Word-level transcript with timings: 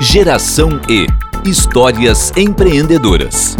Geração 0.00 0.80
E 0.88 1.08
Histórias 1.44 2.32
empreendedoras. 2.36 3.56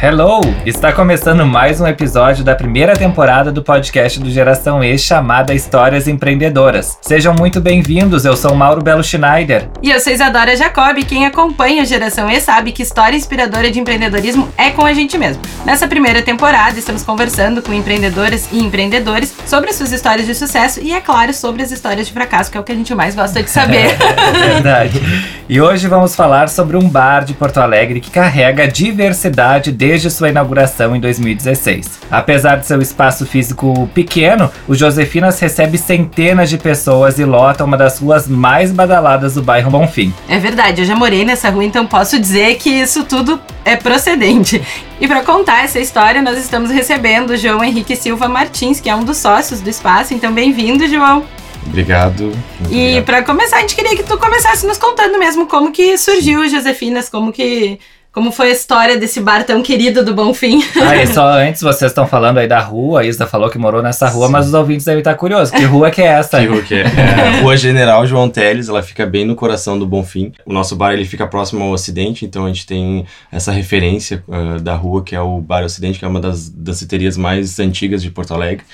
Hello! 0.00 0.40
Está 0.64 0.92
começando 0.92 1.44
mais 1.44 1.80
um 1.80 1.86
episódio 1.86 2.44
da 2.44 2.54
primeira 2.54 2.94
temporada 2.94 3.50
do 3.50 3.64
podcast 3.64 4.20
do 4.20 4.30
Geração 4.30 4.82
E 4.82 4.96
chamada 4.96 5.52
Histórias 5.52 6.06
Empreendedoras. 6.06 6.96
Sejam 7.02 7.34
muito 7.34 7.60
bem-vindos, 7.60 8.24
eu 8.24 8.36
sou 8.36 8.54
Mauro 8.54 8.80
Belo 8.80 9.02
Schneider. 9.02 9.68
E 9.82 9.90
eu 9.90 9.98
sou 9.98 10.12
Isadora 10.12 10.54
Jacob, 10.54 11.02
quem 11.02 11.26
acompanha 11.26 11.82
a 11.82 11.84
Geração 11.84 12.30
E 12.30 12.40
sabe 12.40 12.70
que 12.70 12.80
história 12.80 13.16
inspiradora 13.16 13.72
de 13.72 13.80
empreendedorismo 13.80 14.48
é 14.56 14.70
com 14.70 14.84
a 14.86 14.94
gente 14.94 15.18
mesmo. 15.18 15.42
Nessa 15.66 15.88
primeira 15.88 16.22
temporada, 16.22 16.78
estamos 16.78 17.02
conversando 17.02 17.60
com 17.60 17.74
empreendedoras 17.74 18.48
e 18.52 18.60
empreendedores 18.60 19.34
sobre 19.46 19.72
suas 19.72 19.90
histórias 19.90 20.28
de 20.28 20.34
sucesso 20.36 20.80
e, 20.80 20.92
é 20.92 21.00
claro, 21.00 21.34
sobre 21.34 21.64
as 21.64 21.72
histórias 21.72 22.06
de 22.06 22.12
fracasso, 22.12 22.52
que 22.52 22.56
é 22.56 22.60
o 22.60 22.62
que 22.62 22.70
a 22.70 22.76
gente 22.76 22.94
mais 22.94 23.16
gosta 23.16 23.42
de 23.42 23.50
saber. 23.50 23.96
É 24.28 24.48
verdade. 24.52 25.00
E 25.48 25.60
hoje 25.60 25.88
vamos 25.88 26.14
falar 26.14 26.48
sobre 26.48 26.76
um 26.76 26.88
bar 26.88 27.24
de 27.24 27.32
Porto 27.32 27.58
Alegre 27.58 28.00
que 28.00 28.10
carrega 28.10 28.68
diversidade 28.68 29.72
de 29.72 29.87
desde 29.88 30.10
sua 30.10 30.28
inauguração 30.28 30.94
em 30.94 31.00
2016. 31.00 32.00
Apesar 32.10 32.56
de 32.56 32.66
seu 32.66 32.78
espaço 32.82 33.24
físico 33.24 33.88
pequeno, 33.94 34.50
o 34.68 34.74
Josefinas 34.74 35.40
recebe 35.40 35.78
centenas 35.78 36.50
de 36.50 36.58
pessoas 36.58 37.18
e 37.18 37.24
lota 37.24 37.64
uma 37.64 37.74
das 37.74 37.98
ruas 37.98 38.28
mais 38.28 38.70
badaladas 38.70 39.36
do 39.36 39.42
bairro 39.42 39.70
Bonfim. 39.70 40.12
É 40.28 40.38
verdade, 40.38 40.82
eu 40.82 40.84
já 40.84 40.94
morei 40.94 41.24
nessa 41.24 41.48
rua, 41.48 41.64
então 41.64 41.86
posso 41.86 42.20
dizer 42.20 42.56
que 42.56 42.68
isso 42.68 43.02
tudo 43.04 43.40
é 43.64 43.76
procedente. 43.76 44.60
E 45.00 45.08
para 45.08 45.22
contar 45.22 45.64
essa 45.64 45.80
história, 45.80 46.20
nós 46.20 46.36
estamos 46.36 46.70
recebendo 46.70 47.30
o 47.30 47.36
João 47.38 47.64
Henrique 47.64 47.96
Silva 47.96 48.28
Martins, 48.28 48.80
que 48.80 48.90
é 48.90 48.94
um 48.94 49.04
dos 49.04 49.16
sócios 49.16 49.62
do 49.62 49.70
espaço. 49.70 50.12
Então, 50.12 50.30
bem-vindo, 50.34 50.86
João. 50.86 51.24
Obrigado. 51.66 52.32
E 52.70 53.00
para 53.06 53.22
começar, 53.22 53.56
a 53.56 53.60
gente 53.60 53.74
queria 53.74 53.96
que 53.96 54.02
tu 54.02 54.18
começasse 54.18 54.66
nos 54.66 54.76
contando 54.76 55.18
mesmo 55.18 55.46
como 55.46 55.72
que 55.72 55.96
surgiu 55.96 56.40
o 56.40 56.48
Josefinas, 56.48 57.08
como 57.08 57.32
que 57.32 57.78
como 58.18 58.32
foi 58.32 58.48
a 58.48 58.52
história 58.52 58.96
desse 58.96 59.20
bar 59.20 59.44
tão 59.44 59.62
querido 59.62 60.04
do 60.04 60.12
Bonfim? 60.12 60.60
Ah, 60.88 60.96
e 60.96 61.06
só 61.06 61.26
antes, 61.28 61.60
vocês 61.60 61.90
estão 61.90 62.06
falando 62.06 62.38
aí 62.38 62.48
da 62.48 62.60
rua, 62.60 63.00
a 63.00 63.04
Isa 63.04 63.26
falou 63.26 63.50
que 63.50 63.58
morou 63.58 63.82
nessa 63.82 64.08
rua, 64.08 64.26
Sim. 64.26 64.32
mas 64.32 64.46
os 64.46 64.54
ouvintes 64.54 64.86
devem 64.86 65.00
estar 65.00 65.14
curiosos. 65.16 65.54
Que 65.54 65.64
rua 65.64 65.90
que 65.90 66.00
é 66.00 66.06
essa? 66.06 66.40
Que 66.40 66.46
rua 66.46 66.62
que 66.62 66.74
é? 66.74 66.80
é 67.36 67.40
rua 67.42 67.56
General 67.56 68.06
João 68.06 68.28
Teles, 68.28 68.68
ela 68.68 68.82
fica 68.82 69.04
bem 69.04 69.24
no 69.24 69.34
coração 69.34 69.78
do 69.78 69.86
Bonfim. 69.86 70.32
O 70.46 70.52
nosso 70.52 70.74
bar 70.74 70.94
ele 70.94 71.04
fica 71.04 71.26
próximo 71.26 71.62
ao 71.62 71.70
Ocidente, 71.70 72.24
então 72.24 72.44
a 72.44 72.48
gente 72.48 72.66
tem 72.66 73.04
essa 73.30 73.52
referência 73.52 74.24
uh, 74.26 74.58
da 74.60 74.74
rua, 74.74 75.02
que 75.02 75.14
é 75.14 75.20
o 75.20 75.40
Bar 75.40 75.62
Ocidente, 75.62 75.98
que 75.98 76.04
é 76.04 76.08
uma 76.08 76.20
das 76.20 76.48
danceterias 76.48 77.16
mais 77.16 77.58
antigas 77.60 78.02
de 78.02 78.10
Porto 78.10 78.32
Alegre. 78.32 78.64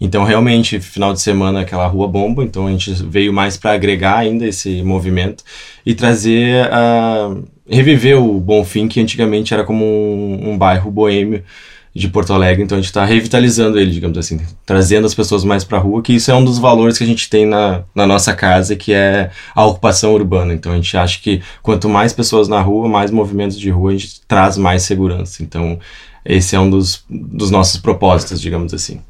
Então, 0.00 0.24
realmente, 0.24 0.78
final 0.80 1.12
de 1.12 1.20
semana 1.20 1.60
aquela 1.60 1.86
rua 1.86 2.06
bomba, 2.06 2.44
então 2.44 2.66
a 2.66 2.70
gente 2.70 2.92
veio 3.04 3.32
mais 3.32 3.56
para 3.56 3.72
agregar 3.72 4.18
ainda 4.18 4.46
esse 4.46 4.82
movimento 4.82 5.42
e 5.84 5.94
trazer 5.94 6.72
a. 6.72 7.30
Uh, 7.30 7.58
reviver 7.68 8.18
o 8.18 8.40
Bonfim, 8.40 8.88
que 8.88 9.00
antigamente 9.00 9.52
era 9.52 9.62
como 9.62 9.84
um, 9.84 10.50
um 10.50 10.58
bairro 10.58 10.90
boêmio 10.90 11.44
de 11.94 12.08
Porto 12.08 12.32
Alegre, 12.32 12.62
então 12.62 12.76
a 12.76 12.80
gente 12.80 12.88
está 12.88 13.04
revitalizando 13.04 13.78
ele, 13.78 13.90
digamos 13.90 14.16
assim, 14.16 14.40
trazendo 14.64 15.06
as 15.06 15.14
pessoas 15.14 15.42
mais 15.42 15.64
para 15.64 15.78
a 15.78 15.80
rua, 15.80 16.00
que 16.00 16.12
isso 16.12 16.30
é 16.30 16.34
um 16.34 16.44
dos 16.44 16.58
valores 16.58 16.96
que 16.96 17.02
a 17.02 17.06
gente 17.06 17.28
tem 17.28 17.44
na, 17.44 17.82
na 17.94 18.06
nossa 18.06 18.34
casa, 18.34 18.76
que 18.76 18.92
é 18.92 19.30
a 19.54 19.66
ocupação 19.66 20.12
urbana. 20.14 20.54
Então 20.54 20.72
a 20.72 20.76
gente 20.76 20.96
acha 20.96 21.20
que 21.20 21.42
quanto 21.60 21.88
mais 21.88 22.12
pessoas 22.12 22.46
na 22.46 22.60
rua, 22.60 22.88
mais 22.88 23.10
movimentos 23.10 23.58
de 23.58 23.70
rua, 23.70 23.90
a 23.90 23.94
gente 23.94 24.20
traz 24.28 24.56
mais 24.56 24.82
segurança. 24.82 25.42
Então 25.42 25.78
esse 26.24 26.54
é 26.54 26.60
um 26.60 26.70
dos, 26.70 27.04
dos 27.10 27.50
nossos 27.50 27.80
propósitos, 27.80 28.40
digamos 28.40 28.72
assim. 28.72 29.00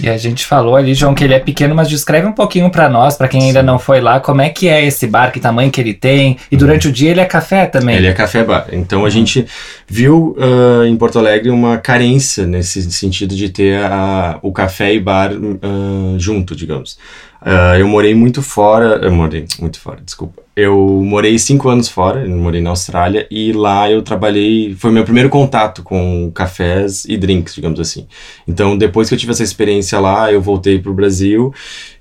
E 0.00 0.08
a 0.08 0.16
gente 0.16 0.44
falou 0.44 0.76
ali, 0.76 0.94
João, 0.94 1.14
que 1.14 1.24
ele 1.24 1.34
é 1.34 1.38
pequeno, 1.38 1.74
mas 1.74 1.88
descreve 1.88 2.26
um 2.26 2.32
pouquinho 2.32 2.70
para 2.70 2.88
nós, 2.88 3.16
para 3.16 3.28
quem 3.28 3.42
ainda 3.42 3.62
não 3.62 3.78
foi 3.78 4.00
lá, 4.00 4.20
como 4.20 4.40
é 4.40 4.50
que 4.50 4.68
é 4.68 4.84
esse 4.84 5.06
bar, 5.06 5.32
que 5.32 5.40
tamanho 5.40 5.70
que 5.70 5.80
ele 5.80 5.94
tem, 5.94 6.36
e 6.50 6.56
durante 6.56 6.88
o 6.88 6.92
dia 6.92 7.10
ele 7.10 7.20
é 7.20 7.24
café 7.24 7.66
também. 7.66 7.96
Ele 7.96 8.06
é 8.06 8.12
café 8.12 8.44
bar. 8.44 8.66
Então 8.72 9.04
a 9.04 9.10
gente 9.10 9.46
viu 9.86 10.36
uh, 10.38 10.84
em 10.84 10.96
Porto 10.96 11.18
Alegre 11.18 11.50
uma 11.50 11.78
carência 11.78 12.46
nesse 12.46 12.90
sentido 12.92 13.34
de 13.34 13.48
ter 13.48 13.82
a, 13.84 14.38
o 14.42 14.52
café 14.52 14.92
e 14.92 15.00
bar 15.00 15.32
uh, 15.32 16.18
junto, 16.18 16.54
digamos. 16.54 16.98
Uh, 17.42 17.78
eu 17.78 17.86
morei 17.86 18.14
muito 18.14 18.42
fora, 18.42 19.00
eu 19.02 19.12
morei 19.12 19.46
muito 19.60 19.78
fora, 19.78 20.00
desculpa. 20.02 20.42
Eu 20.56 21.02
morei 21.04 21.38
cinco 21.38 21.68
anos 21.68 21.88
fora, 21.88 22.26
morei 22.26 22.62
na 22.62 22.70
Austrália 22.70 23.26
e 23.30 23.52
lá 23.52 23.90
eu 23.90 24.00
trabalhei, 24.02 24.74
foi 24.74 24.90
meu 24.90 25.04
primeiro 25.04 25.28
contato 25.28 25.82
com 25.82 26.30
cafés 26.34 27.04
e 27.04 27.16
drinks, 27.16 27.54
digamos 27.54 27.78
assim. 27.78 28.06
Então 28.48 28.76
depois 28.76 29.08
que 29.08 29.14
eu 29.14 29.18
tive 29.18 29.32
essa 29.32 29.42
experiência 29.42 30.00
lá, 30.00 30.32
eu 30.32 30.40
voltei 30.40 30.78
para 30.78 30.90
o 30.90 30.94
Brasil 30.94 31.52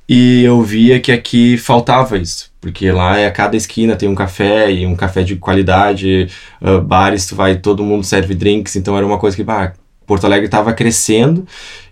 e 0.08 0.44
eu 0.44 0.62
via 0.62 1.00
que 1.00 1.12
aqui 1.12 1.58
faltava 1.58 2.18
isso, 2.18 2.52
porque 2.62 2.92
lá 2.92 3.18
é 3.18 3.28
a 3.28 3.32
cada 3.32 3.58
esquina 3.58 3.96
tem 3.96 4.08
um 4.08 4.16
café 4.16 4.72
e 4.72 4.86
um 4.86 4.96
café 4.96 5.24
de 5.24 5.36
qualidade, 5.36 6.30
uh, 6.62 6.80
bares 6.80 7.26
tu 7.26 7.36
vai, 7.36 7.58
todo 7.58 7.84
mundo 7.84 8.06
serve 8.06 8.36
drinks, 8.36 8.76
então 8.76 8.96
era 8.96 9.06
uma 9.06 9.18
coisa 9.18 9.36
que, 9.36 9.44
bah, 9.44 9.74
Porto 10.06 10.26
Alegre 10.26 10.46
estava 10.46 10.74
crescendo 10.74 11.46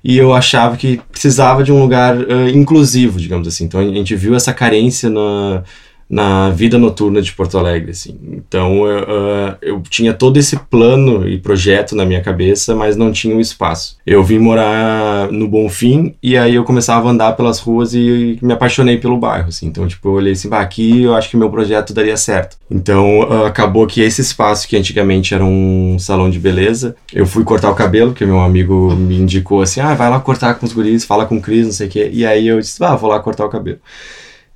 e 0.04 0.18
eu 0.18 0.34
achava 0.34 0.78
que 0.78 1.02
precisava 1.12 1.64
de 1.64 1.72
um 1.72 1.80
lugar 1.80 2.18
uh, 2.18 2.50
inclusivo, 2.50 3.20
digamos 3.20 3.48
assim. 3.48 3.66
Então 3.66 3.80
a 3.80 3.84
gente 3.84 4.16
viu 4.16 4.36
essa 4.36 4.54
carência 4.54 5.10
na, 5.10 5.64
na 6.10 6.50
vida 6.50 6.78
noturna 6.78 7.22
de 7.22 7.32
Porto 7.32 7.58
Alegre, 7.58 7.92
assim. 7.92 8.18
Então 8.32 8.86
eu, 8.86 9.04
uh, 9.04 9.58
eu 9.62 9.82
tinha 9.90 10.14
todo 10.14 10.38
esse 10.38 10.58
plano 10.58 11.28
e 11.28 11.38
projeto 11.38 11.96
na 11.96 12.06
minha 12.06 12.22
cabeça, 12.22 12.76
mas 12.76 12.96
não 12.96 13.12
tinha 13.12 13.34
o 13.34 13.38
um 13.38 13.42
espaço. 13.42 13.98
Eu 14.06 14.24
vim 14.24 14.40
morar 14.40 15.32
no 15.32 15.48
Bonfim 15.48 16.16
e 16.22 16.38
aí 16.38 16.56
eu 16.56 16.64
começava 16.64 17.08
a 17.08 17.12
andar 17.12 17.34
pelas 17.34 17.60
ruas 17.60 17.94
e 17.94 18.38
me 18.42 18.54
apaixonei 18.54 18.98
pelo 18.98 19.18
bairro, 19.18 19.50
assim. 19.50 19.68
Então 19.68 19.88
tipo 19.88 20.08
eu 20.08 20.14
olhei 20.14 20.34
assim, 20.34 20.50
bah, 20.50 20.62
aqui 20.62 21.04
eu 21.04 21.16
acho 21.16 21.30
que 21.30 21.38
meu 21.38 21.50
projeto 21.50 21.94
daria 21.94 22.18
certo. 22.18 22.58
Então 22.70 23.22
uh, 23.22 23.46
acabou 23.46 23.88
que 23.88 24.02
esse 24.02 24.22
espaço 24.22 24.68
que 24.68 24.78
antigamente 24.78 25.34
era 25.34 25.44
um 25.44 25.98
salão 26.00 26.30
de 26.30 26.40
beleza, 26.40 26.96
eu 27.14 27.26
fui 27.26 27.44
cortar 27.44 27.72
o 27.72 27.76
cabelo, 27.76 28.14
que 28.14 28.26
meu 28.26 28.40
amigo 28.40 28.96
me 28.96 29.18
indicou 29.18 29.62
assim, 29.62 29.80
ah, 29.80 29.94
vai 29.94 30.10
lá 30.10 30.20
cortar 30.20 30.56
com 30.56 30.66
os 30.66 30.74
guris, 30.74 31.06
fala 31.06 31.26
com 31.26 31.38
o 31.38 31.42
Cris, 31.42 31.66
não 31.66 31.74
sei 31.74 31.88
o 31.88 31.90
quê. 31.90 32.10
E 32.14 32.26
aí 32.26 32.48
eu 32.48 32.60
disse, 32.60 32.84
ah, 32.84 32.96
vou 32.96 33.10
lá 33.10 33.20
cortar 33.20 33.46
o 33.46 33.50
cabelo. 33.50 33.80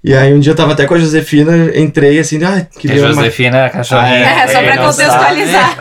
E 0.04 0.14
aí 0.14 0.32
um 0.32 0.40
dia 0.40 0.52
eu 0.52 0.56
tava 0.56 0.74
até 0.74 0.86
com 0.86 0.94
a 0.94 1.00
Josefina, 1.00 1.72
entrei 1.76 2.20
assim, 2.20 2.42
ah, 2.44 2.66
queria. 2.80 3.04
A 3.04 3.12
Josefina, 3.12 3.64
uma... 3.64 3.70
cachorrinha. 3.70 4.28
Ah, 4.28 4.42
é, 4.42 4.44
é, 4.44 4.48
só 4.48 4.62
pra 4.62 4.78
contextualizar. 4.78 5.78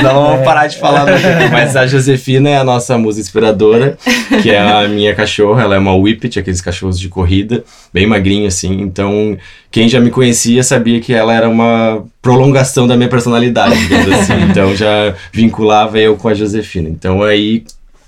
não 0.02 0.14
vamos 0.14 0.44
parar 0.44 0.66
de 0.66 0.78
falar, 0.78 1.04
mas 1.52 1.76
a 1.76 1.86
Josefina 1.86 2.48
é 2.48 2.56
a 2.56 2.64
nossa 2.64 2.96
musa 2.96 3.20
inspiradora, 3.20 3.98
que 4.42 4.50
é 4.50 4.58
a 4.58 4.88
minha 4.88 5.14
cachorra, 5.14 5.62
ela 5.62 5.76
é 5.76 5.78
uma 5.78 5.94
Whippet, 5.94 6.38
aqueles 6.38 6.62
cachorros 6.62 6.98
de 6.98 7.10
corrida, 7.10 7.62
bem 7.92 8.06
magrinho 8.06 8.46
assim. 8.46 8.80
Então, 8.80 9.36
quem 9.70 9.86
já 9.86 10.00
me 10.00 10.10
conhecia 10.10 10.62
sabia 10.62 10.98
que 10.98 11.12
ela 11.12 11.34
era 11.34 11.48
uma 11.48 12.04
prolongação 12.22 12.86
da 12.86 12.96
minha 12.96 13.08
personalidade, 13.08 13.74
assim. 14.14 14.40
Então 14.50 14.74
já 14.74 15.14
vinculava 15.30 15.98
eu 15.98 16.16
com 16.16 16.28
a 16.28 16.34
Josefina. 16.34 16.88
Então 16.88 17.22
aí 17.22 17.64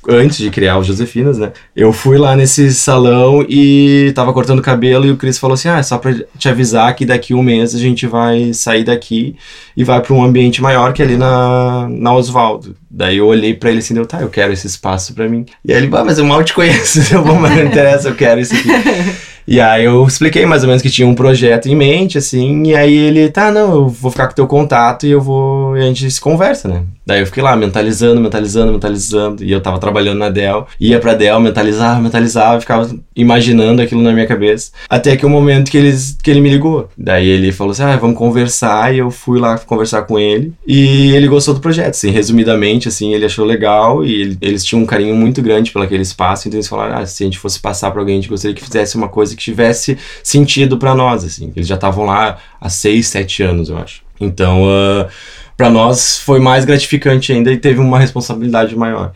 antes 0.08 0.38
de 0.38 0.50
criar 0.50 0.78
o 0.78 0.84
Josefinas, 0.84 1.38
né? 1.38 1.52
Eu 1.74 1.92
fui 1.92 2.18
lá 2.18 2.36
nesse 2.36 2.72
salão 2.72 3.44
e 3.48 4.12
tava 4.14 4.32
cortando 4.32 4.62
cabelo 4.62 5.06
e 5.06 5.10
o 5.10 5.16
Cris 5.16 5.38
falou 5.38 5.54
assim: 5.54 5.68
Ah, 5.68 5.78
é 5.78 5.82
só 5.82 5.98
pra 5.98 6.14
te 6.38 6.48
avisar 6.48 6.94
que 6.94 7.04
daqui 7.04 7.34
um 7.34 7.42
mês 7.42 7.74
a 7.74 7.78
gente 7.78 8.06
vai 8.06 8.52
sair 8.52 8.84
daqui 8.84 9.36
e 9.76 9.84
vai 9.84 10.00
para 10.00 10.14
um 10.14 10.22
ambiente 10.22 10.62
maior 10.62 10.92
que 10.92 11.02
é 11.02 11.04
ali 11.04 11.16
na, 11.16 11.88
na 11.88 12.14
Osvaldo. 12.14 12.76
Daí 12.96 13.18
eu 13.18 13.26
olhei 13.26 13.52
para 13.52 13.68
ele 13.68 13.80
assim, 13.80 13.92
deu, 13.92 14.06
tá, 14.06 14.22
eu 14.22 14.30
quero 14.30 14.54
esse 14.54 14.66
espaço 14.66 15.12
para 15.12 15.28
mim. 15.28 15.44
E 15.62 15.70
aí 15.70 15.82
ele, 15.82 15.94
ah, 15.94 16.02
mas 16.02 16.16
eu 16.16 16.24
mal 16.24 16.42
te 16.42 16.54
conheço, 16.54 17.00
eu 17.14 17.22
vou, 17.22 17.34
mas 17.34 17.54
não 17.54 17.66
interessa, 17.66 18.08
eu 18.08 18.14
quero 18.14 18.40
isso 18.40 18.54
aqui. 18.54 18.70
E 19.48 19.60
aí 19.60 19.84
eu 19.84 20.04
expliquei 20.04 20.44
mais 20.44 20.64
ou 20.64 20.68
menos 20.68 20.82
que 20.82 20.90
tinha 20.90 21.06
um 21.06 21.14
projeto 21.14 21.66
em 21.66 21.76
mente, 21.76 22.18
assim, 22.18 22.64
e 22.64 22.74
aí 22.74 22.92
ele, 22.92 23.28
tá, 23.28 23.52
não, 23.52 23.72
eu 23.74 23.88
vou 23.88 24.10
ficar 24.10 24.26
com 24.26 24.34
teu 24.34 24.46
contato 24.46 25.06
e 25.06 25.10
eu 25.12 25.20
vou. 25.20 25.76
E 25.76 25.82
a 25.82 25.84
gente 25.84 26.10
se 26.10 26.20
conversa, 26.20 26.66
né? 26.66 26.82
Daí 27.06 27.20
eu 27.20 27.26
fiquei 27.26 27.40
lá 27.40 27.54
mentalizando, 27.54 28.20
mentalizando, 28.20 28.72
mentalizando. 28.72 29.44
E 29.44 29.52
eu 29.52 29.60
tava 29.60 29.78
trabalhando 29.78 30.18
na 30.18 30.28
Dell, 30.28 30.66
ia 30.80 30.98
pra 30.98 31.14
Dell, 31.14 31.38
mentalizava, 31.38 32.00
mentalizava, 32.00 32.60
ficava 32.60 32.90
imaginando 33.14 33.80
aquilo 33.80 34.02
na 34.02 34.12
minha 34.12 34.26
cabeça. 34.26 34.72
Até 34.90 35.16
que 35.16 35.24
o 35.24 35.28
um 35.28 35.32
momento 35.32 35.70
que, 35.70 35.78
eles, 35.78 36.18
que 36.20 36.28
ele 36.28 36.40
me 36.40 36.50
ligou. 36.50 36.88
Daí 36.98 37.28
ele 37.28 37.52
falou 37.52 37.70
assim: 37.70 37.84
ah, 37.84 37.96
vamos 37.96 38.18
conversar. 38.18 38.92
E 38.92 38.98
eu 38.98 39.12
fui 39.12 39.38
lá 39.38 39.56
conversar 39.58 40.02
com 40.02 40.18
ele. 40.18 40.52
E 40.66 41.14
ele 41.14 41.28
gostou 41.28 41.54
do 41.54 41.60
projeto, 41.60 41.90
assim, 41.90 42.10
resumidamente, 42.10 42.85
assim, 42.88 43.14
ele 43.14 43.24
achou 43.24 43.44
legal. 43.44 44.04
E 44.04 44.20
ele, 44.20 44.38
eles 44.40 44.64
tinham 44.64 44.82
um 44.82 44.86
carinho 44.86 45.14
muito 45.14 45.42
grande 45.42 45.70
pelo 45.70 45.84
aquele 45.84 46.02
espaço. 46.02 46.48
Então 46.48 46.58
eles 46.58 46.68
falaram: 46.68 46.98
ah, 46.98 47.06
se 47.06 47.22
a 47.22 47.26
gente 47.26 47.38
fosse 47.38 47.58
passar 47.58 47.90
pra 47.90 48.00
alguém, 48.00 48.18
a 48.18 48.20
gente 48.20 48.30
gostaria 48.30 48.54
que 48.54 48.62
fizesse 48.62 48.96
uma 48.96 49.08
coisa 49.08 49.34
que 49.34 49.42
tivesse 49.42 49.98
sentido 50.22 50.78
para 50.78 50.94
nós, 50.94 51.24
assim. 51.24 51.52
Eles 51.54 51.68
já 51.68 51.74
estavam 51.76 52.04
lá 52.04 52.38
há 52.60 52.68
seis, 52.68 53.08
sete 53.08 53.42
anos, 53.42 53.68
eu 53.68 53.78
acho. 53.78 54.02
Então. 54.20 54.64
Uh, 54.64 55.08
para 55.56 55.70
nós 55.70 56.18
foi 56.18 56.38
mais 56.38 56.66
gratificante 56.66 57.32
ainda 57.32 57.50
e 57.50 57.56
teve 57.56 57.80
uma 57.80 57.98
responsabilidade 57.98 58.76
maior. 58.76 59.12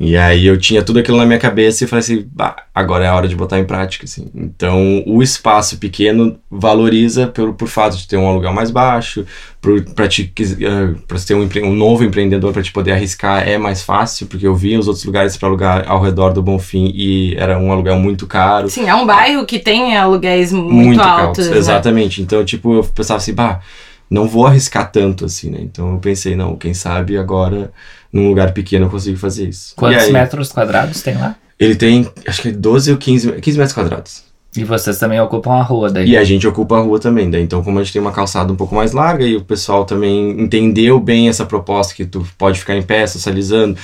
E 0.00 0.16
aí 0.16 0.46
eu 0.46 0.58
tinha 0.58 0.82
tudo 0.82 0.98
aquilo 0.98 1.16
na 1.16 1.26
minha 1.26 1.38
cabeça 1.38 1.84
e 1.84 1.86
falei 1.86 2.00
assim, 2.00 2.26
bah, 2.32 2.56
agora 2.74 3.04
é 3.04 3.08
a 3.08 3.14
hora 3.14 3.28
de 3.28 3.36
botar 3.36 3.58
em 3.58 3.64
prática, 3.64 4.04
assim. 4.04 4.28
Então, 4.34 5.02
o 5.06 5.22
espaço 5.22 5.78
pequeno 5.78 6.38
valoriza 6.50 7.26
por, 7.26 7.54
por 7.54 7.68
fato 7.68 7.96
de 7.96 8.06
ter 8.06 8.16
um 8.16 8.26
aluguel 8.26 8.52
mais 8.52 8.70
baixo, 8.70 9.24
para 9.94 10.06
te 10.06 10.32
para 11.08 11.18
ter 11.18 11.34
um, 11.34 11.48
um 11.64 11.74
novo 11.74 12.04
empreendedor 12.04 12.52
para 12.52 12.62
te 12.62 12.70
poder 12.70 12.92
arriscar 12.92 13.48
é 13.48 13.58
mais 13.58 13.82
fácil, 13.82 14.26
porque 14.26 14.46
eu 14.46 14.54
via 14.54 14.78
os 14.78 14.86
outros 14.86 15.04
lugares 15.04 15.36
para 15.36 15.48
alugar 15.48 15.84
ao 15.88 16.00
redor 16.00 16.32
do 16.32 16.42
Bonfim 16.42 16.92
e 16.94 17.34
era 17.36 17.58
um 17.58 17.72
aluguel 17.72 17.96
muito 17.96 18.26
caro. 18.26 18.68
Sim, 18.68 18.88
é 18.88 18.94
um 18.94 19.06
bairro 19.06 19.44
que 19.44 19.58
tem 19.58 19.96
aluguéis 19.96 20.52
muito, 20.52 20.72
muito 20.72 21.00
altos. 21.00 21.48
Né? 21.48 21.56
Exatamente. 21.56 22.22
Então, 22.22 22.44
tipo, 22.44 22.74
eu 22.74 22.84
pensava 22.84 23.18
assim, 23.18 23.34
bah, 23.34 23.60
não 24.10 24.28
vou 24.28 24.46
arriscar 24.46 24.90
tanto 24.90 25.24
assim, 25.24 25.50
né? 25.50 25.58
Então 25.60 25.92
eu 25.92 25.98
pensei, 25.98 26.36
não, 26.36 26.56
quem 26.56 26.72
sabe 26.72 27.16
agora 27.16 27.72
num 28.12 28.28
lugar 28.28 28.52
pequeno 28.52 28.86
eu 28.86 28.90
consigo 28.90 29.18
fazer 29.18 29.48
isso. 29.48 29.74
Quantos 29.76 30.04
aí, 30.04 30.12
metros 30.12 30.52
quadrados 30.52 31.02
tem 31.02 31.16
lá? 31.16 31.36
Ele 31.58 31.74
tem, 31.74 32.08
acho 32.26 32.42
que 32.42 32.52
12 32.52 32.92
ou 32.92 32.98
15, 32.98 33.32
15 33.32 33.58
metros 33.58 33.74
quadrados. 33.74 34.26
E 34.56 34.64
vocês 34.64 34.98
também 34.98 35.20
ocupam 35.20 35.52
a 35.52 35.62
rua 35.62 35.90
daí? 35.90 36.08
E 36.08 36.16
a 36.16 36.24
gente 36.24 36.46
ocupa 36.46 36.76
a 36.76 36.80
rua 36.80 36.98
também, 36.98 37.30
daí. 37.30 37.42
Então, 37.42 37.62
como 37.62 37.78
a 37.78 37.82
gente 37.82 37.92
tem 37.92 38.00
uma 38.00 38.12
calçada 38.12 38.50
um 38.52 38.56
pouco 38.56 38.74
mais 38.74 38.92
larga 38.92 39.24
e 39.24 39.36
o 39.36 39.42
pessoal 39.42 39.84
também 39.84 40.30
entendeu 40.40 40.98
bem 40.98 41.28
essa 41.28 41.44
proposta 41.44 41.94
que 41.94 42.06
tu 42.06 42.26
pode 42.38 42.58
ficar 42.58 42.74
em 42.74 42.82
pé, 42.82 43.06
socializando. 43.06 43.76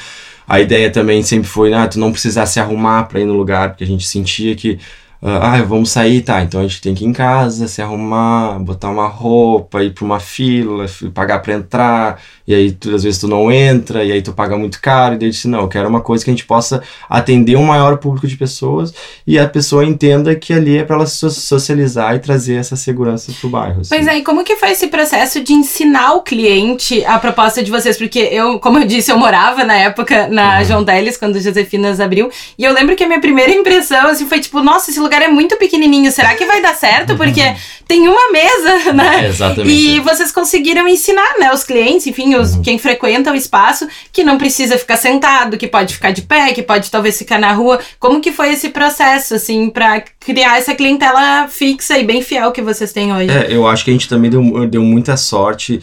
A 0.49 0.61
ideia 0.61 0.91
também 0.91 1.23
sempre 1.23 1.49
foi, 1.49 1.73
ah, 1.75 1.87
tu 1.87 1.99
não 1.99 2.11
precisar 2.11 2.47
se 2.47 2.59
arrumar 2.59 3.05
para 3.05 3.21
ir 3.21 3.25
no 3.25 3.35
lugar, 3.35 3.71
porque 3.71 3.85
a 3.85 3.87
gente 3.87 4.07
sentia 4.07 4.57
que 4.57 4.79
ah, 5.25 5.55
ah, 5.55 5.63
vamos 5.63 5.91
sair, 5.91 6.21
tá, 6.21 6.43
então 6.43 6.61
a 6.61 6.65
gente 6.65 6.81
tem 6.81 6.95
que 6.95 7.05
ir 7.05 7.07
em 7.07 7.13
casa, 7.13 7.69
se 7.69 7.81
arrumar, 7.81 8.59
botar 8.59 8.91
uma 8.91 9.07
roupa, 9.07 9.85
ir 9.85 9.95
pra 9.95 10.05
uma 10.05 10.19
fila, 10.19 10.87
pagar 11.15 11.39
pra 11.39 11.55
entrar, 11.55 12.21
e 12.45 12.53
aí 12.53 12.73
tu, 12.73 12.93
às 12.93 13.05
vezes 13.05 13.21
tu 13.21 13.29
não 13.29 13.53
entra, 13.53 14.03
e 14.03 14.11
aí 14.11 14.21
tu 14.21 14.33
paga 14.33 14.59
muito 14.59 14.81
caro, 14.81 15.15
e 15.15 15.19
daí 15.19 15.31
disse, 15.31 15.47
não, 15.47 15.61
eu 15.61 15.69
quero 15.69 15.89
uma 15.89 16.01
coisa 16.01 16.25
que 16.25 16.31
a 16.31 16.35
gente 16.35 16.45
possa 16.45 16.83
atender 17.09 17.55
um 17.57 17.65
maior 17.65 17.99
público 17.99 18.27
de 18.27 18.37
pessoas, 18.37 18.93
e 19.25 19.39
a 19.39 19.49
pessoa 19.49 19.85
entenda 19.85 20.35
que 20.35 20.53
ali 20.53 20.79
é 20.79 20.83
para 20.83 20.97
ela 20.97 21.07
se 21.07 21.31
socializar 21.31 22.17
e 22.17 22.19
trazer 22.19 22.57
essa 22.57 22.75
segurança 22.75 23.33
pro 23.41 23.49
bairro. 23.49 23.83
Assim. 23.83 23.91
Pois 23.91 24.09
é, 24.09 24.19
e 24.19 24.23
como 24.25 24.43
que 24.43 24.57
foi 24.57 24.73
esse 24.73 24.89
processo 24.89 25.41
de 25.41 25.53
ensinar 25.53 26.15
o 26.15 26.23
cliente 26.23 27.05
a 27.05 27.17
proposta 27.21 27.63
de 27.63 27.71
vocês? 27.71 27.97
Porque 27.97 28.19
eu, 28.19 28.59
como 28.59 28.79
eu 28.79 28.87
disse, 28.89 29.13
eu 29.13 29.19
morava 29.19 29.63
na 29.63 29.77
época 29.77 30.27
na 30.27 30.59
uhum. 30.59 30.65
João 30.65 30.85
Teles, 30.85 31.17
quando 31.17 31.41
Josefinas 31.41 32.01
abriu, 32.01 32.29
e 32.59 32.65
eu 32.65 32.75
lembro 32.75 32.97
que 32.97 33.05
a 33.05 33.07
minha 33.07 33.21
primeira 33.21 33.53
impressão, 33.53 34.09
assim, 34.09 34.27
foi 34.27 34.41
tipo, 34.41 34.61
nossa, 34.61 34.91
esse 34.91 34.99
lugar 34.99 35.12
lugar 35.12 35.23
é 35.23 35.29
muito 35.29 35.56
pequenininho, 35.56 36.11
será 36.11 36.35
que 36.35 36.47
vai 36.47 36.62
dar 36.62 36.75
certo? 36.75 37.17
Porque 37.17 37.43
tem 37.87 38.09
uma 38.09 38.32
mesa, 38.32 38.93
né? 38.93 39.26
É, 39.26 39.29
exatamente. 39.29 39.70
E 39.70 40.00
vocês 40.00 40.32
conseguiram 40.32 40.88
ensinar, 40.88 41.38
né, 41.38 41.53
os 41.53 41.62
clientes, 41.62 42.06
enfim, 42.06 42.35
os, 42.35 42.55
uhum. 42.55 42.62
quem 42.62 42.79
frequenta 42.79 43.31
o 43.31 43.35
espaço, 43.35 43.87
que 44.11 44.25
não 44.25 44.38
precisa 44.38 44.79
ficar 44.79 44.97
sentado, 44.97 45.59
que 45.59 45.69
pode 45.69 45.94
ficar 45.94 46.11
de 46.12 46.23
pé, 46.23 46.53
que 46.53 46.62
pode 46.62 46.91
talvez 46.91 47.19
ficar 47.19 47.38
na 47.38 47.53
rua. 47.53 47.79
Como 47.99 48.20
que 48.20 48.32
foi 48.32 48.53
esse 48.53 48.70
processo, 48.70 49.35
assim, 49.35 49.69
para 49.69 50.03
criar 50.19 50.59
essa 50.59 50.75
clientela 50.75 51.47
fixa 51.49 51.99
e 51.99 52.05
bem 52.05 52.23
fiel 52.23 52.50
que 52.53 52.62
vocês 52.62 52.93
têm 52.93 53.12
hoje? 53.12 53.31
É, 53.31 53.49
eu 53.50 53.67
acho 53.67 53.85
que 53.85 53.91
a 53.91 53.93
gente 53.94 54.08
também 54.08 54.31
deu, 54.31 54.67
deu 54.67 54.82
muita 54.82 55.17
sorte 55.17 55.81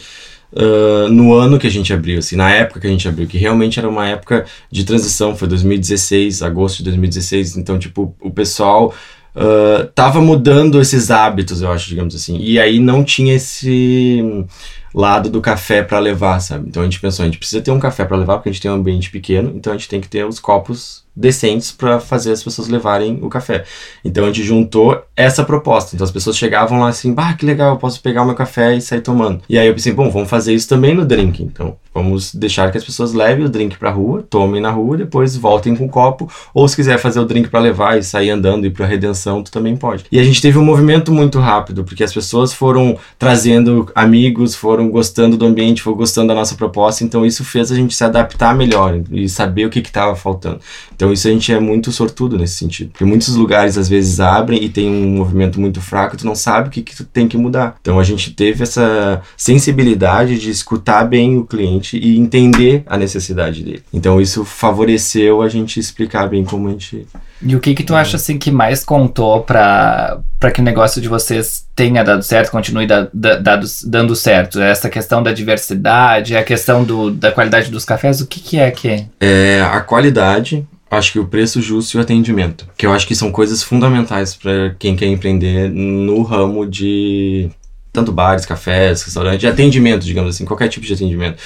Uh, 0.52 1.08
no 1.10 1.32
ano 1.36 1.60
que 1.60 1.68
a 1.68 1.70
gente 1.70 1.94
abriu, 1.94 2.18
assim, 2.18 2.36
na 2.36 2.50
época 2.50 2.80
que 2.80 2.88
a 2.88 2.90
gente 2.90 3.08
abriu, 3.08 3.28
que 3.28 3.38
realmente 3.38 3.78
era 3.78 3.88
uma 3.88 4.08
época 4.08 4.48
de 4.72 4.84
transição, 4.84 5.36
foi 5.36 5.48
2016, 5.48 6.42
agosto 6.42 6.78
de 6.78 6.86
2016, 6.86 7.56
então, 7.56 7.78
tipo, 7.78 8.16
o 8.20 8.32
pessoal 8.32 8.92
uh, 9.36 9.88
tava 9.96 10.22
mudando 10.22 10.82
esses 10.82 11.12
hábitos, 11.12 11.62
eu 11.62 11.72
acho, 11.72 11.90
digamos 11.90 12.16
assim. 12.16 12.38
E 12.40 12.60
aí 12.60 12.80
não 12.80 13.04
tinha 13.04 13.36
esse 13.36 14.46
lado 14.94 15.30
do 15.30 15.42
café 15.42 15.84
para 15.84 16.00
levar, 16.00 16.40
sabe? 16.40 16.68
Então 16.68 16.82
a 16.82 16.86
gente 16.86 17.00
pensou, 17.00 17.24
a 17.24 17.28
gente 17.28 17.38
precisa 17.38 17.62
ter 17.62 17.72
um 17.72 17.80
café 17.80 18.06
para 18.06 18.18
levar 18.18 18.38
porque 18.38 18.50
a 18.50 18.52
gente 18.52 18.62
tem 18.62 18.72
um 18.72 18.76
ambiente 18.76 19.12
pequeno, 19.12 19.52
então 19.56 19.72
a 19.72 19.78
gente 19.78 19.88
tem 19.88 20.02
que 20.02 20.08
ter 20.08 20.26
os 20.26 20.40
copos 20.40 21.04
decentes 21.16 21.72
para 21.72 22.00
fazer 22.00 22.32
as 22.32 22.44
pessoas 22.44 22.70
levarem 22.70 23.20
o 23.22 23.30
café. 23.30 23.66
Então 24.04 24.24
a 24.24 24.28
gente 24.28 24.44
juntou 24.44 25.04
essa 25.16 25.44
proposta. 25.44 25.96
Então 25.96 26.06
as 26.06 26.12
pessoas 26.12 26.38
chegavam 26.38 26.80
lá 26.80 26.88
assim, 26.88 27.14
bah, 27.14 27.34
que 27.34 27.46
legal, 27.46 27.72
eu 27.72 27.78
posso 27.78 28.02
pegar 28.02 28.24
o 28.24 28.26
meu 28.26 28.36
café 28.36 28.76
e 28.76 28.82
sair 28.82 29.02
tomando. 29.02 29.42
E 29.50 29.60
aí 29.60 29.68
eu 29.68 29.74
pensei, 29.74 29.94
bom, 29.94 30.10
vamos 30.10 30.30
fazer 30.30 30.54
isso 30.54 30.68
também 30.68 30.94
no 30.94 31.06
drink. 31.06 31.44
Então 31.44 31.78
vamos 32.02 32.34
deixar 32.34 32.72
que 32.72 32.78
as 32.78 32.84
pessoas 32.84 33.14
levem 33.14 33.46
o 33.46 33.50
drink 33.50 33.78
para 33.78 33.92
rua, 33.92 34.26
tomem 34.30 34.62
na 34.62 34.72
rua, 34.72 34.98
depois 34.98 35.36
voltem 35.36 35.76
com 35.76 35.86
o 35.86 35.90
copo, 35.90 36.30
ou 36.54 36.68
se 36.68 36.76
quiser 36.76 36.98
fazer 36.98 37.20
o 37.20 37.26
drink 37.26 37.50
para 37.50 37.60
levar 37.60 37.98
e 37.98 38.04
sair 38.04 38.30
andando 38.30 38.66
e 38.66 38.70
para 38.70 38.86
redenção, 38.86 39.44
tu 39.44 39.52
também 39.52 39.76
pode. 39.76 40.06
E 40.12 40.20
a 40.20 40.24
gente 40.24 40.42
teve 40.42 40.58
um 40.58 40.64
movimento 40.64 41.12
muito 41.12 41.40
rápido, 41.40 41.84
porque 41.84 42.04
as 42.04 42.14
pessoas 42.14 42.54
foram 42.54 42.98
trazendo 43.18 43.90
amigos, 43.94 44.56
foram 44.56 44.90
gostando 44.90 45.38
do 45.38 45.46
ambiente, 45.46 45.82
foram 45.82 45.98
gostando 45.98 46.30
da 46.30 46.36
nossa 46.36 46.56
proposta, 46.56 47.04
então 47.04 47.26
isso 47.26 47.44
fez 47.44 47.72
a 47.72 47.76
gente 47.76 47.94
se 47.94 48.04
adaptar 48.04 48.56
melhor 48.56 49.02
e 49.12 49.28
saber 49.28 49.66
o 49.66 49.70
que 49.70 49.80
estava 49.80 50.16
faltando. 50.16 50.60
Então 50.96 51.12
isso 51.14 51.28
a 51.28 51.32
gente 51.32 51.52
é 51.52 51.60
muito 51.60 51.92
sortudo 51.92 52.38
nesse 52.38 52.56
sentido. 52.56 52.92
Porque 52.92 53.06
muitos 53.06 53.36
lugares 53.36 53.78
às 53.78 53.88
vezes 53.88 54.20
abrem 54.20 54.64
e 54.64 54.70
tem 54.70 54.90
um 54.90 55.18
movimento 55.18 55.60
muito 55.60 55.82
fraco, 55.82 56.18
tu 56.18 56.26
não 56.26 56.36
sabe 56.36 56.68
o 56.68 56.72
que, 56.72 56.82
que 56.82 56.96
tu 56.96 57.04
tem 57.04 57.28
que 57.28 57.38
mudar. 57.38 57.78
Então 57.82 58.00
a 58.00 58.04
gente 58.04 58.32
teve 58.32 58.64
essa 58.64 59.22
sensibilidade 59.38 60.40
de 60.40 60.50
escutar 60.50 61.06
bem 61.06 61.38
o 61.38 61.46
cliente 61.46 61.89
e 61.98 62.18
entender 62.18 62.84
a 62.86 62.98
necessidade 62.98 63.64
dele. 63.64 63.84
Então 63.94 64.20
isso 64.20 64.44
favoreceu 64.46 65.42
a 65.42 65.50
gente 65.50 65.80
explicar 65.80 66.28
bem 66.28 66.44
como 66.44 66.68
a 66.68 66.72
gente 66.72 67.08
e 67.42 67.56
o 67.56 67.60
que 67.60 67.74
que 67.74 67.84
tu 67.84 67.96
acha 67.96 68.18
assim 68.18 68.38
que 68.38 68.52
mais 68.52 68.84
contou 68.84 69.42
para 69.44 70.20
para 70.40 70.52
que 70.52 70.62
o 70.62 70.64
negócio 70.64 71.02
de 71.02 71.08
vocês 71.08 71.66
tenha 71.76 72.04
dado 72.04 72.24
certo, 72.24 72.52
continue 72.52 72.88
da, 72.88 73.10
da, 73.14 73.36
dado, 73.36 73.68
dando 73.86 74.16
certo? 74.16 74.62
Essa 74.62 74.90
questão 74.90 75.22
da 75.22 75.34
diversidade, 75.34 76.36
a 76.36 76.44
questão 76.44 76.84
do, 76.84 77.12
da 77.12 77.32
qualidade 77.32 77.70
dos 77.70 77.84
cafés, 77.84 78.22
o 78.22 78.28
que 78.28 78.40
que 78.40 78.58
é 78.58 78.72
que 78.72 79.06
é 79.20 79.62
a 79.62 79.82
qualidade, 79.82 80.66
acho 80.90 81.12
que 81.12 81.20
o 81.20 81.26
preço 81.26 81.62
justo 81.62 81.96
e 81.96 81.98
o 81.98 82.02
atendimento, 82.02 82.68
que 82.78 82.86
eu 82.86 82.94
acho 82.94 83.08
que 83.08 83.16
são 83.16 83.32
coisas 83.32 83.62
fundamentais 83.62 84.34
para 84.34 84.76
quem 84.80 84.96
quer 84.96 85.08
empreender 85.08 85.70
no 85.70 86.22
ramo 86.24 86.66
de 86.66 87.50
tanto 87.92 88.12
bares, 88.12 88.46
cafés, 88.46 89.04
restaurantes, 89.04 89.40
de 89.40 89.48
atendimento, 89.48 90.06
digamos 90.06 90.36
assim, 90.36 90.46
qualquer 90.46 90.70
tipo 90.70 90.86
de 90.86 90.94
atendimento 90.94 91.38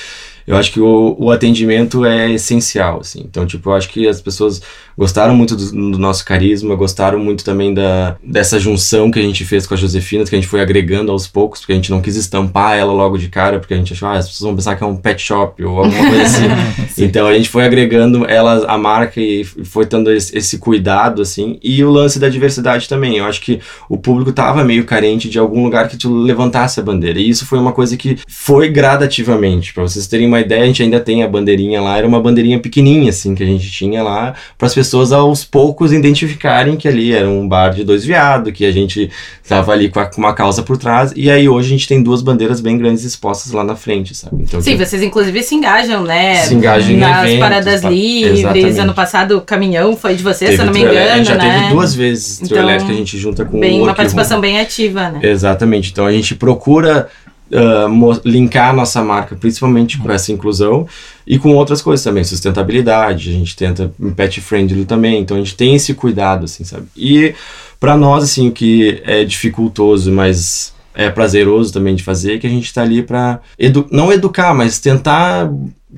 eu 0.45 0.57
acho 0.57 0.71
que 0.71 0.79
o, 0.79 1.15
o 1.17 1.31
atendimento 1.31 2.05
é 2.05 2.31
essencial, 2.31 2.99
assim. 2.99 3.21
Então, 3.21 3.45
tipo, 3.45 3.69
eu 3.69 3.73
acho 3.73 3.89
que 3.89 4.07
as 4.07 4.21
pessoas 4.21 4.61
gostaram 4.97 5.35
muito 5.35 5.55
do, 5.55 5.71
do, 5.71 5.97
nosso 5.97 6.25
carisma, 6.25 6.75
gostaram 6.75 7.19
muito 7.19 7.43
também 7.43 7.73
da, 7.73 8.15
dessa 8.23 8.59
junção 8.59 9.11
que 9.11 9.19
a 9.19 9.21
gente 9.21 9.45
fez 9.45 9.65
com 9.65 9.73
a 9.73 9.77
Josefina, 9.77 10.23
que 10.23 10.35
a 10.35 10.39
gente 10.39 10.47
foi 10.47 10.61
agregando 10.61 11.11
aos 11.11 11.27
poucos, 11.27 11.59
porque 11.59 11.73
a 11.73 11.75
gente 11.75 11.91
não 11.91 12.01
quis 12.01 12.15
estampar 12.15 12.77
ela 12.77 12.91
logo 12.91 13.17
de 13.17 13.27
cara, 13.27 13.59
porque 13.59 13.73
a 13.73 13.77
gente 13.77 13.93
achou, 13.93 14.07
ah, 14.07 14.13
as 14.13 14.27
pessoas 14.27 14.47
vão 14.47 14.55
pensar 14.55 14.75
que 14.75 14.83
é 14.83 14.87
um 14.87 14.95
pet 14.95 15.21
shop 15.21 15.63
ou 15.63 15.83
alguma 15.83 16.09
coisa 16.09 16.23
assim. 16.83 17.03
então, 17.03 17.27
a 17.27 17.33
gente 17.33 17.49
foi 17.49 17.65
agregando 17.65 18.25
ela, 18.25 18.65
a 18.67 18.77
marca 18.77 19.19
e 19.19 19.43
foi 19.43 19.85
tendo 19.85 20.11
esse, 20.11 20.37
esse, 20.37 20.57
cuidado, 20.57 21.21
assim. 21.21 21.57
E 21.63 21.83
o 21.83 21.91
lance 21.91 22.19
da 22.19 22.29
diversidade 22.29 22.87
também. 22.87 23.17
Eu 23.17 23.25
acho 23.25 23.41
que 23.41 23.59
o 23.89 23.97
público 23.97 24.31
tava 24.31 24.63
meio 24.63 24.85
carente 24.85 25.29
de 25.29 25.39
algum 25.39 25.63
lugar 25.63 25.87
que 25.87 25.97
tu 25.97 26.13
levantasse 26.13 26.79
a 26.79 26.83
bandeira. 26.83 27.19
E 27.19 27.29
isso 27.29 27.45
foi 27.45 27.59
uma 27.59 27.71
coisa 27.71 27.97
que 27.97 28.17
foi 28.27 28.69
gradativamente, 28.69 29.73
para 29.73 29.83
vocês 29.83 30.07
terem 30.07 30.27
uma 30.27 30.39
ideia, 30.39 30.63
a 30.63 30.65
gente 30.65 30.83
ainda 30.83 30.99
tem 30.99 31.23
a 31.23 31.27
bandeirinha 31.27 31.81
lá, 31.81 31.97
era 31.97 32.07
uma 32.07 32.19
bandeirinha 32.19 32.59
pequenininha, 32.59 33.09
assim, 33.09 33.35
que 33.35 33.43
a 33.43 33.45
gente 33.45 33.69
tinha 33.71 34.03
lá, 34.03 34.33
para 34.57 34.67
as 34.67 34.73
pessoas 34.83 35.13
aos 35.13 35.45
poucos 35.45 35.93
identificarem 35.93 36.75
que 36.75 36.89
ali 36.89 37.13
era 37.13 37.27
um 37.27 37.47
bar 37.47 37.69
de 37.69 37.85
dois 37.85 38.03
viados, 38.03 38.51
que 38.51 38.65
a 38.65 38.71
gente 38.71 39.09
estava 39.41 39.71
ali 39.71 39.87
com, 39.87 39.97
a, 39.97 40.05
com, 40.05 40.19
uma 40.19 40.33
causa 40.33 40.61
por 40.61 40.77
trás, 40.77 41.13
e 41.15 41.31
aí 41.31 41.47
hoje 41.47 41.67
a 41.67 41.69
gente 41.69 41.87
tem 41.87 42.03
duas 42.03 42.21
bandeiras 42.21 42.59
bem 42.59 42.77
grandes 42.77 43.05
expostas 43.05 43.53
lá 43.53 43.63
na 43.63 43.77
frente, 43.77 44.13
sabe? 44.13 44.43
Então, 44.43 44.61
Sim, 44.61 44.71
que... 44.77 44.85
vocês 44.85 45.01
inclusive 45.01 45.41
se 45.41 45.55
engajam, 45.55 46.03
né? 46.03 46.35
Se 46.35 46.53
engajam 46.53 46.97
Nas 46.97 47.23
eventos, 47.23 47.39
paradas 47.39 47.81
tá? 47.81 47.89
livres, 47.89 48.39
Exatamente. 48.39 48.79
ano 48.79 48.93
passado 48.93 49.37
o 49.37 49.41
caminhão 49.41 49.95
foi 49.95 50.15
de 50.15 50.23
vocês, 50.23 50.51
teve 50.51 50.55
se 50.57 50.61
eu 50.61 50.65
não 50.65 50.73
me 50.73 50.81
engano, 50.81 51.11
A 51.11 51.17
gente 51.17 51.27
já 51.27 51.35
né? 51.35 51.59
teve 51.59 51.73
duas 51.73 51.95
vezes 51.95 52.41
então, 52.41 52.49
trio 52.49 52.61
elétrico, 52.61 52.91
a 52.91 52.95
gente 52.95 53.17
junta 53.17 53.45
com 53.45 53.59
bem, 53.61 53.81
Uma 53.81 53.93
participação 53.93 54.41
bem 54.41 54.59
ativa, 54.59 55.09
né? 55.09 55.19
Exatamente, 55.23 55.91
então 55.91 56.05
a 56.05 56.11
gente 56.11 56.35
procura 56.35 57.07
uh, 57.53 58.21
linkar 58.25 58.75
nossa 58.75 59.03
marca, 59.03 59.35
principalmente 59.35 59.97
com 59.97 60.11
essa 60.11 60.31
inclusão 60.31 60.87
e 61.25 61.37
com 61.37 61.53
outras 61.55 61.81
coisas 61.81 62.03
também, 62.03 62.23
sustentabilidade, 62.23 63.29
a 63.29 63.33
gente 63.33 63.55
tenta 63.55 63.93
pet 64.15 64.41
friendly 64.41 64.85
também, 64.85 65.21
então 65.21 65.37
a 65.37 65.39
gente 65.39 65.55
tem 65.55 65.75
esse 65.75 65.93
cuidado, 65.93 66.45
assim, 66.45 66.63
sabe? 66.63 66.87
E 66.97 67.33
para 67.79 67.95
nós, 67.95 68.23
assim, 68.23 68.49
o 68.49 68.51
que 68.51 69.01
é 69.05 69.23
dificultoso, 69.23 70.11
mas 70.11 70.73
é 70.95 71.09
prazeroso 71.09 71.73
também 71.73 71.95
de 71.95 72.03
fazer, 72.03 72.35
é 72.35 72.37
que 72.39 72.47
a 72.47 72.49
gente 72.49 72.65
está 72.65 72.81
ali 72.81 73.01
para 73.01 73.39
edu 73.57 73.87
não 73.91 74.11
educar, 74.11 74.53
mas 74.53 74.79
tentar 74.79 75.49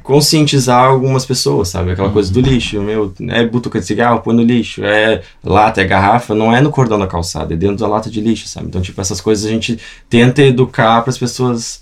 conscientizar 0.03 0.85
algumas 0.85 1.25
pessoas, 1.25 1.69
sabe? 1.69 1.91
Aquela 1.91 2.11
coisa 2.11 2.31
do 2.31 2.41
lixo, 2.41 2.81
meu, 2.81 3.13
é 3.29 3.45
butuca 3.45 3.79
de 3.79 3.85
cigarro, 3.85 4.21
põe 4.21 4.35
no 4.35 4.43
lixo, 4.43 4.83
é 4.83 5.21
lata, 5.43 5.81
é 5.81 5.85
garrafa, 5.85 6.35
não 6.35 6.55
é 6.55 6.61
no 6.61 6.69
cordão 6.69 6.99
da 6.99 7.07
calçada, 7.07 7.53
é 7.53 7.57
dentro 7.57 7.77
da 7.77 7.87
lata 7.87 8.09
de 8.09 8.21
lixo, 8.21 8.47
sabe? 8.47 8.67
Então, 8.67 8.81
tipo, 8.81 8.99
essas 8.99 9.21
coisas 9.21 9.45
a 9.45 9.49
gente 9.49 9.79
tenta 10.09 10.41
educar 10.41 11.01
para 11.01 11.09
as 11.09 11.17
pessoas 11.17 11.81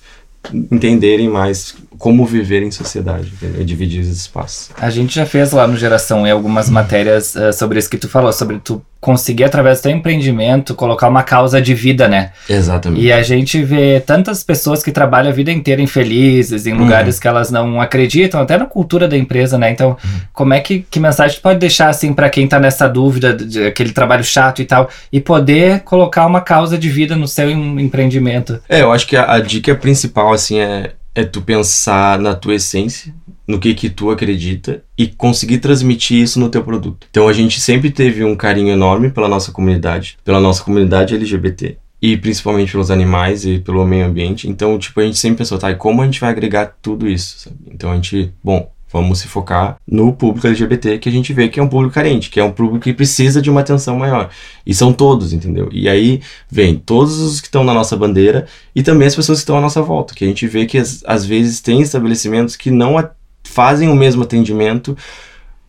entenderem 0.72 1.30
mais 1.30 1.76
como 1.98 2.26
viver 2.26 2.64
em 2.64 2.72
sociedade, 2.72 3.32
entendeu? 3.34 3.64
dividir 3.64 4.02
os 4.02 4.08
espaços. 4.08 4.70
A 4.80 4.90
gente 4.90 5.16
já 5.16 5.26
fez 5.26 5.52
lá 5.52 5.68
no 5.68 5.78
Geração 5.78 6.28
E 6.28 6.32
algumas 6.32 6.70
matérias 6.70 7.36
uh, 7.36 7.54
sobre 7.54 7.80
isso 7.80 7.90
que 7.90 7.98
tu 7.98 8.10
falou, 8.10 8.32
sobre 8.32 8.60
tu 8.60 8.82
conseguir, 9.04 9.44
através 9.44 9.80
do 9.80 9.84
teu 9.84 9.92
empreendimento, 9.92 10.74
colocar 10.74 11.10
uma 11.10 11.24
causa 11.24 11.62
de 11.62 11.74
vida, 11.74 12.08
né? 12.08 12.32
Exatamente. 12.50 13.04
E 13.04 13.12
a 13.12 13.22
gente 13.22 13.62
vê 13.62 14.00
tantas 14.00 14.46
pessoas 14.46 14.82
que 14.82 14.94
trabalham 14.94 15.30
a 15.30 15.34
vida 15.34 15.52
inteira 15.52 15.82
infelizes, 15.82 16.66
em 16.66 16.74
lugares 16.74 17.16
uhum. 17.16 17.22
que 17.22 17.28
elas 17.28 17.52
não 17.52 17.82
acreditam, 17.82 18.42
até 18.42 18.58
na 18.58 18.66
cultura 18.66 19.06
da 19.06 19.18
empresa, 19.18 19.58
né? 19.58 19.72
Então, 19.72 19.90
uhum. 19.90 20.20
como 20.32 20.54
é 20.54 20.62
que, 20.62 20.86
que 20.90 21.02
mensagem 21.02 21.36
tu 21.36 21.42
pode 21.42 21.60
deixar, 21.60 21.90
assim, 21.90 22.14
para 22.14 22.30
quem 22.30 22.48
tá 22.48 22.62
nessa 22.62 22.88
dúvida, 22.88 23.34
de, 23.34 23.46
de, 23.46 23.66
aquele 23.66 23.92
trabalho 23.92 24.24
chato 24.24 24.62
e 24.62 24.66
tal, 24.66 24.90
e 25.12 25.20
poder 25.20 25.82
colocar 25.82 26.26
uma 26.26 26.40
causa 26.40 26.78
de 26.78 26.90
vida 26.90 27.14
no 27.14 27.28
seu 27.28 27.52
empreendimento? 27.52 28.62
É, 28.70 28.84
eu 28.84 28.92
acho 28.94 29.06
que 29.06 29.18
a, 29.18 29.34
a 29.34 29.40
dica 29.42 29.76
principal, 29.76 30.32
assim, 30.32 30.60
é, 30.60 30.94
é 31.16 31.24
tu 31.24 31.42
pensar 31.42 32.20
na 32.20 32.34
tua 32.34 32.56
essência, 32.56 33.14
no 33.48 33.60
que 33.60 33.74
que 33.74 33.90
tu 33.90 34.10
acredita 34.10 34.84
e 34.98 35.08
conseguir 35.08 35.60
transmitir 35.60 36.22
isso 36.22 36.40
no 36.40 36.50
teu 36.50 36.64
produto. 36.64 37.08
Então 37.10 37.28
a 37.28 37.34
gente 37.34 37.60
sempre 37.60 37.92
teve 37.92 38.24
um 38.24 38.36
carinho 38.36 38.72
enorme 38.72 39.10
pela 39.10 39.28
nossa 39.28 39.52
comunidade, 39.52 40.18
pela 40.24 40.40
nossa 40.40 40.64
comunidade 40.64 41.14
LGBT 41.14 41.78
e 42.02 42.18
principalmente 42.18 42.72
pelos 42.72 42.92
animais 42.92 43.46
e 43.46 43.60
pelo 43.60 43.86
meio 43.86 44.06
ambiente. 44.06 44.50
Então, 44.50 44.78
tipo, 44.78 45.00
a 45.00 45.04
gente 45.04 45.18
sempre 45.18 45.38
pensou, 45.38 45.58
tá, 45.58 45.72
e 45.72 45.76
como 45.76 46.02
a 46.02 46.06
gente 46.06 46.20
vai 46.20 46.32
agregar 46.32 46.76
tudo 46.82 47.08
isso, 47.08 47.40
sabe? 47.40 47.56
Então 47.72 47.92
a 47.92 47.96
gente, 47.96 48.34
bom, 48.44 48.70
vamos 48.94 49.20
se 49.20 49.28
focar 49.28 49.78
no 49.88 50.14
público 50.14 50.46
LGBT 50.46 51.00
que 51.00 51.10
a 51.10 51.12
gente 51.12 51.34
vê 51.34 51.50
que 51.50 51.60
é 51.60 51.64
um 51.64 51.68
público 51.68 51.96
carente, 51.96 52.30
que 52.30 52.40
é 52.40 52.44
um 52.44 52.52
público 52.52 52.80
que 52.80 52.94
precisa 52.94 53.42
de 53.42 53.50
uma 53.50 53.62
atenção 53.62 53.98
maior. 53.98 54.30
E 54.66 54.74
são 54.74 54.94
todos, 54.94 55.34
entendeu? 55.34 55.68
E 55.72 55.90
aí 55.90 56.22
vem 56.50 56.76
todos 56.76 57.20
os 57.20 57.42
que 57.42 57.48
estão 57.48 57.64
na 57.64 57.74
nossa 57.74 57.98
bandeira 57.98 58.46
e 58.76 58.84
também 58.84 59.08
as 59.08 59.16
pessoas 59.16 59.40
que 59.40 59.44
estão 59.44 59.58
à 59.58 59.62
nossa 59.62 59.82
volta, 59.82 60.14
que 60.14 60.24
a 60.24 60.28
gente 60.28 60.46
vê 60.48 60.68
que 60.68 60.78
às 60.78 61.26
vezes 61.26 61.60
tem 61.60 61.82
estabelecimentos 61.82 62.56
que 62.56 62.70
não 62.70 62.98
fazem 63.44 63.90
o 63.90 63.96
mesmo 63.96 64.24
atendimento 64.24 64.96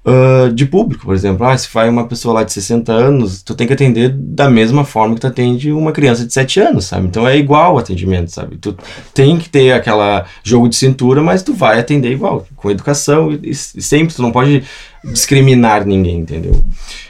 uh, 0.04 0.52
de 0.52 0.66
público, 0.66 1.04
por 1.04 1.14
exemplo. 1.14 1.46
Ah, 1.46 1.56
se 1.56 1.68
vai 1.72 1.88
uma 1.88 2.06
pessoa 2.06 2.34
lá 2.34 2.42
de 2.44 2.52
60 2.52 2.92
anos, 2.92 3.42
tu 3.42 3.54
tem 3.54 3.66
que 3.66 3.72
atender 3.72 4.10
da 4.10 4.48
mesma 4.50 4.84
forma 4.84 5.14
que 5.14 5.20
tu 5.20 5.26
atende 5.26 5.72
uma 5.72 5.92
criança 5.92 6.26
de 6.26 6.32
7 6.32 6.60
anos, 6.60 6.84
sabe? 6.84 7.06
Então 7.06 7.26
é 7.26 7.36
igual 7.36 7.74
o 7.74 7.78
atendimento, 7.78 8.30
sabe? 8.30 8.56
Tu 8.56 8.76
tem 9.12 9.38
que 9.38 9.48
ter 9.48 9.72
aquela 9.72 10.26
jogo 10.42 10.68
de 10.68 10.76
cintura, 10.76 11.22
mas 11.22 11.42
tu 11.42 11.54
vai 11.54 11.78
atender 11.78 12.12
igual, 12.12 12.46
com 12.56 12.70
educação 12.70 13.32
e, 13.32 13.50
e 13.50 13.54
sempre, 13.54 14.14
tu 14.14 14.22
não 14.22 14.30
pode 14.30 14.62
discriminar 15.04 15.86
ninguém, 15.86 16.18
entendeu? 16.18 16.64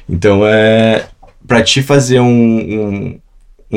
Então 0.09 0.47
é 0.47 1.07
para 1.47 1.63
te 1.63 1.83
fazer 1.83 2.21
um, 2.21 2.27
um 2.27 3.21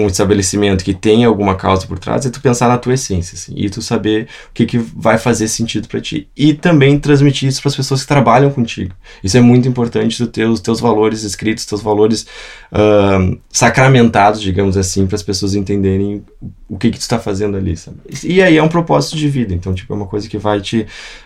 um 0.04 0.08
estabelecimento 0.08 0.84
que 0.84 0.94
tem 0.94 1.24
alguma 1.26 1.56
causa 1.56 1.86
por 1.88 2.00
trás 2.00 2.26
é 2.26 2.30
tu 2.30 2.42
pensar 2.42 2.68
na 2.68 2.78
tua 2.78 2.94
essência 2.94 3.36
assim, 3.36 3.54
e 3.56 3.70
tu 3.70 3.82
saber 3.82 4.28
o 4.50 4.54
que, 4.54 4.66
que 4.66 4.78
vai 4.78 5.18
fazer 5.18 5.48
sentido 5.48 5.88
para 5.88 6.02
ti 6.02 6.28
e 6.36 6.54
também 6.54 7.00
transmitir 7.00 7.48
isso 7.48 7.62
para 7.62 7.70
as 7.70 7.76
pessoas 7.76 8.02
que 8.02 8.08
trabalham 8.08 8.50
contigo 8.50 8.94
isso 9.24 9.38
é 9.38 9.42
muito 9.42 9.68
importante 9.68 10.18
tu 10.18 10.28
ter 10.28 10.48
os 10.48 10.60
teus 10.60 10.80
valores 10.80 11.24
escritos 11.24 11.66
teus 11.66 11.82
valores 11.82 12.28
uh, 12.72 13.38
sacramentados 13.50 14.42
digamos 14.42 14.78
assim 14.78 15.06
para 15.06 15.16
as 15.16 15.24
pessoas 15.24 15.56
entenderem 15.56 16.24
o 16.70 16.78
que 16.78 16.92
que 16.92 16.98
tu 16.98 17.02
está 17.02 17.20
fazendo 17.20 17.58
ali 17.58 17.76
sabe? 17.78 17.98
e 18.24 18.42
aí 18.42 18.58
é 18.58 18.64
um 18.64 18.70
propósito 18.70 19.16
de 19.16 19.28
vida 19.28 19.54
então 19.54 19.74
tipo 19.74 19.94
é 19.94 19.96
uma 19.96 20.08
coisa 20.08 20.28
que 20.28 20.38
vai 20.38 20.62
te 20.62 20.86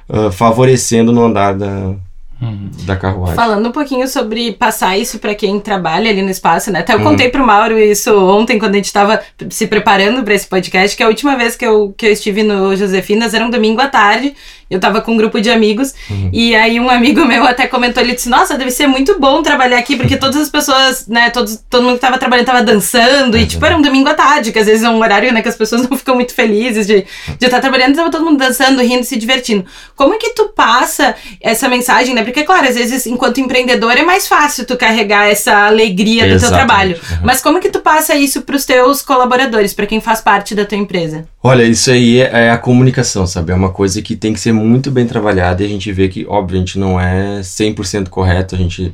uh, 0.10 0.32
favorecendo 0.32 1.12
no 1.12 1.24
andar 1.24 1.54
da 1.56 1.96
Uhum. 2.41 2.71
da 2.86 2.95
carruagem. 2.95 3.36
Falando 3.36 3.69
um 3.69 3.71
pouquinho 3.71 4.07
sobre 4.07 4.53
passar 4.53 4.98
isso 4.98 5.19
para 5.19 5.36
quem 5.36 5.60
trabalha 5.60 6.10
ali 6.10 6.24
no 6.24 6.29
espaço, 6.29 6.71
né? 6.71 6.79
Até 6.79 6.93
eu 6.93 6.98
uhum. 6.98 7.03
contei 7.03 7.29
pro 7.29 7.45
Mauro 7.45 7.77
isso 7.77 8.12
ontem, 8.17 8.57
quando 8.57 8.74
a 8.74 8.77
gente 8.77 8.86
estava 8.86 9.21
se 9.50 9.67
preparando 9.67 10.24
para 10.24 10.33
esse 10.33 10.48
podcast, 10.48 10.98
que 10.98 11.03
a 11.03 11.07
última 11.07 11.38
vez 11.38 11.55
que 11.55 11.65
eu, 11.65 11.93
que 11.95 12.07
eu 12.07 12.12
estive 12.12 12.41
no 12.41 12.75
Josefinas 12.75 13.36
era 13.36 13.45
um 13.45 13.50
domingo 13.50 13.79
à 13.79 13.88
tarde 13.88 14.33
eu 14.72 14.80
tava 14.80 15.01
com 15.01 15.12
um 15.12 15.18
grupo 15.18 15.42
de 15.42 15.50
amigos 15.50 15.94
uhum. 16.10 16.30
e 16.32 16.56
aí 16.56 16.80
um 16.80 16.90
amigo 16.90 17.25
meu 17.25 17.44
até 17.46 17.68
comentou, 17.68 18.01
ele 18.01 18.16
disse, 18.16 18.30
nossa, 18.30 18.58
deve 18.58 18.72
ser 18.72 18.88
muito 18.88 19.20
bom 19.20 19.44
trabalhar 19.44 19.78
aqui, 19.78 19.98
porque 19.98 20.16
todas 20.18 20.38
as 20.38 20.50
pessoas, 20.50 21.08
né, 21.08 21.30
todos, 21.30 21.60
todo 21.70 21.84
mundo 21.84 21.96
que 21.96 22.00
tava 22.00 22.18
trabalhando 22.18 22.46
tava 22.46 22.63
dançando 22.63 23.38
e 23.38 23.46
tipo, 23.46 23.63
era 23.66 23.75
um 23.75 23.82
domingo 23.82 24.08
à 24.08 24.13
tarde, 24.13 24.54
que 24.54 24.58
às 24.58 24.66
vezes 24.66 24.84
é 24.84 24.90
um 24.90 25.00
horário, 25.00 25.34
né, 25.34 25.42
que 25.42 25.50
as 25.50 25.58
pessoas 25.58 25.82
não 25.90 25.98
ficam 25.98 26.16
muito 26.16 26.34
felizes 26.34 26.88
de, 26.88 27.06
de 27.38 27.46
estar 27.46 27.60
trabalhando, 27.60 27.96
tava 27.96 28.10
todo 28.10 28.24
mundo 28.24 28.38
dançando, 28.38 28.82
rindo, 28.82 29.04
se 29.04 29.18
divertindo. 29.18 29.66
Como 29.94 30.13
é 30.13 30.18
que 30.18 30.30
tu 30.30 30.54
passa 30.56 31.16
essa 31.42 31.68
mensagem, 31.68 32.16
né, 32.16 32.24
porque 32.24 32.44
claro, 32.44 32.70
às 32.70 32.75
vezes 32.75 33.06
enquanto 33.06 33.42
empreendedor 33.42 33.98
é 33.98 34.04
mais 34.04 34.25
fácil 34.25 34.66
tu 34.66 34.78
carregar 34.78 35.28
essa 35.28 35.68
alegria 35.68 36.28
do 36.28 36.36
Exatamente. 36.36 36.40
teu 36.40 36.58
trabalho, 36.58 36.96
uhum. 36.96 37.18
mas 37.25 37.42
como 37.42 37.58
é 37.58 37.62
que 37.62 37.70
tu 37.70 37.82
passa 37.82 38.16
isso 38.16 38.44
pros 38.44 38.63
teus 38.63 39.01
colaboradores, 39.01 39.74
para 39.74 39.86
quem 39.86 40.00
faz 40.00 40.22
parte 40.22 40.56
da 40.56 40.63
tua 40.63 40.78
empresa? 40.78 41.28
Olha, 41.44 41.63
isso 41.63 41.92
aí 41.92 42.22
é, 42.22 42.46
é 42.46 42.50
a 42.51 42.58
comunicação, 42.58 43.28
sabe, 43.28 43.51
é 43.51 43.56
uma 43.56 43.72
coisa 43.72 44.01
que 44.01 44.16
tem 44.16 44.32
que 44.32 44.40
ser 44.40 44.54
muito 44.65 44.91
bem 44.91 45.06
trabalhada 45.06 45.63
e 45.63 45.65
a 45.65 45.70
gente 45.70 45.91
vê 45.91 46.08
que, 46.08 46.25
óbvio, 46.25 46.58
a 46.58 46.60
gente 46.60 46.80
não 46.80 47.00
é 47.00 47.41
100% 47.41 48.10
correto, 48.10 48.56
a 48.56 48.58
gente, 48.58 48.94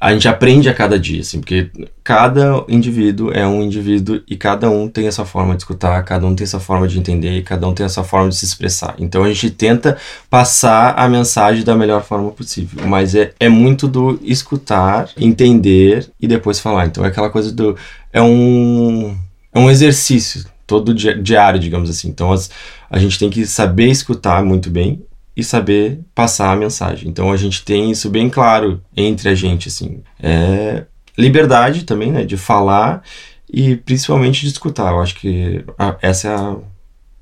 a 0.00 0.12
gente 0.12 0.28
aprende 0.28 0.68
a 0.68 0.74
cada 0.74 0.98
dia, 0.98 1.20
assim, 1.20 1.40
porque 1.40 1.70
cada 2.04 2.64
indivíduo 2.68 3.32
é 3.32 3.46
um 3.46 3.62
indivíduo 3.62 4.20
e 4.28 4.36
cada 4.36 4.70
um 4.70 4.88
tem 4.88 5.08
a 5.08 5.12
sua 5.12 5.24
forma 5.24 5.54
de 5.54 5.62
escutar, 5.62 6.02
cada 6.04 6.26
um 6.26 6.34
tem 6.34 6.44
a 6.44 6.48
sua 6.48 6.60
forma 6.60 6.86
de 6.86 6.98
entender 6.98 7.38
e 7.38 7.42
cada 7.42 7.66
um 7.66 7.74
tem 7.74 7.86
a 7.86 7.88
sua 7.88 8.04
forma 8.04 8.28
de 8.28 8.36
se 8.36 8.44
expressar. 8.44 8.94
Então 8.98 9.24
a 9.24 9.28
gente 9.28 9.50
tenta 9.50 9.96
passar 10.28 10.94
a 10.98 11.08
mensagem 11.08 11.64
da 11.64 11.74
melhor 11.74 12.04
forma 12.04 12.30
possível, 12.30 12.86
mas 12.86 13.14
é, 13.14 13.32
é 13.38 13.48
muito 13.48 13.86
do 13.86 14.18
escutar, 14.22 15.08
entender 15.16 16.08
e 16.20 16.26
depois 16.26 16.58
falar. 16.58 16.86
Então 16.86 17.04
é 17.04 17.08
aquela 17.08 17.30
coisa 17.30 17.52
do. 17.52 17.76
É 18.12 18.22
um, 18.22 19.16
é 19.54 19.58
um 19.58 19.70
exercício 19.70 20.44
todo 20.66 20.94
diário, 20.94 21.60
digamos 21.60 21.88
assim. 21.88 22.08
Então 22.08 22.32
as, 22.32 22.50
a 22.90 22.98
gente 22.98 23.18
tem 23.18 23.30
que 23.30 23.46
saber 23.46 23.88
escutar 23.88 24.44
muito 24.44 24.70
bem 24.70 25.02
e 25.36 25.44
saber 25.44 26.00
passar 26.14 26.52
a 26.52 26.56
mensagem. 26.56 27.08
Então 27.08 27.30
a 27.30 27.36
gente 27.36 27.62
tem 27.64 27.90
isso 27.90 28.08
bem 28.08 28.28
claro 28.28 28.80
entre 28.96 29.28
a 29.28 29.34
gente, 29.34 29.68
assim. 29.68 30.02
É 30.20 30.84
liberdade 31.16 31.84
também, 31.84 32.12
né, 32.12 32.24
de 32.24 32.36
falar 32.36 33.02
e 33.50 33.76
principalmente 33.76 34.42
de 34.42 34.48
escutar. 34.48 34.92
Eu 34.92 35.00
acho 35.00 35.14
que 35.14 35.64
a, 35.78 35.96
essa 36.02 36.28
é 36.28 36.34
a, 36.34 36.56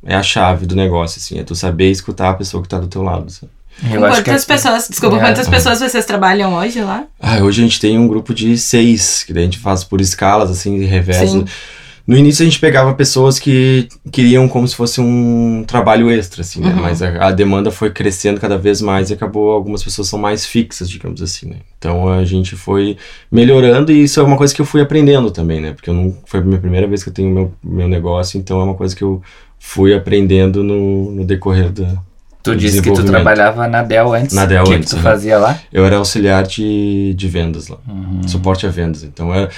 é 0.07 0.15
a 0.17 0.23
chave 0.23 0.67
do 0.67 0.75
negócio, 0.75 1.19
assim, 1.19 1.39
é 1.39 1.45
tu 1.45 1.55
saber 1.55 1.91
escutar 1.91 2.31
a 2.31 2.35
pessoa 2.35 2.63
que 2.63 2.67
está 2.67 2.79
do 2.79 2.89
teu 2.89 3.03
lado, 3.03 3.31
sabe? 3.31 3.53
Eu 3.91 4.01
quantas 4.01 4.45
é, 4.45 4.47
pessoas, 4.47 4.89
desculpa, 4.89 5.17
é, 5.17 5.21
quantas 5.21 5.49
pessoas 5.49 5.81
vocês 5.81 6.07
trabalham 6.07 6.55
hoje 6.55 6.81
lá? 6.81 7.05
Ah, 7.21 7.39
hoje 7.39 7.61
a 7.61 7.65
gente 7.67 7.81
tem 7.81 7.99
um 7.99 8.07
grupo 8.07 8.33
de 8.33 8.57
seis, 8.57 9.25
que 9.25 9.33
daí 9.33 9.43
a 9.43 9.47
gente 9.47 9.59
faz 9.59 9.83
por 9.83 10.01
escalas, 10.01 10.49
assim, 10.49 10.79
de 10.79 10.85
revés. 10.85 11.31
Sim. 11.31 11.45
No 12.06 12.16
início 12.16 12.42
a 12.42 12.44
gente 12.44 12.61
pegava 12.61 12.92
pessoas 12.92 13.38
que 13.38 13.88
queriam 14.12 14.46
como 14.46 14.68
se 14.68 14.76
fosse 14.76 15.00
um 15.00 15.64
trabalho 15.66 16.11
extra, 16.11 16.42
assim, 16.42 16.61
né? 16.61 16.68
Uhum. 16.75 16.82
Mas 16.82 17.02
a, 17.02 17.28
a, 17.28 17.30
demanda 17.32 17.70
foi 17.70 17.90
crescendo 17.90 18.38
cada 18.38 18.58
vez 18.58 18.82
mais 18.82 19.08
e 19.08 19.14
acabou, 19.14 19.52
algumas 19.52 19.82
pessoas 19.82 20.08
são 20.08 20.18
mais 20.18 20.44
fixas, 20.44 20.90
digamos 20.90 21.23
assim, 21.23 21.49
né? 21.49 21.56
Então 21.78 22.06
a 22.08 22.23
gente 22.23 22.56
foi 22.56 22.99
melhorando 23.32 23.90
e 23.90 24.02
isso 24.02 24.20
é 24.20 24.23
uma 24.23 24.37
coisa 24.37 24.54
que 24.54 24.61
eu 24.61 24.66
fui 24.66 24.82
aprendendo 24.82 25.30
também, 25.30 25.62
né? 25.62 25.73
Porque 25.73 25.88
eu 25.88 25.94
não, 25.94 26.14
foi 26.26 26.40
a 26.40 26.42
minha 26.42 26.61
primeira 26.61 26.87
vez 26.87 27.02
que 27.02 27.08
eu 27.08 27.14
tenho 27.14 27.30
meu, 27.30 27.52
meu 27.62 27.88
negócio, 27.88 28.38
então 28.38 28.61
é 28.61 28.64
uma 28.64 28.75
coisa 28.75 28.94
que 28.94 29.02
eu 29.02 29.23
fui 29.58 29.94
aprendendo 29.94 30.62
no, 30.62 31.11
no 31.11 31.25
decorrer 31.25 31.73
da, 31.73 32.02
Tu 32.45 32.55
disse 32.55 32.83
que 32.83 32.93
tu 32.93 33.03
trabalhava 33.03 33.67
na 33.67 33.83
Dell 33.83 34.13
antes. 34.13 34.35
Na 34.35 34.45
Dell 34.45 34.61
antes. 34.61 34.93
O 34.93 34.97
que 34.97 35.01
tu 35.01 35.03
fazia 35.03 35.39
lá? 35.39 35.59
Eu 35.73 35.87
era 35.87 35.97
auxiliar 35.97 36.43
de, 36.43 37.15
de 37.15 37.27
vendas 37.27 37.69
lá. 37.69 37.79
Uhum. 37.89 38.29
Suporte 38.29 38.67
a 38.67 38.71
vendas. 38.71 39.03
Então, 39.03 39.33
a, 39.33 39.49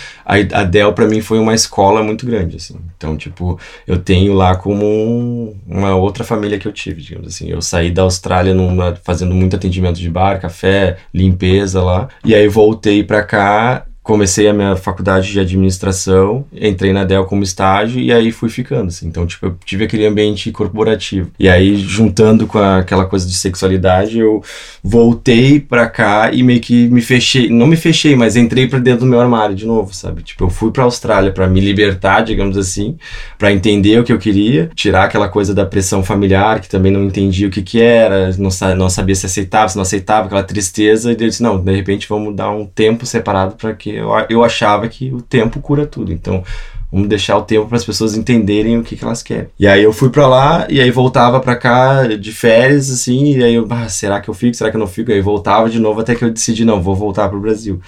a 0.52 0.62
Dell 0.62 0.92
para 0.92 1.08
mim 1.08 1.20
foi 1.20 1.40
uma 1.40 1.52
escola 1.52 2.00
muito 2.00 2.24
grande, 2.24 2.56
assim. 2.56 2.76
Então, 2.96 3.16
tipo, 3.16 3.58
eu 3.88 3.98
tenho 3.98 4.32
lá 4.34 4.54
como 4.54 4.86
um, 4.86 5.56
uma 5.66 5.96
outra 5.96 6.22
família 6.22 6.60
que 6.60 6.68
eu 6.68 6.72
tive, 6.72 7.02
digamos 7.02 7.26
assim. 7.26 7.48
Eu 7.48 7.60
saí 7.60 7.90
da 7.90 8.02
Austrália 8.02 8.54
numa, 8.54 8.96
fazendo 9.02 9.34
muito 9.34 9.56
atendimento 9.56 9.98
de 9.98 10.08
bar, 10.08 10.40
café, 10.40 10.98
limpeza 11.12 11.82
lá. 11.82 12.08
E 12.24 12.36
aí 12.36 12.46
voltei 12.46 13.02
para 13.02 13.24
cá 13.24 13.84
comecei 14.06 14.46
a 14.46 14.54
minha 14.54 14.76
faculdade 14.76 15.32
de 15.32 15.40
administração, 15.40 16.44
entrei 16.52 16.92
na 16.92 17.02
Dell 17.02 17.24
como 17.24 17.42
estágio 17.42 18.00
e 18.00 18.12
aí 18.12 18.30
fui 18.30 18.48
ficando, 18.48 18.86
assim. 18.86 19.08
Então, 19.08 19.26
tipo, 19.26 19.46
eu 19.46 19.56
tive 19.64 19.82
aquele 19.82 20.06
ambiente 20.06 20.52
corporativo. 20.52 21.32
E 21.40 21.48
aí, 21.48 21.76
juntando 21.76 22.46
com 22.46 22.56
a, 22.56 22.78
aquela 22.78 23.04
coisa 23.04 23.26
de 23.26 23.34
sexualidade, 23.34 24.20
eu 24.20 24.44
voltei 24.80 25.58
pra 25.58 25.88
cá 25.88 26.30
e 26.32 26.40
meio 26.44 26.60
que 26.60 26.86
me 26.86 27.02
fechei, 27.02 27.50
não 27.50 27.66
me 27.66 27.74
fechei, 27.74 28.14
mas 28.14 28.36
entrei 28.36 28.68
pra 28.68 28.78
dentro 28.78 29.00
do 29.00 29.06
meu 29.06 29.20
armário 29.20 29.56
de 29.56 29.66
novo, 29.66 29.92
sabe? 29.92 30.22
Tipo, 30.22 30.44
eu 30.44 30.50
fui 30.50 30.70
pra 30.70 30.84
Austrália 30.84 31.32
para 31.32 31.48
me 31.48 31.58
libertar, 31.58 32.20
digamos 32.20 32.56
assim, 32.56 32.96
para 33.36 33.52
entender 33.52 33.98
o 33.98 34.04
que 34.04 34.12
eu 34.12 34.18
queria, 34.18 34.70
tirar 34.72 35.06
aquela 35.06 35.28
coisa 35.28 35.52
da 35.52 35.66
pressão 35.66 36.04
familiar, 36.04 36.60
que 36.60 36.68
também 36.68 36.92
não 36.92 37.02
entendia 37.02 37.48
o 37.48 37.50
que 37.50 37.60
que 37.60 37.80
era, 37.80 38.30
não, 38.38 38.50
não 38.76 38.88
sabia 38.88 39.16
se 39.16 39.26
aceitava, 39.26 39.68
se 39.68 39.74
não 39.74 39.82
aceitava, 39.82 40.26
aquela 40.26 40.44
tristeza, 40.44 41.10
e 41.10 41.14
eu 41.14 41.28
disse, 41.28 41.42
não, 41.42 41.60
de 41.60 41.74
repente 41.74 42.08
vamos 42.08 42.36
dar 42.36 42.52
um 42.52 42.64
tempo 42.64 43.04
separado 43.04 43.56
para 43.56 43.74
que 43.74 43.95
eu, 43.96 44.10
eu 44.28 44.44
achava 44.44 44.88
que 44.88 45.12
o 45.12 45.20
tempo 45.20 45.60
cura 45.60 45.86
tudo. 45.86 46.12
Então, 46.12 46.42
vamos 46.90 47.08
deixar 47.08 47.36
o 47.36 47.42
tempo 47.42 47.66
para 47.66 47.76
as 47.76 47.84
pessoas 47.84 48.16
entenderem 48.16 48.78
o 48.78 48.82
que, 48.82 48.96
que 48.96 49.04
elas 49.04 49.22
querem. 49.22 49.48
E 49.58 49.66
aí 49.66 49.82
eu 49.82 49.92
fui 49.92 50.10
para 50.10 50.26
lá 50.26 50.66
e 50.70 50.80
aí 50.80 50.90
voltava 50.90 51.40
para 51.40 51.56
cá 51.56 52.06
de 52.06 52.32
férias 52.32 52.90
assim, 52.90 53.36
e 53.36 53.44
aí 53.44 53.54
eu, 53.54 53.66
ah, 53.70 53.88
será 53.88 54.20
que 54.20 54.28
eu 54.28 54.34
fico? 54.34 54.56
Será 54.56 54.70
que 54.70 54.76
eu 54.76 54.80
não 54.80 54.86
fico? 54.86 55.10
E 55.10 55.14
aí 55.14 55.20
voltava 55.20 55.68
de 55.68 55.78
novo 55.78 56.00
até 56.00 56.14
que 56.14 56.24
eu 56.24 56.30
decidi 56.30 56.64
não, 56.64 56.80
vou 56.82 56.94
voltar 56.94 57.28
para 57.28 57.38
o 57.38 57.40
Brasil. 57.40 57.80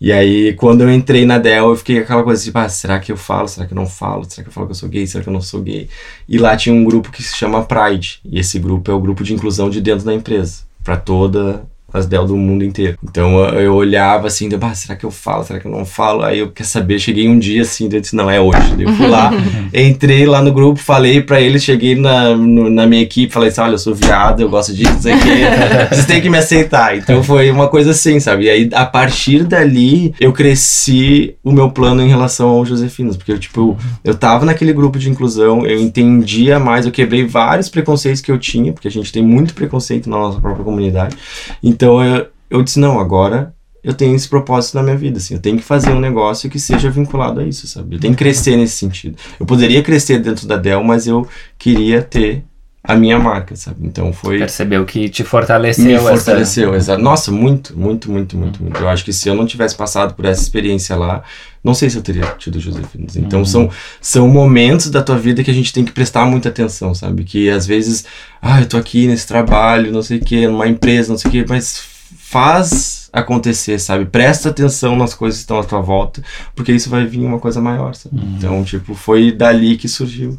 E 0.00 0.12
aí, 0.12 0.52
quando 0.54 0.82
eu 0.82 0.92
entrei 0.92 1.26
na 1.26 1.38
Dell, 1.38 1.70
eu 1.70 1.76
fiquei 1.76 1.98
aquela 1.98 2.22
coisa 2.22 2.42
tipo, 2.42 2.56
ah, 2.56 2.68
será 2.68 3.00
que 3.00 3.10
eu 3.10 3.16
falo? 3.16 3.48
Será 3.48 3.66
que 3.66 3.72
eu 3.72 3.76
não 3.76 3.86
falo? 3.86 4.24
Será 4.28 4.44
que 4.44 4.48
eu 4.48 4.52
falo 4.52 4.66
que 4.68 4.70
eu 4.70 4.76
sou 4.76 4.88
gay? 4.88 5.06
Será 5.06 5.24
que 5.24 5.28
eu 5.28 5.32
não 5.32 5.40
sou 5.40 5.60
gay? 5.60 5.88
E 6.28 6.38
lá 6.38 6.56
tinha 6.56 6.72
um 6.72 6.84
grupo 6.84 7.10
que 7.10 7.20
se 7.20 7.36
chama 7.36 7.64
Pride. 7.64 8.20
E 8.24 8.38
esse 8.38 8.60
grupo 8.60 8.88
é 8.92 8.94
o 8.94 9.00
grupo 9.00 9.24
de 9.24 9.34
inclusão 9.34 9.68
de 9.68 9.80
dentro 9.80 10.06
da 10.06 10.14
empresa. 10.14 10.62
para 10.84 10.96
toda 10.96 11.64
as 11.92 12.06
Dell 12.06 12.26
do 12.26 12.36
mundo 12.36 12.64
inteiro. 12.64 12.98
Então 13.02 13.44
eu 13.54 13.74
olhava 13.74 14.26
assim, 14.26 14.48
ah, 14.60 14.74
será 14.74 14.94
que 14.94 15.04
eu 15.04 15.10
falo? 15.10 15.44
Será 15.44 15.58
que 15.58 15.66
eu 15.66 15.70
não 15.70 15.84
falo? 15.84 16.22
Aí 16.22 16.40
eu 16.40 16.50
quer 16.50 16.64
saber, 16.64 16.98
cheguei 16.98 17.28
um 17.28 17.38
dia 17.38 17.62
assim, 17.62 17.88
eu 17.90 18.00
disse, 18.00 18.14
não, 18.14 18.30
é 18.30 18.40
hoje. 18.40 18.58
eu 18.78 18.92
fui 18.94 19.06
lá, 19.06 19.30
entrei 19.72 20.26
lá 20.26 20.42
no 20.42 20.52
grupo, 20.52 20.78
falei 20.78 21.22
para 21.22 21.40
eles, 21.40 21.62
cheguei 21.62 21.94
na, 21.94 22.36
no, 22.36 22.68
na 22.68 22.86
minha 22.86 23.02
equipe, 23.02 23.32
falei 23.32 23.48
assim, 23.48 23.60
olha, 23.60 23.72
eu 23.72 23.78
sou 23.78 23.94
viado, 23.94 24.40
eu 24.40 24.50
gosto 24.50 24.74
disso, 24.74 24.98
isso 24.98 25.08
aqui, 25.08 25.88
vocês 25.90 26.06
têm 26.06 26.20
que 26.20 26.28
me 26.28 26.38
aceitar. 26.38 26.96
Então 26.96 27.22
foi 27.22 27.50
uma 27.50 27.68
coisa 27.68 27.92
assim, 27.92 28.20
sabe? 28.20 28.44
E 28.44 28.50
aí, 28.50 28.70
a 28.72 28.84
partir 28.84 29.44
dali, 29.44 30.14
eu 30.20 30.32
cresci 30.32 31.36
o 31.42 31.50
meu 31.50 31.70
plano 31.70 32.02
em 32.02 32.08
relação 32.08 32.48
ao 32.48 32.66
Josefinos, 32.66 33.16
porque 33.16 33.32
eu, 33.32 33.38
tipo, 33.38 33.78
eu 34.04 34.14
tava 34.14 34.44
naquele 34.44 34.72
grupo 34.72 34.98
de 34.98 35.08
inclusão, 35.08 35.64
eu 35.66 35.80
entendia 35.80 36.58
mais, 36.58 36.84
eu 36.84 36.92
quebrei 36.92 37.24
vários 37.24 37.68
preconceitos 37.68 38.20
que 38.20 38.30
eu 38.30 38.38
tinha, 38.38 38.72
porque 38.72 38.88
a 38.88 38.90
gente 38.90 39.10
tem 39.10 39.22
muito 39.22 39.54
preconceito 39.54 40.10
na 40.10 40.18
nossa 40.18 40.40
própria 40.40 40.64
comunidade. 40.64 41.16
Então 41.62 41.77
eu, 41.86 42.26
eu 42.50 42.62
disse, 42.62 42.78
não, 42.78 42.98
agora 42.98 43.54
eu 43.82 43.94
tenho 43.94 44.14
esse 44.14 44.28
propósito 44.28 44.74
na 44.74 44.82
minha 44.82 44.96
vida, 44.96 45.18
assim, 45.18 45.34
eu 45.34 45.40
tenho 45.40 45.56
que 45.56 45.62
fazer 45.62 45.90
um 45.90 46.00
negócio 46.00 46.50
que 46.50 46.58
seja 46.58 46.90
vinculado 46.90 47.40
a 47.40 47.44
isso, 47.44 47.66
sabe? 47.66 47.96
Eu 47.96 48.00
tenho 48.00 48.14
que 48.14 48.18
crescer 48.18 48.56
nesse 48.56 48.76
sentido. 48.76 49.16
Eu 49.38 49.46
poderia 49.46 49.82
crescer 49.82 50.18
dentro 50.18 50.46
da 50.46 50.56
Dell, 50.56 50.82
mas 50.82 51.06
eu 51.06 51.26
queria 51.56 52.02
ter 52.02 52.44
a 52.88 52.96
minha 52.96 53.18
marca, 53.18 53.54
sabe? 53.54 53.76
Então 53.82 54.14
foi. 54.14 54.38
Percebeu 54.38 54.82
que 54.86 55.10
te 55.10 55.22
fortaleceu. 55.22 55.84
Me 55.84 55.98
fortaleceu, 55.98 56.70
essa... 56.70 56.76
exato. 56.76 57.02
Nossa, 57.02 57.30
muito, 57.30 57.78
muito, 57.78 58.10
muito, 58.10 58.34
muito, 58.34 58.62
muito. 58.62 58.80
Eu 58.80 58.88
acho 58.88 59.04
que 59.04 59.12
se 59.12 59.28
eu 59.28 59.34
não 59.34 59.44
tivesse 59.44 59.76
passado 59.76 60.14
por 60.14 60.24
essa 60.24 60.40
experiência 60.40 60.96
lá, 60.96 61.22
não 61.62 61.74
sei 61.74 61.90
se 61.90 61.98
eu 61.98 62.02
teria 62.02 62.24
tido 62.38 62.58
Josefinas. 62.58 63.14
Então 63.14 63.40
uhum. 63.40 63.44
são, 63.44 63.70
são 64.00 64.26
momentos 64.26 64.88
da 64.88 65.02
tua 65.02 65.18
vida 65.18 65.44
que 65.44 65.50
a 65.50 65.54
gente 65.54 65.70
tem 65.70 65.84
que 65.84 65.92
prestar 65.92 66.24
muita 66.24 66.48
atenção, 66.48 66.94
sabe? 66.94 67.24
Que 67.24 67.50
às 67.50 67.66
vezes, 67.66 68.06
ah, 68.40 68.62
eu 68.62 68.66
tô 68.66 68.78
aqui 68.78 69.06
nesse 69.06 69.26
trabalho, 69.26 69.92
não 69.92 70.00
sei 70.00 70.16
o 70.16 70.24
quê, 70.24 70.48
numa 70.48 70.66
empresa, 70.66 71.10
não 71.10 71.18
sei 71.18 71.28
o 71.28 71.32
quê, 71.32 71.44
mas 71.46 71.82
faz 72.16 73.10
acontecer, 73.12 73.78
sabe? 73.78 74.06
Presta 74.06 74.48
atenção 74.48 74.96
nas 74.96 75.12
coisas 75.12 75.40
que 75.40 75.42
estão 75.42 75.60
à 75.60 75.64
tua 75.64 75.82
volta, 75.82 76.22
porque 76.56 76.72
isso 76.72 76.88
vai 76.88 77.04
vir 77.04 77.20
uma 77.20 77.38
coisa 77.38 77.60
maior, 77.60 77.94
sabe? 77.94 78.16
Uhum. 78.16 78.34
Então, 78.38 78.64
tipo, 78.64 78.94
foi 78.94 79.30
dali 79.30 79.76
que 79.76 79.88
surgiu. 79.88 80.38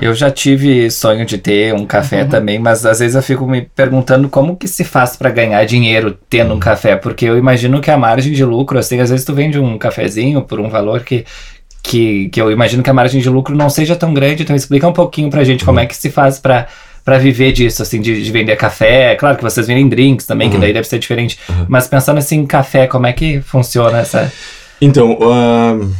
Eu 0.00 0.14
já 0.14 0.30
tive 0.30 0.90
sonho 0.90 1.24
de 1.24 1.38
ter 1.38 1.72
um 1.72 1.86
café 1.86 2.22
uhum. 2.22 2.28
também, 2.28 2.58
mas 2.58 2.84
às 2.84 2.98
vezes 2.98 3.14
eu 3.14 3.22
fico 3.22 3.46
me 3.46 3.62
perguntando 3.62 4.28
como 4.28 4.54
que 4.54 4.68
se 4.68 4.84
faz 4.84 5.16
para 5.16 5.30
ganhar 5.30 5.64
dinheiro 5.64 6.18
tendo 6.28 6.52
um 6.52 6.58
café, 6.58 6.96
porque 6.96 7.24
eu 7.24 7.38
imagino 7.38 7.80
que 7.80 7.90
a 7.90 7.96
margem 7.96 8.32
de 8.32 8.44
lucro, 8.44 8.78
assim, 8.78 9.00
às 9.00 9.08
vezes 9.08 9.24
tu 9.24 9.32
vende 9.32 9.58
um 9.58 9.78
cafezinho 9.78 10.42
por 10.42 10.60
um 10.60 10.68
valor 10.68 11.02
que 11.02 11.24
que, 11.82 12.28
que 12.30 12.40
eu 12.40 12.50
imagino 12.50 12.82
que 12.82 12.90
a 12.90 12.92
margem 12.92 13.20
de 13.20 13.30
lucro 13.30 13.54
não 13.54 13.70
seja 13.70 13.94
tão 13.94 14.12
grande, 14.12 14.42
então 14.42 14.56
explica 14.56 14.88
um 14.88 14.92
pouquinho 14.92 15.30
pra 15.30 15.44
gente 15.44 15.60
uhum. 15.60 15.66
como 15.66 15.80
é 15.80 15.86
que 15.86 15.96
se 15.96 16.10
faz 16.10 16.38
para 16.38 16.66
para 17.04 17.18
viver 17.18 17.52
disso, 17.52 17.82
assim, 17.82 18.00
de, 18.00 18.20
de, 18.20 18.32
vender 18.32 18.56
café. 18.56 19.14
Claro 19.14 19.36
que 19.36 19.42
vocês 19.44 19.68
vendem 19.68 19.88
drinks 19.88 20.26
também, 20.26 20.48
uhum. 20.48 20.54
que 20.54 20.60
daí 20.60 20.72
deve 20.72 20.88
ser 20.88 20.98
diferente. 20.98 21.38
Uhum. 21.48 21.66
Mas 21.68 21.86
pensando 21.86 22.18
assim, 22.18 22.38
em 22.38 22.46
café, 22.46 22.88
como 22.88 23.06
é 23.06 23.12
que 23.12 23.40
funciona 23.40 23.98
essa. 24.00 24.32
Então, 24.80 25.12
uh, 25.12 25.94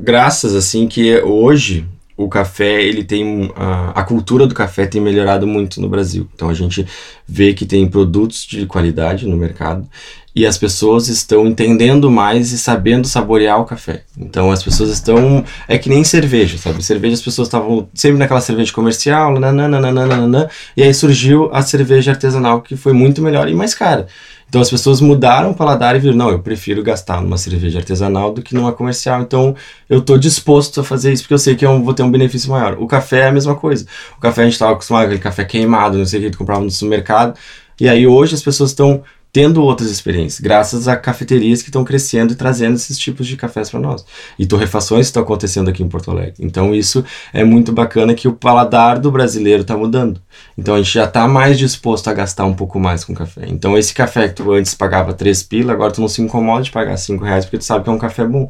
graças 0.00 0.52
assim 0.56 0.88
que 0.88 1.22
hoje 1.22 1.86
o 2.16 2.28
café, 2.28 2.82
ele 2.82 3.02
tem 3.02 3.52
a, 3.56 3.90
a, 4.00 4.04
cultura 4.04 4.46
do 4.46 4.54
café 4.54 4.86
tem 4.86 5.00
melhorado 5.00 5.46
muito 5.46 5.80
no 5.80 5.88
Brasil. 5.88 6.28
Então 6.34 6.48
a 6.48 6.54
gente 6.54 6.86
vê 7.26 7.52
que 7.52 7.66
tem 7.66 7.86
produtos 7.88 8.46
de 8.46 8.66
qualidade 8.66 9.26
no 9.26 9.36
mercado 9.36 9.88
e 10.34 10.46
as 10.46 10.56
pessoas 10.58 11.08
estão 11.08 11.46
entendendo 11.46 12.10
mais 12.10 12.52
e 12.52 12.58
sabendo 12.58 13.06
saborear 13.06 13.60
o 13.60 13.64
café. 13.64 14.02
Então 14.16 14.50
as 14.50 14.62
pessoas 14.62 14.90
estão 14.90 15.44
é 15.66 15.76
que 15.76 15.88
nem 15.88 16.04
cerveja, 16.04 16.56
sabe? 16.56 16.84
Cerveja 16.84 17.14
as 17.14 17.22
pessoas 17.22 17.48
estavam 17.48 17.88
sempre 17.94 18.18
naquela 18.18 18.40
cerveja 18.40 18.72
comercial, 18.72 19.38
nananana, 19.38 20.50
e 20.76 20.82
aí 20.82 20.94
surgiu 20.94 21.50
a 21.52 21.62
cerveja 21.62 22.12
artesanal 22.12 22.62
que 22.62 22.76
foi 22.76 22.92
muito 22.92 23.22
melhor 23.22 23.48
e 23.48 23.54
mais 23.54 23.74
cara. 23.74 24.06
Então 24.54 24.62
as 24.62 24.70
pessoas 24.70 25.00
mudaram 25.00 25.50
o 25.50 25.54
paladar 25.54 25.96
e 25.96 25.98
viram, 25.98 26.14
não, 26.14 26.30
eu 26.30 26.38
prefiro 26.38 26.80
gastar 26.80 27.20
numa 27.20 27.36
cerveja 27.36 27.80
artesanal 27.80 28.32
do 28.32 28.40
que 28.40 28.54
numa 28.54 28.72
comercial. 28.72 29.20
Então 29.20 29.56
eu 29.90 29.98
estou 29.98 30.16
disposto 30.16 30.80
a 30.80 30.84
fazer 30.84 31.12
isso 31.12 31.24
porque 31.24 31.34
eu 31.34 31.38
sei 31.38 31.56
que 31.56 31.66
eu 31.66 31.82
vou 31.82 31.92
ter 31.92 32.04
um 32.04 32.10
benefício 32.10 32.48
maior. 32.52 32.76
O 32.78 32.86
café 32.86 33.22
é 33.22 33.26
a 33.26 33.32
mesma 33.32 33.56
coisa. 33.56 33.84
O 34.16 34.20
café 34.20 34.42
a 34.42 34.44
gente 34.44 34.52
estava 34.52 34.70
acostumado 34.70 35.02
com 35.02 35.06
aquele 35.06 35.20
café 35.20 35.44
queimado, 35.44 35.98
não 35.98 36.04
sei 36.06 36.20
o 36.20 36.22
que, 36.22 36.26
gente 36.28 36.38
comprava 36.38 36.60
no 36.60 36.70
supermercado. 36.70 37.36
E 37.80 37.88
aí 37.88 38.06
hoje 38.06 38.36
as 38.36 38.42
pessoas 38.44 38.70
estão 38.70 39.02
tendo 39.34 39.64
outras 39.64 39.90
experiências, 39.90 40.38
graças 40.38 40.86
a 40.86 40.96
cafeterias 40.96 41.60
que 41.60 41.68
estão 41.68 41.82
crescendo 41.82 42.32
e 42.32 42.36
trazendo 42.36 42.76
esses 42.76 42.96
tipos 42.96 43.26
de 43.26 43.36
cafés 43.36 43.68
para 43.68 43.80
nós. 43.80 44.06
E 44.38 44.46
torrefações 44.46 45.06
estão 45.06 45.24
acontecendo 45.24 45.68
aqui 45.68 45.82
em 45.82 45.88
Porto 45.88 46.12
Alegre. 46.12 46.34
Então 46.38 46.72
isso 46.72 47.04
é 47.32 47.42
muito 47.42 47.72
bacana 47.72 48.14
que 48.14 48.28
o 48.28 48.32
paladar 48.32 48.96
do 49.00 49.10
brasileiro 49.10 49.62
está 49.62 49.76
mudando. 49.76 50.22
Então 50.56 50.76
a 50.76 50.78
gente 50.78 50.94
já 50.94 51.02
está 51.02 51.26
mais 51.26 51.58
disposto 51.58 52.06
a 52.06 52.12
gastar 52.12 52.44
um 52.44 52.54
pouco 52.54 52.78
mais 52.78 53.02
com 53.02 53.12
café. 53.12 53.46
Então 53.48 53.76
esse 53.76 53.92
café 53.92 54.28
que 54.28 54.34
tu 54.34 54.52
antes 54.52 54.72
pagava 54.72 55.12
3 55.12 55.42
pila, 55.42 55.72
agora 55.72 55.92
tu 55.92 56.00
não 56.00 56.06
se 56.06 56.22
incomoda 56.22 56.62
de 56.62 56.70
pagar 56.70 56.96
5 56.96 57.24
reais 57.24 57.44
porque 57.44 57.58
tu 57.58 57.64
sabe 57.64 57.82
que 57.82 57.90
é 57.90 57.92
um 57.92 57.98
café 57.98 58.24
bom. 58.24 58.48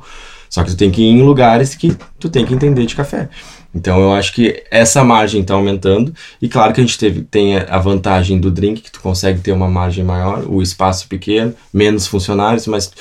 Só 0.50 0.62
que 0.62 0.70
tu 0.72 0.76
tem 0.76 0.90
que 0.90 1.00
ir 1.00 1.06
em 1.06 1.22
lugares 1.22 1.74
que 1.74 1.96
tu 2.20 2.28
tem 2.28 2.44
que 2.44 2.52
entender 2.52 2.84
de 2.84 2.94
café. 2.94 3.30
Então 3.74 4.00
eu 4.00 4.12
acho 4.12 4.32
que 4.32 4.62
essa 4.70 5.02
margem 5.02 5.40
está 5.40 5.54
aumentando 5.54 6.14
e 6.40 6.48
claro 6.48 6.72
que 6.72 6.80
a 6.80 6.84
gente 6.84 6.98
teve, 6.98 7.22
tem 7.22 7.56
a 7.56 7.78
vantagem 7.78 8.38
do 8.38 8.50
drink 8.50 8.82
que 8.82 8.92
tu 8.92 9.00
consegue 9.00 9.40
ter 9.40 9.52
uma 9.52 9.68
margem 9.68 10.04
maior, 10.04 10.44
o 10.46 10.62
espaço 10.62 11.08
pequeno, 11.08 11.54
menos 11.72 12.06
funcionários, 12.06 12.66
mas 12.66 12.92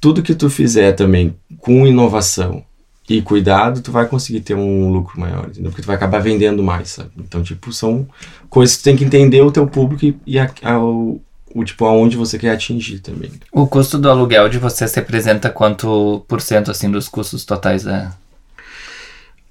tudo 0.00 0.22
que 0.22 0.34
tu 0.34 0.48
fizer 0.48 0.92
também 0.92 1.34
com 1.58 1.86
inovação 1.86 2.62
e 3.08 3.20
cuidado, 3.20 3.82
tu 3.82 3.92
vai 3.92 4.06
conseguir 4.06 4.40
ter 4.40 4.54
um 4.54 4.90
lucro 4.90 5.20
maior, 5.20 5.46
entendeu? 5.48 5.70
Porque 5.70 5.82
tu 5.82 5.86
vai 5.86 5.96
acabar 5.96 6.20
vendendo 6.20 6.62
mais, 6.62 6.90
sabe? 6.90 7.10
Então, 7.18 7.42
tipo, 7.42 7.72
são 7.72 8.06
coisas 8.48 8.76
que 8.76 8.82
tu 8.82 8.84
tem 8.84 8.96
que 8.96 9.04
entender 9.04 9.42
o 9.42 9.50
teu 9.50 9.66
público 9.66 10.04
e, 10.06 10.16
e 10.26 10.38
a, 10.38 10.50
a, 10.62 10.78
o, 10.78 11.20
o 11.54 11.64
tipo 11.64 11.84
aonde 11.84 12.16
você 12.16 12.38
quer 12.38 12.50
atingir 12.50 13.00
também. 13.00 13.30
O 13.52 13.66
custo 13.66 13.98
do 13.98 14.08
aluguel 14.08 14.48
de 14.48 14.58
vocês 14.58 14.94
representa 14.94 15.50
quanto 15.50 16.24
por 16.26 16.40
cento 16.40 16.70
assim 16.70 16.90
dos 16.90 17.08
custos 17.08 17.44
totais 17.44 17.84
da 17.84 18.12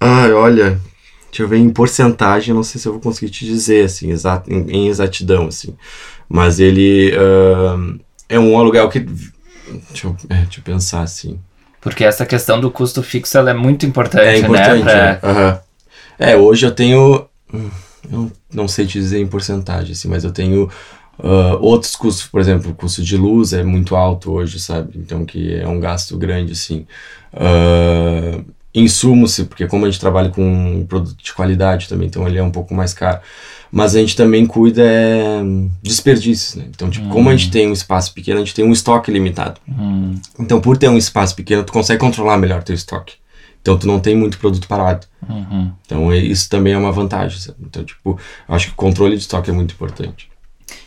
ah, 0.04 0.28
olha, 0.36 0.80
deixa 1.30 1.44
eu 1.44 1.48
ver 1.48 1.58
em 1.58 1.70
porcentagem, 1.70 2.54
não 2.54 2.64
sei 2.64 2.80
se 2.80 2.88
eu 2.88 2.94
vou 2.94 3.02
conseguir 3.02 3.32
te 3.32 3.46
dizer, 3.46 3.86
assim, 3.86 4.12
exato, 4.12 4.52
em, 4.52 4.70
em 4.70 4.88
exatidão, 4.88 5.48
assim. 5.48 5.76
Mas 6.28 6.60
ele 6.60 7.12
uh, 7.16 8.00
é 8.28 8.40
um 8.40 8.58
aluguel 8.58 8.90
que... 8.90 9.00
Deixa 9.00 10.08
eu, 10.08 10.18
é, 10.30 10.42
deixa 10.44 10.60
eu 10.60 10.64
pensar, 10.64 11.02
assim. 11.02 11.40
Porque 11.82 12.04
essa 12.04 12.26
questão 12.26 12.60
do 12.60 12.70
custo 12.70 13.02
fixo, 13.02 13.38
ela 13.38 13.52
é 13.52 13.54
muito 13.54 13.86
importante, 13.86 14.26
é 14.26 14.38
importante, 14.38 14.84
né? 14.84 15.16
Pra... 15.16 15.30
É, 15.30 15.34
uhum. 15.34 15.60
é, 16.20 16.38
hoje 16.38 16.66
eu 16.66 16.72
tenho... 16.72 17.26
Hum, 17.54 17.70
eu 18.12 18.32
não 18.54 18.68
sei 18.68 18.86
te 18.86 19.00
dizer 19.00 19.20
em 19.20 19.28
porcentagem, 19.28 19.94
assim, 19.94 20.08
mas 20.08 20.24
eu 20.24 20.32
tenho... 20.32 20.70
Uh, 21.20 21.56
outros 21.62 21.96
custos, 21.96 22.26
por 22.26 22.42
exemplo, 22.42 22.72
o 22.72 22.76
custo 22.76 23.04
de 23.04 23.16
luz 23.16 23.54
é 23.54 23.64
muito 23.64 23.96
alto 23.96 24.32
hoje, 24.32 24.60
sabe? 24.60 24.94
Então 24.96 25.24
que 25.24 25.54
é 25.54 25.68
um 25.68 25.80
gasto 25.80 26.18
grande, 26.18 26.54
assim. 26.54 26.88
Uh, 27.32 28.44
insumos, 28.74 29.40
porque 29.42 29.68
como 29.68 29.86
a 29.86 29.90
gente 29.90 30.00
trabalha 30.00 30.30
com 30.30 30.44
um 30.44 30.86
produto 30.86 31.16
de 31.22 31.34
qualidade 31.34 31.88
também, 31.88 32.08
então 32.08 32.28
ele 32.28 32.38
é 32.38 32.44
um 32.44 32.52
pouco 32.52 32.74
mais 32.74 32.94
caro. 32.94 33.20
Mas 33.72 33.96
a 33.96 34.00
gente 34.00 34.16
também 34.16 34.46
cuida 34.46 34.84
é, 34.86 35.42
desperdícios, 35.82 36.56
né? 36.56 36.66
Então, 36.70 36.92
tipo, 36.92 37.10
como 37.10 37.30
a 37.30 37.36
gente 37.36 37.48
hum. 37.48 37.52
tem 37.52 37.68
um 37.68 37.74
espaço 37.74 38.14
pequeno, 38.14 38.38
a 38.38 38.44
gente 38.44 38.54
tem 38.54 38.64
um 38.64 38.72
estoque 38.72 39.12
limitado. 39.12 39.60
Hum. 39.68 40.14
Então, 40.40 40.62
por 40.62 40.78
ter 40.78 40.90
um 40.90 40.98
espaço 40.98 41.36
pequeno, 41.36 41.64
tu 41.64 41.74
consegue 41.74 42.00
controlar 42.00 42.38
melhor 42.38 42.62
teu 42.62 42.76
estoque. 42.76 43.16
Então, 43.64 43.76
tu 43.76 43.88
não 43.88 44.00
tem 44.00 44.16
muito 44.16 44.38
produto 44.38 44.68
parado. 44.68 45.08
Uhum. 45.28 45.72
Então, 45.86 46.12
é, 46.12 46.18
isso 46.18 46.50
também 46.50 46.74
é 46.74 46.78
uma 46.78 46.92
vantagem. 46.92 47.40
Sabe? 47.40 47.58
Então, 47.62 47.84
tipo, 47.84 48.20
acho 48.48 48.68
que 48.68 48.74
o 48.74 48.76
controle 48.76 49.16
de 49.16 49.22
estoque 49.22 49.50
é 49.50 49.54
muito 49.54 49.74
importante. 49.74 50.30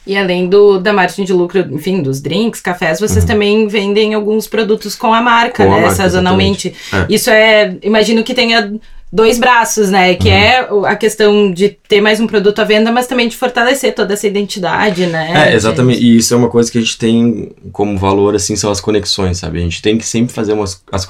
E 0.06 0.16
além 0.16 0.48
do, 0.48 0.78
da 0.78 0.92
margem 0.92 1.24
de 1.24 1.32
lucro, 1.32 1.66
enfim, 1.72 2.00
dos 2.00 2.20
drinks, 2.20 2.60
cafés, 2.60 3.00
vocês 3.00 3.24
uhum. 3.24 3.28
também 3.28 3.68
vendem 3.68 4.14
alguns 4.14 4.46
produtos 4.46 4.94
com 4.94 5.12
a 5.12 5.20
marca, 5.20 5.64
com 5.64 5.70
né? 5.70 5.78
A 5.78 5.80
marca, 5.82 5.96
sazonalmente. 5.96 6.74
É. 6.92 7.06
Isso 7.08 7.28
é, 7.28 7.76
imagino 7.82 8.22
que 8.22 8.32
tenha 8.32 8.72
dois 9.12 9.38
braços, 9.38 9.90
né? 9.90 10.14
Que 10.14 10.28
uhum. 10.28 10.34
é 10.34 10.68
a 10.92 10.96
questão 10.96 11.50
de 11.50 11.70
ter 11.88 12.00
mais 12.00 12.20
um 12.20 12.26
produto 12.26 12.58
à 12.60 12.64
venda, 12.64 12.92
mas 12.92 13.06
também 13.06 13.28
de 13.28 13.36
fortalecer 13.36 13.94
toda 13.94 14.14
essa 14.14 14.26
identidade, 14.26 15.06
né? 15.06 15.50
É, 15.50 15.54
exatamente. 15.54 16.02
E 16.02 16.16
isso 16.16 16.34
é 16.34 16.36
uma 16.36 16.48
coisa 16.48 16.70
que 16.70 16.78
a 16.78 16.80
gente 16.80 16.98
tem 16.98 17.52
como 17.72 17.96
valor, 17.96 18.34
assim, 18.34 18.56
são 18.56 18.70
as 18.70 18.80
conexões, 18.80 19.38
sabe? 19.38 19.58
A 19.58 19.62
gente 19.62 19.80
tem 19.80 19.96
que 19.96 20.04
sempre 20.04 20.34
fazer 20.34 20.52
umas, 20.52 20.82
as, 20.92 21.06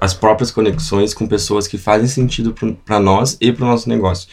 as 0.00 0.14
próprias 0.14 0.50
conexões 0.50 1.14
com 1.14 1.26
pessoas 1.26 1.66
que 1.66 1.78
fazem 1.78 2.06
sentido 2.06 2.54
para 2.84 3.00
nós 3.00 3.36
e 3.40 3.52
para 3.52 3.64
o 3.64 3.68
nosso 3.68 3.88
negócio. 3.88 4.28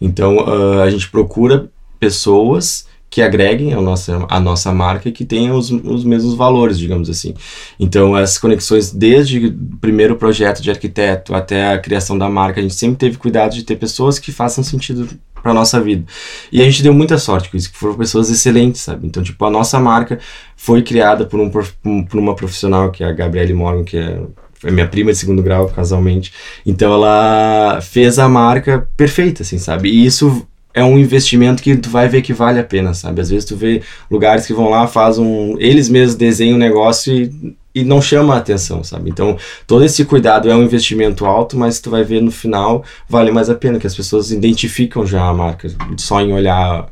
Então, 0.00 0.36
uh, 0.36 0.82
a 0.82 0.90
gente 0.90 1.08
procura 1.10 1.68
pessoas 2.00 2.86
que 3.12 3.20
agreguem 3.20 3.74
a 3.74 3.80
nossa, 3.80 4.24
a 4.26 4.40
nossa 4.40 4.72
marca 4.72 5.06
e 5.06 5.12
que 5.12 5.22
tenham 5.22 5.54
os, 5.54 5.70
os 5.70 6.02
mesmos 6.02 6.32
valores, 6.32 6.78
digamos 6.78 7.10
assim. 7.10 7.34
Então, 7.78 8.14
as 8.14 8.38
conexões, 8.38 8.90
desde 8.90 9.48
o 9.48 9.76
primeiro 9.78 10.16
projeto 10.16 10.62
de 10.62 10.70
arquiteto 10.70 11.34
até 11.34 11.74
a 11.74 11.78
criação 11.78 12.16
da 12.16 12.30
marca, 12.30 12.58
a 12.58 12.62
gente 12.62 12.74
sempre 12.74 12.96
teve 12.96 13.18
cuidado 13.18 13.52
de 13.54 13.64
ter 13.64 13.76
pessoas 13.76 14.18
que 14.18 14.32
façam 14.32 14.64
sentido 14.64 15.06
pra 15.42 15.52
nossa 15.52 15.78
vida. 15.78 16.06
E 16.50 16.62
a 16.62 16.64
gente 16.64 16.82
deu 16.82 16.94
muita 16.94 17.18
sorte 17.18 17.50
com 17.50 17.56
isso, 17.58 17.70
que 17.70 17.76
foram 17.76 17.96
pessoas 17.96 18.30
excelentes, 18.30 18.80
sabe? 18.80 19.06
Então, 19.06 19.22
tipo, 19.22 19.44
a 19.44 19.50
nossa 19.50 19.78
marca 19.78 20.18
foi 20.56 20.80
criada 20.80 21.26
por, 21.26 21.38
um, 21.38 21.50
por 21.50 22.18
uma 22.18 22.34
profissional, 22.34 22.90
que 22.90 23.04
é 23.04 23.08
a 23.08 23.12
Gabriele 23.12 23.52
Morgan, 23.52 23.84
que 23.84 23.98
é 23.98 24.22
foi 24.58 24.70
minha 24.70 24.86
prima 24.86 25.10
de 25.10 25.18
segundo 25.18 25.42
grau, 25.42 25.68
casualmente. 25.68 26.32
Então 26.64 26.94
ela 26.94 27.80
fez 27.82 28.16
a 28.20 28.28
marca 28.28 28.88
perfeita, 28.96 29.42
assim, 29.42 29.58
sabe? 29.58 29.90
E 29.90 30.06
isso 30.06 30.46
é 30.74 30.82
um 30.82 30.98
investimento 30.98 31.62
que 31.62 31.76
tu 31.76 31.90
vai 31.90 32.08
ver 32.08 32.22
que 32.22 32.32
vale 32.32 32.58
a 32.58 32.64
pena, 32.64 32.94
sabe? 32.94 33.20
Às 33.20 33.30
vezes 33.30 33.44
tu 33.44 33.56
vê 33.56 33.82
lugares 34.10 34.46
que 34.46 34.52
vão 34.52 34.70
lá, 34.70 34.86
faz 34.86 35.18
um, 35.18 35.56
eles 35.58 35.88
mesmos 35.88 36.14
desenham 36.14 36.56
um 36.56 36.58
negócio 36.58 37.12
e, 37.14 37.56
e 37.74 37.84
não 37.84 38.00
chama 38.00 38.34
a 38.34 38.38
atenção, 38.38 38.82
sabe? 38.82 39.10
Então, 39.10 39.36
todo 39.66 39.84
esse 39.84 40.04
cuidado 40.04 40.50
é 40.50 40.56
um 40.56 40.62
investimento 40.62 41.26
alto, 41.26 41.58
mas 41.58 41.80
tu 41.80 41.90
vai 41.90 42.04
ver 42.04 42.22
no 42.22 42.30
final 42.30 42.84
vale 43.08 43.30
mais 43.30 43.50
a 43.50 43.54
pena, 43.54 43.78
que 43.78 43.86
as 43.86 43.94
pessoas 43.94 44.30
identificam 44.30 45.06
já 45.06 45.22
a 45.22 45.34
marca, 45.34 45.70
só 45.96 46.20
em 46.20 46.32
olhar 46.32 46.88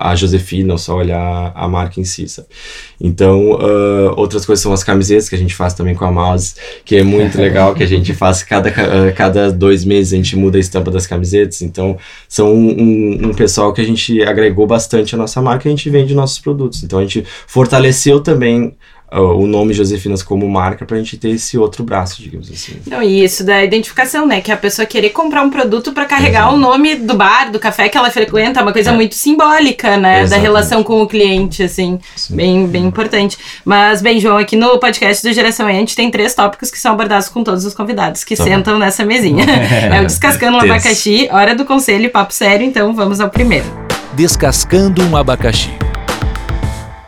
a 0.00 0.14
Josefina, 0.16 0.72
ou 0.72 0.78
só 0.78 0.96
olhar 0.96 1.52
a 1.54 1.68
marca 1.68 2.00
em 2.00 2.04
si, 2.04 2.26
sabe? 2.26 2.48
Então, 2.98 3.52
uh, 3.52 4.14
outras 4.16 4.46
coisas 4.46 4.62
são 4.62 4.72
as 4.72 4.82
camisetas 4.82 5.28
que 5.28 5.34
a 5.34 5.38
gente 5.38 5.54
faz 5.54 5.74
também 5.74 5.94
com 5.94 6.06
a 6.06 6.10
Mouse, 6.10 6.54
que 6.86 6.96
é 6.96 7.02
muito 7.02 7.36
legal, 7.40 7.74
que 7.74 7.82
a 7.82 7.86
gente 7.86 8.14
faz 8.14 8.42
cada, 8.42 8.70
uh, 8.70 9.14
cada 9.14 9.52
dois 9.52 9.84
meses 9.84 10.14
a 10.14 10.16
gente 10.16 10.36
muda 10.36 10.56
a 10.56 10.60
estampa 10.60 10.90
das 10.90 11.06
camisetas. 11.06 11.60
Então, 11.60 11.98
são 12.26 12.54
um, 12.54 13.28
um 13.28 13.34
pessoal 13.34 13.74
que 13.74 13.82
a 13.82 13.84
gente 13.84 14.22
agregou 14.22 14.66
bastante 14.66 15.14
a 15.14 15.18
nossa 15.18 15.42
marca 15.42 15.68
e 15.68 15.72
a 15.72 15.76
gente 15.76 15.90
vende 15.90 16.14
nossos 16.14 16.38
produtos. 16.38 16.82
Então, 16.82 16.98
a 16.98 17.02
gente 17.02 17.22
fortaleceu 17.46 18.20
também 18.20 18.74
o 19.18 19.46
nome 19.46 19.74
Josefinas 19.74 20.22
como 20.22 20.48
marca 20.48 20.84
pra 20.86 20.96
gente 20.96 21.16
ter 21.16 21.30
esse 21.30 21.58
outro 21.58 21.82
braço, 21.82 22.22
digamos 22.22 22.48
assim. 22.50 22.76
Não, 22.86 23.02
e 23.02 23.24
isso 23.24 23.44
da 23.44 23.64
identificação, 23.64 24.26
né? 24.26 24.40
Que 24.40 24.52
a 24.52 24.56
pessoa 24.56 24.86
querer 24.86 25.10
comprar 25.10 25.42
um 25.42 25.50
produto 25.50 25.92
para 25.92 26.04
carregar 26.04 26.42
Exato. 26.42 26.54
o 26.54 26.58
nome 26.58 26.94
do 26.94 27.14
bar, 27.14 27.50
do 27.50 27.58
café 27.58 27.88
que 27.88 27.98
ela 27.98 28.10
frequenta, 28.10 28.60
é 28.60 28.62
uma 28.62 28.72
coisa 28.72 28.90
é. 28.90 28.94
muito 28.94 29.16
simbólica, 29.16 29.96
né? 29.96 30.22
Exatamente. 30.22 30.30
Da 30.30 30.36
relação 30.36 30.84
com 30.84 31.02
o 31.02 31.08
cliente, 31.08 31.62
assim. 31.62 31.98
Sim. 32.14 32.36
Bem, 32.36 32.66
bem 32.66 32.84
importante. 32.84 33.36
Mas, 33.64 34.00
bem, 34.00 34.20
João, 34.20 34.36
aqui 34.36 34.54
no 34.54 34.78
podcast 34.78 35.26
do 35.26 35.32
Geração 35.34 35.68
E, 35.68 35.72
a 35.72 35.80
gente 35.80 35.96
tem 35.96 36.10
três 36.10 36.34
tópicos 36.34 36.70
que 36.70 36.78
são 36.78 36.92
abordados 36.92 37.28
com 37.28 37.42
todos 37.42 37.64
os 37.64 37.74
convidados 37.74 38.22
que 38.22 38.36
tá 38.36 38.44
sentam 38.44 38.74
bom. 38.74 38.80
nessa 38.80 39.04
mesinha. 39.04 39.44
é 39.92 40.00
o 40.00 40.06
Descascando 40.06 40.56
um 40.56 40.60
Abacaxi, 40.60 41.28
Hora 41.32 41.54
do 41.54 41.64
Conselho 41.64 42.04
e 42.04 42.08
Papo 42.08 42.32
Sério, 42.32 42.64
então 42.64 42.94
vamos 42.94 43.20
ao 43.20 43.28
primeiro. 43.28 43.66
Descascando 44.14 45.02
um 45.02 45.16
Abacaxi. 45.16 45.70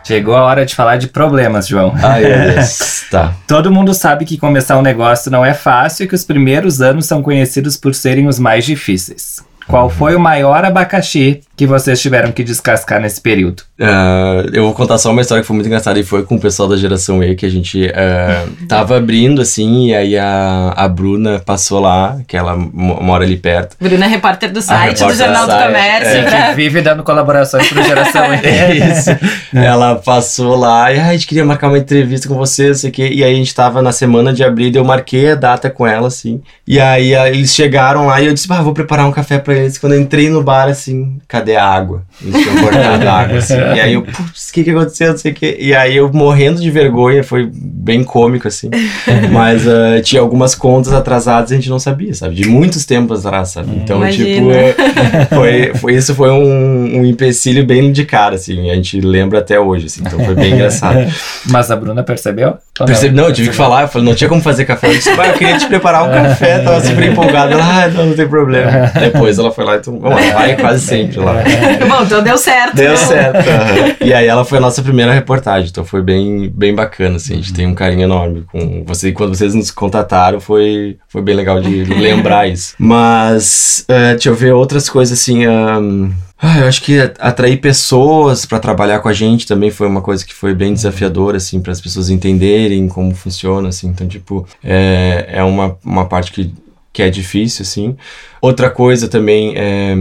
Chegou 0.04 0.34
a 0.34 0.42
hora 0.42 0.66
de 0.66 0.74
falar 0.74 0.96
de 0.96 1.08
problemas, 1.08 1.66
João. 1.68 1.94
Ai, 2.02 2.24
yes. 2.24 3.06
tá. 3.10 3.34
Todo 3.46 3.70
mundo 3.70 3.94
sabe 3.94 4.24
que 4.24 4.36
começar 4.36 4.76
um 4.76 4.82
negócio 4.82 5.30
não 5.30 5.44
é 5.44 5.54
fácil 5.54 6.04
e 6.04 6.08
que 6.08 6.14
os 6.14 6.24
primeiros 6.24 6.80
anos 6.82 7.06
são 7.06 7.22
conhecidos 7.22 7.76
por 7.76 7.94
serem 7.94 8.26
os 8.26 8.38
mais 8.38 8.64
difíceis. 8.64 9.44
Qual 9.66 9.88
foi 9.88 10.14
o 10.14 10.20
maior 10.20 10.64
abacaxi 10.64 11.40
que 11.56 11.66
vocês 11.66 12.00
tiveram 12.00 12.32
que 12.32 12.42
descascar 12.42 13.00
nesse 13.00 13.20
período? 13.20 13.62
Uh, 13.78 14.48
eu 14.52 14.64
vou 14.64 14.74
contar 14.74 14.98
só 14.98 15.10
uma 15.10 15.20
história 15.20 15.42
que 15.42 15.46
foi 15.46 15.54
muito 15.54 15.66
engraçada 15.66 15.98
e 15.98 16.04
foi 16.04 16.24
com 16.24 16.36
o 16.36 16.40
pessoal 16.40 16.68
da 16.68 16.76
geração 16.76 17.22
E 17.22 17.34
que 17.34 17.44
a 17.44 17.48
gente 17.48 17.86
uh, 17.86 18.66
tava 18.68 18.96
abrindo 18.96 19.40
assim 19.40 19.88
e 19.88 19.94
aí 19.94 20.18
a, 20.18 20.72
a 20.76 20.88
Bruna 20.88 21.40
passou 21.44 21.80
lá, 21.80 22.18
que 22.26 22.36
ela 22.36 22.56
mora 22.56 23.24
ali 23.24 23.36
perto. 23.36 23.76
Bruna 23.80 24.04
é 24.04 24.08
repórter 24.08 24.52
do 24.52 24.60
site, 24.60 25.00
repórter 25.00 25.08
do 25.08 25.14
Jornal 25.14 25.46
do, 25.46 25.52
do 25.52 25.62
Comércio. 25.64 26.16
É, 26.16 26.22
pra... 26.22 26.48
Que 26.48 26.54
vive 26.54 26.82
dando 26.82 27.02
colaborações 27.02 27.68
pro 27.68 27.82
Geração 27.82 28.34
E. 28.34 28.38
é 28.46 28.74
isso. 28.74 29.10
ela 29.54 29.96
passou 29.96 30.56
lá 30.56 30.92
e 30.92 30.98
ah, 30.98 31.08
a 31.08 31.12
gente 31.12 31.26
queria 31.26 31.44
marcar 31.44 31.68
uma 31.68 31.78
entrevista 31.78 32.28
com 32.28 32.34
você, 32.34 32.68
não 32.68 32.74
sei 32.74 32.90
o 32.90 32.92
quê. 32.92 33.08
E 33.12 33.24
aí 33.24 33.32
a 33.32 33.36
gente 33.36 33.54
tava 33.54 33.80
na 33.82 33.92
semana 33.92 34.32
de 34.32 34.44
abril, 34.44 34.70
eu 34.74 34.84
marquei 34.84 35.30
a 35.30 35.34
data 35.34 35.70
com 35.70 35.86
ela, 35.86 36.08
assim. 36.08 36.42
E 36.66 36.80
aí 36.80 37.14
eles 37.14 37.54
chegaram 37.54 38.06
lá 38.06 38.20
e 38.20 38.26
eu 38.26 38.34
disse, 38.34 38.46
ah, 38.52 38.62
vou 38.62 38.72
preparar 38.72 39.06
um 39.06 39.12
café 39.12 39.38
pra 39.38 39.51
eles. 39.56 39.78
Quando 39.78 39.94
eu 39.94 40.00
entrei 40.00 40.28
no 40.28 40.42
bar, 40.42 40.68
assim, 40.68 41.18
cadê 41.28 41.56
a 41.56 41.64
água? 41.64 42.02
Eles 42.22 42.42
tinham 42.42 42.62
cortado 42.62 43.08
a 43.08 43.12
água, 43.12 43.38
assim. 43.38 43.54
E 43.54 43.80
aí 43.80 43.94
eu, 43.94 44.02
putz, 44.02 44.50
o 44.50 44.52
que 44.52 44.64
que 44.64 44.70
aconteceu? 44.70 45.10
Não 45.10 45.18
sei 45.18 45.32
o 45.32 45.34
que. 45.34 45.56
E 45.58 45.74
aí 45.74 45.96
eu 45.96 46.12
morrendo 46.12 46.60
de 46.60 46.70
vergonha, 46.70 47.22
foi 47.24 47.48
bem 47.52 48.04
cômico, 48.04 48.48
assim. 48.48 48.70
Mas 49.30 49.66
uh, 49.66 50.00
tinha 50.02 50.20
algumas 50.20 50.54
contas 50.54 50.92
atrasadas 50.92 51.50
e 51.50 51.54
a 51.54 51.56
gente 51.56 51.70
não 51.70 51.78
sabia, 51.78 52.14
sabe? 52.14 52.34
De 52.34 52.48
muitos 52.48 52.84
tempos 52.84 53.24
atrás, 53.24 53.50
sabe? 53.50 53.70
Então, 53.76 53.98
Imagina. 53.98 54.28
tipo, 54.28 55.34
foi, 55.34 55.74
foi, 55.74 55.94
isso 55.94 56.14
foi 56.14 56.30
um, 56.30 57.00
um 57.00 57.04
empecilho 57.04 57.64
bem 57.64 57.92
de 57.92 58.04
cara, 58.04 58.34
assim. 58.34 58.70
A 58.70 58.74
gente 58.74 59.00
lembra 59.00 59.38
até 59.38 59.58
hoje, 59.58 59.86
assim. 59.86 60.02
Então 60.04 60.18
foi 60.24 60.34
bem 60.34 60.54
engraçado. 60.54 60.98
Mas 61.48 61.70
a 61.70 61.76
Bruna 61.76 62.02
percebeu? 62.02 62.56
Percebe, 62.86 63.14
não, 63.14 63.24
eu 63.24 63.32
tive 63.32 63.50
que 63.50 63.56
falar, 63.56 63.82
eu 63.82 63.88
falei, 63.88 64.08
não 64.08 64.14
tinha 64.14 64.28
como 64.28 64.40
fazer 64.40 64.64
café. 64.64 64.88
Eu 64.88 64.94
disse, 64.94 65.10
eu 65.10 65.32
queria 65.34 65.58
te 65.58 65.66
preparar 65.66 66.04
um 66.04 66.10
café, 66.10 66.58
tava 66.60 66.80
super 66.80 67.04
empolgada. 67.10 67.52
Ela, 67.52 67.84
ah, 67.84 67.88
não, 67.88 68.06
não 68.06 68.14
tem 68.14 68.28
problema. 68.28 68.90
Depois 68.98 69.38
ela 69.42 69.52
foi 69.52 69.64
lá 69.64 69.74
e 69.74 69.78
então, 69.78 69.98
vai 70.00 70.56
quase 70.56 70.86
sempre 70.86 71.18
lá. 71.18 71.34
Bom, 71.88 72.04
então 72.04 72.22
deu 72.22 72.38
certo. 72.38 72.76
Deu 72.76 72.96
certo. 72.96 73.36
Uhum. 73.36 74.06
E 74.06 74.12
aí 74.12 74.26
ela 74.26 74.44
foi 74.44 74.58
a 74.58 74.60
nossa 74.60 74.82
primeira 74.82 75.12
reportagem, 75.12 75.68
então 75.70 75.84
foi 75.84 76.02
bem, 76.02 76.50
bem 76.50 76.74
bacana, 76.74 77.16
assim. 77.16 77.34
A 77.34 77.36
gente 77.36 77.52
tem 77.52 77.66
um 77.66 77.74
carinho 77.74 78.02
enorme 78.02 78.44
com 78.50 78.84
você. 78.86 79.08
E 79.08 79.12
quando 79.12 79.34
vocês 79.34 79.54
nos 79.54 79.70
contataram, 79.70 80.40
foi, 80.40 80.98
foi 81.08 81.22
bem 81.22 81.34
legal 81.34 81.60
de 81.60 81.84
lembrar 81.94 82.48
isso. 82.48 82.74
Mas, 82.78 83.84
uh, 83.88 84.12
deixa 84.12 84.28
eu 84.28 84.34
ver 84.34 84.52
outras 84.52 84.88
coisas 84.88 85.18
assim. 85.18 85.46
Um, 85.46 86.12
ah, 86.44 86.58
eu 86.58 86.66
acho 86.66 86.82
que 86.82 86.98
atrair 87.20 87.58
pessoas 87.58 88.44
para 88.44 88.58
trabalhar 88.58 88.98
com 88.98 89.08
a 89.08 89.12
gente 89.12 89.46
também 89.46 89.70
foi 89.70 89.86
uma 89.86 90.02
coisa 90.02 90.26
que 90.26 90.34
foi 90.34 90.52
bem 90.52 90.74
desafiadora, 90.74 91.36
assim, 91.36 91.60
para 91.60 91.70
as 91.70 91.80
pessoas 91.80 92.10
entenderem 92.10 92.88
como 92.88 93.14
funciona, 93.14 93.68
assim. 93.68 93.86
Então, 93.86 94.08
tipo, 94.08 94.44
é, 94.62 95.26
é 95.28 95.44
uma, 95.44 95.76
uma 95.84 96.04
parte 96.06 96.32
que, 96.32 96.52
que 96.92 97.02
é 97.02 97.10
difícil, 97.10 97.62
assim. 97.62 97.96
Outra 98.40 98.70
coisa 98.70 99.08
também 99.08 99.54
é 99.56 99.94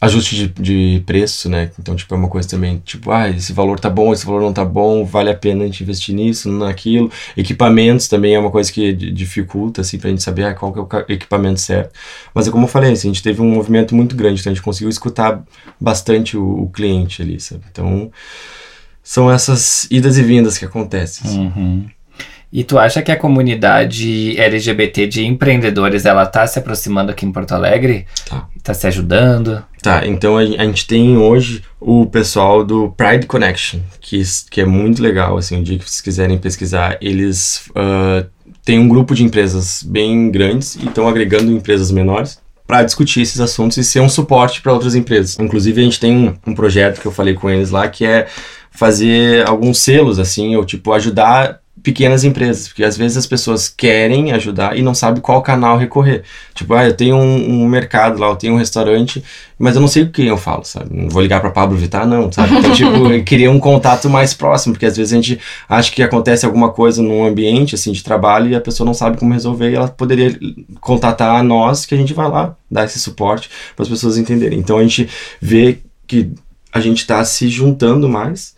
ajuste 0.00 0.36
de, 0.36 0.48
de 0.48 1.02
preço, 1.06 1.48
né? 1.48 1.70
Então, 1.78 1.96
tipo, 1.96 2.14
é 2.14 2.18
uma 2.18 2.28
coisa 2.28 2.48
também, 2.48 2.78
tipo, 2.84 3.10
ah, 3.10 3.28
esse 3.30 3.52
valor 3.52 3.80
tá 3.80 3.88
bom, 3.88 4.12
esse 4.12 4.26
valor 4.26 4.42
não 4.42 4.52
tá 4.52 4.64
bom, 4.64 5.04
vale 5.04 5.30
a 5.30 5.34
pena 5.34 5.64
a 5.64 5.66
gente 5.66 5.82
investir 5.82 6.14
nisso, 6.14 6.50
naquilo. 6.50 7.10
Equipamentos 7.36 8.06
também 8.08 8.34
é 8.34 8.38
uma 8.38 8.50
coisa 8.50 8.70
que 8.70 8.92
dificulta, 8.92 9.80
assim, 9.80 9.98
pra 9.98 10.10
gente 10.10 10.22
saber 10.22 10.44
ah, 10.44 10.54
qual 10.54 10.72
que 10.72 10.78
é 10.78 10.82
o 10.82 11.12
equipamento 11.12 11.60
certo. 11.60 11.92
Mas 12.34 12.46
é 12.46 12.50
como 12.50 12.64
eu 12.64 12.68
falei, 12.68 12.92
assim, 12.92 13.08
a 13.08 13.12
gente 13.12 13.22
teve 13.22 13.40
um 13.40 13.50
movimento 13.50 13.94
muito 13.94 14.14
grande, 14.14 14.40
então 14.40 14.52
a 14.52 14.54
gente 14.54 14.64
conseguiu 14.64 14.90
escutar 14.90 15.42
bastante 15.80 16.36
o, 16.36 16.62
o 16.62 16.70
cliente 16.70 17.22
ali, 17.22 17.40
sabe? 17.40 17.62
Então, 17.70 18.10
são 19.02 19.30
essas 19.30 19.86
idas 19.90 20.18
e 20.18 20.22
vindas 20.22 20.58
que 20.58 20.64
acontecem. 20.64 21.26
Assim. 21.26 21.46
Uhum. 21.46 21.86
E 22.52 22.62
tu 22.62 22.78
acha 22.78 23.02
que 23.02 23.10
a 23.10 23.16
comunidade 23.16 24.38
LGBT 24.38 25.06
de 25.06 25.26
empreendedores 25.26 26.04
ela 26.04 26.24
tá 26.24 26.46
se 26.46 26.58
aproximando 26.58 27.10
aqui 27.10 27.26
em 27.26 27.32
Porto 27.32 27.52
Alegre? 27.52 28.06
Tá. 28.28 28.48
Tá 28.62 28.72
se 28.72 28.86
ajudando? 28.86 29.64
Tá, 29.82 30.06
então 30.06 30.36
a, 30.36 30.40
a 30.40 30.64
gente 30.64 30.86
tem 30.86 31.16
hoje 31.16 31.62
o 31.80 32.06
pessoal 32.06 32.64
do 32.64 32.90
Pride 32.96 33.26
Connection, 33.26 33.80
que, 34.00 34.22
que 34.50 34.60
é 34.60 34.64
muito 34.64 35.02
legal, 35.02 35.36
assim, 35.36 35.60
o 35.60 35.62
dia 35.62 35.78
que 35.78 35.84
vocês 35.84 36.00
quiserem 36.00 36.38
pesquisar, 36.38 36.98
eles 37.00 37.68
uh, 37.70 38.26
têm 38.64 38.78
um 38.78 38.88
grupo 38.88 39.14
de 39.14 39.22
empresas 39.22 39.82
bem 39.82 40.30
grandes 40.30 40.76
e 40.76 40.86
estão 40.86 41.08
agregando 41.08 41.52
empresas 41.52 41.90
menores 41.90 42.40
para 42.66 42.82
discutir 42.82 43.20
esses 43.20 43.40
assuntos 43.40 43.76
e 43.76 43.84
ser 43.84 44.00
um 44.00 44.08
suporte 44.08 44.60
para 44.60 44.72
outras 44.72 44.94
empresas. 44.94 45.38
Inclusive, 45.38 45.80
a 45.80 45.84
gente 45.84 46.00
tem 46.00 46.16
um, 46.16 46.34
um 46.50 46.54
projeto 46.54 47.00
que 47.00 47.06
eu 47.06 47.12
falei 47.12 47.34
com 47.34 47.48
eles 47.48 47.70
lá, 47.70 47.88
que 47.88 48.04
é 48.04 48.26
fazer 48.72 49.46
alguns 49.46 49.78
selos, 49.78 50.18
assim, 50.18 50.56
ou 50.56 50.64
tipo, 50.64 50.92
ajudar 50.92 51.60
pequenas 51.82 52.24
empresas, 52.24 52.68
porque 52.68 52.82
às 52.82 52.96
vezes 52.96 53.16
as 53.16 53.26
pessoas 53.26 53.68
querem 53.68 54.32
ajudar 54.32 54.76
e 54.76 54.82
não 54.82 54.94
sabem 54.94 55.20
qual 55.20 55.42
canal 55.42 55.76
recorrer. 55.76 56.22
Tipo, 56.54 56.74
ah, 56.74 56.86
eu 56.86 56.94
tenho 56.94 57.16
um, 57.16 57.62
um, 57.62 57.68
mercado 57.68 58.18
lá, 58.18 58.28
eu 58.28 58.36
tenho 58.36 58.54
um 58.54 58.58
restaurante, 58.58 59.22
mas 59.58 59.74
eu 59.74 59.80
não 59.80 59.88
sei 59.88 60.06
com 60.06 60.12
quem 60.12 60.26
eu 60.26 60.36
falo, 60.36 60.64
sabe? 60.64 60.88
Não 60.90 61.08
vou 61.08 61.22
ligar 61.22 61.40
para 61.40 61.50
Pablo 61.50 61.76
Vittar, 61.76 62.06
não, 62.06 62.32
sabe? 62.32 62.56
Então, 62.56 62.72
tipo, 62.74 63.12
eu 63.12 63.22
queria 63.22 63.50
um 63.50 63.60
contato 63.60 64.08
mais 64.08 64.34
próximo, 64.34 64.72
porque 64.74 64.86
às 64.86 64.96
vezes 64.96 65.12
a 65.12 65.16
gente 65.16 65.38
acha 65.68 65.92
que 65.92 66.02
acontece 66.02 66.46
alguma 66.46 66.70
coisa 66.70 67.02
num 67.02 67.24
ambiente, 67.24 67.74
assim, 67.74 67.92
de 67.92 68.02
trabalho 68.02 68.50
e 68.50 68.54
a 68.54 68.60
pessoa 68.60 68.86
não 68.86 68.94
sabe 68.94 69.18
como 69.18 69.32
resolver 69.32 69.70
e 69.70 69.74
ela 69.74 69.88
poderia 69.88 70.36
contatar 70.80 71.36
a 71.36 71.42
nós, 71.42 71.84
que 71.84 71.94
a 71.94 71.98
gente 71.98 72.14
vai 72.14 72.28
lá 72.28 72.56
dar 72.70 72.84
esse 72.84 72.98
suporte 72.98 73.50
para 73.76 73.82
as 73.82 73.88
pessoas 73.88 74.16
entenderem. 74.16 74.58
Então, 74.58 74.78
a 74.78 74.82
gente 74.82 75.08
vê 75.40 75.78
que 76.06 76.32
a 76.72 76.80
gente 76.80 76.98
está 76.98 77.24
se 77.24 77.48
juntando 77.48 78.08
mais 78.08 78.54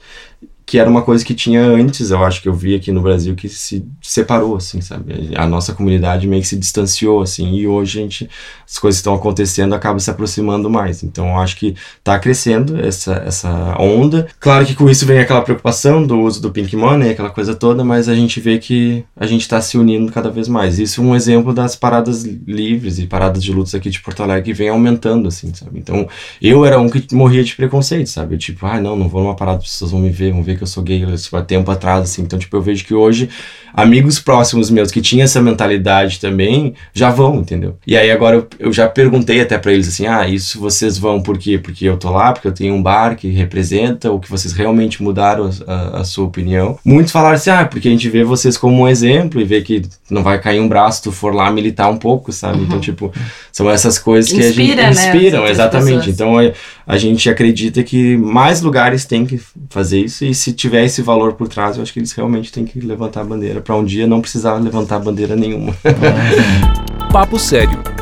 que 0.68 0.78
era 0.78 0.90
uma 0.90 1.00
coisa 1.00 1.24
que 1.24 1.34
tinha 1.34 1.62
antes, 1.62 2.10
eu 2.10 2.22
acho 2.22 2.42
que 2.42 2.48
eu 2.48 2.52
vi 2.52 2.74
aqui 2.74 2.92
no 2.92 3.00
Brasil, 3.00 3.34
que 3.34 3.48
se 3.48 3.86
separou, 4.02 4.54
assim, 4.54 4.82
sabe? 4.82 5.30
A 5.34 5.46
nossa 5.46 5.72
comunidade 5.72 6.26
meio 6.26 6.42
que 6.42 6.48
se 6.48 6.58
distanciou, 6.58 7.22
assim, 7.22 7.54
e 7.54 7.66
hoje 7.66 7.98
a 7.98 8.02
gente, 8.02 8.30
as 8.68 8.78
coisas 8.78 8.98
estão 8.98 9.14
acontecendo, 9.14 9.74
acaba 9.74 9.98
se 9.98 10.10
aproximando 10.10 10.68
mais. 10.68 11.02
Então, 11.02 11.26
eu 11.26 11.38
acho 11.38 11.56
que 11.56 11.74
está 11.96 12.18
crescendo 12.18 12.78
essa, 12.78 13.14
essa 13.14 13.76
onda. 13.80 14.28
Claro 14.38 14.66
que 14.66 14.74
com 14.74 14.90
isso 14.90 15.06
vem 15.06 15.18
aquela 15.20 15.40
preocupação 15.40 16.06
do 16.06 16.20
uso 16.20 16.42
do 16.42 16.50
Pink 16.50 16.76
Money, 16.76 17.12
aquela 17.12 17.30
coisa 17.30 17.54
toda, 17.54 17.82
mas 17.82 18.06
a 18.06 18.14
gente 18.14 18.38
vê 18.38 18.58
que 18.58 19.02
a 19.16 19.26
gente 19.26 19.40
está 19.40 19.62
se 19.62 19.78
unindo 19.78 20.12
cada 20.12 20.28
vez 20.28 20.48
mais. 20.48 20.78
Isso 20.78 21.00
é 21.00 21.04
um 21.04 21.16
exemplo 21.16 21.54
das 21.54 21.76
paradas 21.76 22.24
livres 22.24 22.98
e 22.98 23.06
paradas 23.06 23.42
de 23.42 23.54
lutas 23.54 23.74
aqui 23.74 23.88
de 23.88 24.00
Porto 24.00 24.22
Alegre 24.22 24.42
que 24.42 24.52
vem 24.52 24.68
aumentando, 24.68 25.28
assim, 25.28 25.50
sabe? 25.54 25.78
Então, 25.78 26.06
eu 26.42 26.66
era 26.66 26.78
um 26.78 26.90
que 26.90 27.14
morria 27.14 27.42
de 27.42 27.56
preconceito, 27.56 28.10
sabe? 28.10 28.34
Eu, 28.34 28.38
tipo, 28.38 28.66
ah, 28.66 28.78
não, 28.78 28.94
não 28.94 29.08
vou 29.08 29.22
numa 29.22 29.34
parada, 29.34 29.60
as 29.60 29.70
pessoas 29.70 29.92
vão 29.92 30.00
me 30.00 30.10
ver, 30.10 30.30
vão 30.30 30.42
ver 30.42 30.57
que 30.58 30.64
eu 30.64 30.66
sou 30.66 30.82
gay, 30.82 31.04
tipo, 31.16 31.36
há 31.36 31.42
tempo 31.42 31.70
atrás, 31.70 32.02
assim. 32.02 32.22
Então, 32.22 32.38
tipo, 32.38 32.56
eu 32.56 32.62
vejo 32.62 32.84
que 32.84 32.94
hoje 32.94 33.30
amigos 33.72 34.18
próximos 34.18 34.70
meus 34.70 34.90
que 34.90 35.00
tinham 35.00 35.24
essa 35.24 35.40
mentalidade 35.40 36.20
também 36.20 36.74
já 36.92 37.10
vão, 37.10 37.36
entendeu? 37.36 37.76
E 37.86 37.96
aí 37.96 38.10
agora 38.10 38.36
eu, 38.36 38.48
eu 38.58 38.72
já 38.72 38.88
perguntei 38.88 39.40
até 39.40 39.58
para 39.58 39.72
eles 39.72 39.88
assim: 39.88 40.06
ah, 40.06 40.26
isso 40.26 40.58
vocês 40.60 40.98
vão 40.98 41.20
por 41.20 41.38
quê? 41.38 41.58
Porque 41.58 41.84
eu 41.84 41.96
tô 41.96 42.10
lá, 42.10 42.32
porque 42.32 42.48
eu 42.48 42.52
tenho 42.52 42.74
um 42.74 42.82
bar 42.82 43.16
que 43.16 43.28
representa, 43.28 44.10
ou 44.10 44.18
que 44.18 44.30
vocês 44.30 44.52
realmente 44.52 45.02
mudaram 45.02 45.50
a, 45.66 45.72
a, 45.72 46.00
a 46.00 46.04
sua 46.04 46.24
opinião. 46.24 46.78
Muitos 46.84 47.12
falaram 47.12 47.36
assim: 47.36 47.50
ah, 47.50 47.64
porque 47.64 47.88
a 47.88 47.90
gente 47.90 48.08
vê 48.08 48.24
vocês 48.24 48.56
como 48.56 48.82
um 48.82 48.88
exemplo 48.88 49.40
e 49.40 49.44
vê 49.44 49.60
que 49.60 49.82
não 50.10 50.22
vai 50.22 50.40
cair 50.40 50.60
um 50.60 50.68
braço 50.68 50.98
se 50.98 51.02
tu 51.02 51.12
for 51.12 51.34
lá 51.34 51.50
militar 51.50 51.88
um 51.90 51.96
pouco, 51.96 52.32
sabe? 52.32 52.62
Então, 52.62 52.62
uhum. 52.62 52.78
Então, 52.78 52.80
tipo, 52.80 53.12
são 53.52 53.70
essas 53.70 53.98
coisas 53.98 54.30
que 54.30 54.38
Inspira, 54.38 54.88
a 54.88 54.92
gente. 54.92 54.96
Né, 54.96 55.16
inspiram, 55.16 55.46
exatamente. 55.46 56.10
Então 56.10 56.38
a, 56.38 56.52
a 56.86 56.96
gente 56.96 57.28
acredita 57.28 57.82
que 57.82 58.16
mais 58.16 58.62
lugares 58.62 59.04
têm 59.04 59.26
que 59.26 59.40
fazer 59.68 60.00
isso, 60.00 60.24
e 60.24 60.34
se 60.34 60.52
tiver 60.52 60.84
esse 60.84 61.02
valor 61.02 61.34
por 61.34 61.48
trás, 61.48 61.76
eu 61.76 61.82
acho 61.82 61.92
que 61.92 61.98
eles 61.98 62.12
realmente 62.12 62.52
têm 62.52 62.64
que 62.64 62.80
levantar 62.80 63.22
a 63.22 63.24
bandeira 63.24 63.57
para 63.60 63.76
um 63.76 63.84
dia 63.84 64.06
não 64.06 64.20
precisar 64.20 64.54
levantar 64.54 64.98
bandeira 64.98 65.36
nenhuma. 65.36 65.74
Papo 67.12 67.38
sério 67.38 67.97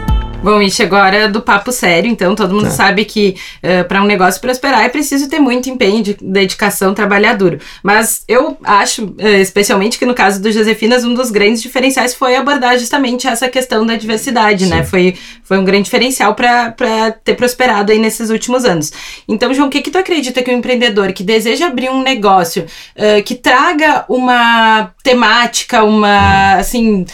Bom, 0.46 0.62
e 0.62 0.70
chegou 0.70 0.96
a 0.96 1.02
hora 1.02 1.28
do 1.28 1.42
papo 1.42 1.72
sério, 1.72 2.08
então 2.08 2.36
todo 2.36 2.54
mundo 2.54 2.66
tá. 2.66 2.70
sabe 2.70 3.04
que 3.04 3.30
uh, 3.64 3.66
eh, 3.66 3.82
para 3.82 4.00
um 4.00 4.06
negócio 4.06 4.40
prosperar 4.40 4.84
é 4.84 4.88
preciso 4.88 5.28
ter 5.28 5.40
muito 5.40 5.68
empenho, 5.68 6.04
de 6.04 6.16
dedicação, 6.22 6.94
trabalhar 6.94 7.32
duro. 7.32 7.58
Mas 7.82 8.22
eu 8.28 8.56
acho, 8.62 9.06
uh, 9.06 9.26
especialmente 9.40 9.98
que 9.98 10.06
no 10.06 10.14
caso 10.14 10.40
do 10.40 10.52
Josefinas, 10.52 11.02
um 11.02 11.14
dos 11.14 11.32
grandes 11.32 11.60
diferenciais 11.60 12.14
foi 12.14 12.36
abordar 12.36 12.78
justamente 12.78 13.26
essa 13.26 13.48
questão 13.48 13.84
da 13.84 13.96
diversidade, 13.96 14.66
né? 14.66 14.70
Sim. 14.70 14.76
né? 14.76 14.84
Foi, 14.84 15.16
foi 15.42 15.58
um 15.58 15.64
grande 15.64 15.82
diferencial 15.82 16.32
para 16.32 17.10
ter 17.24 17.34
prosperado 17.34 17.90
aí 17.90 17.98
nesses 17.98 18.30
últimos 18.30 18.64
anos. 18.64 18.92
Então, 19.26 19.52
João, 19.52 19.66
o 19.66 19.70
que, 19.70 19.82
que 19.82 19.90
tu 19.90 19.98
acredita 19.98 20.44
que 20.44 20.50
um 20.52 20.58
empreendedor 20.58 21.12
que 21.12 21.24
deseja 21.24 21.66
abrir 21.66 21.90
um 21.90 22.04
negócio 22.04 22.66
uh, 22.94 23.20
que 23.24 23.34
traga 23.34 24.04
uma 24.08 24.92
temática, 25.02 25.82
uma, 25.82 26.54
assim, 26.54 27.04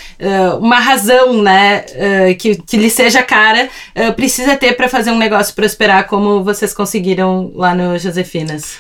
uma 0.58 0.78
razão, 0.80 1.42
né, 1.42 1.84
que, 2.38 2.56
que 2.56 2.78
lhe 2.78 2.88
seja 2.88 3.21
cara 3.22 3.68
uh, 3.96 4.12
precisa 4.14 4.56
ter 4.56 4.74
para 4.74 4.88
fazer 4.88 5.10
um 5.10 5.18
negócio 5.18 5.54
prosperar 5.54 6.06
como 6.06 6.42
vocês 6.42 6.74
conseguiram 6.74 7.52
lá 7.54 7.74
no 7.74 7.98
Josefinas? 7.98 8.76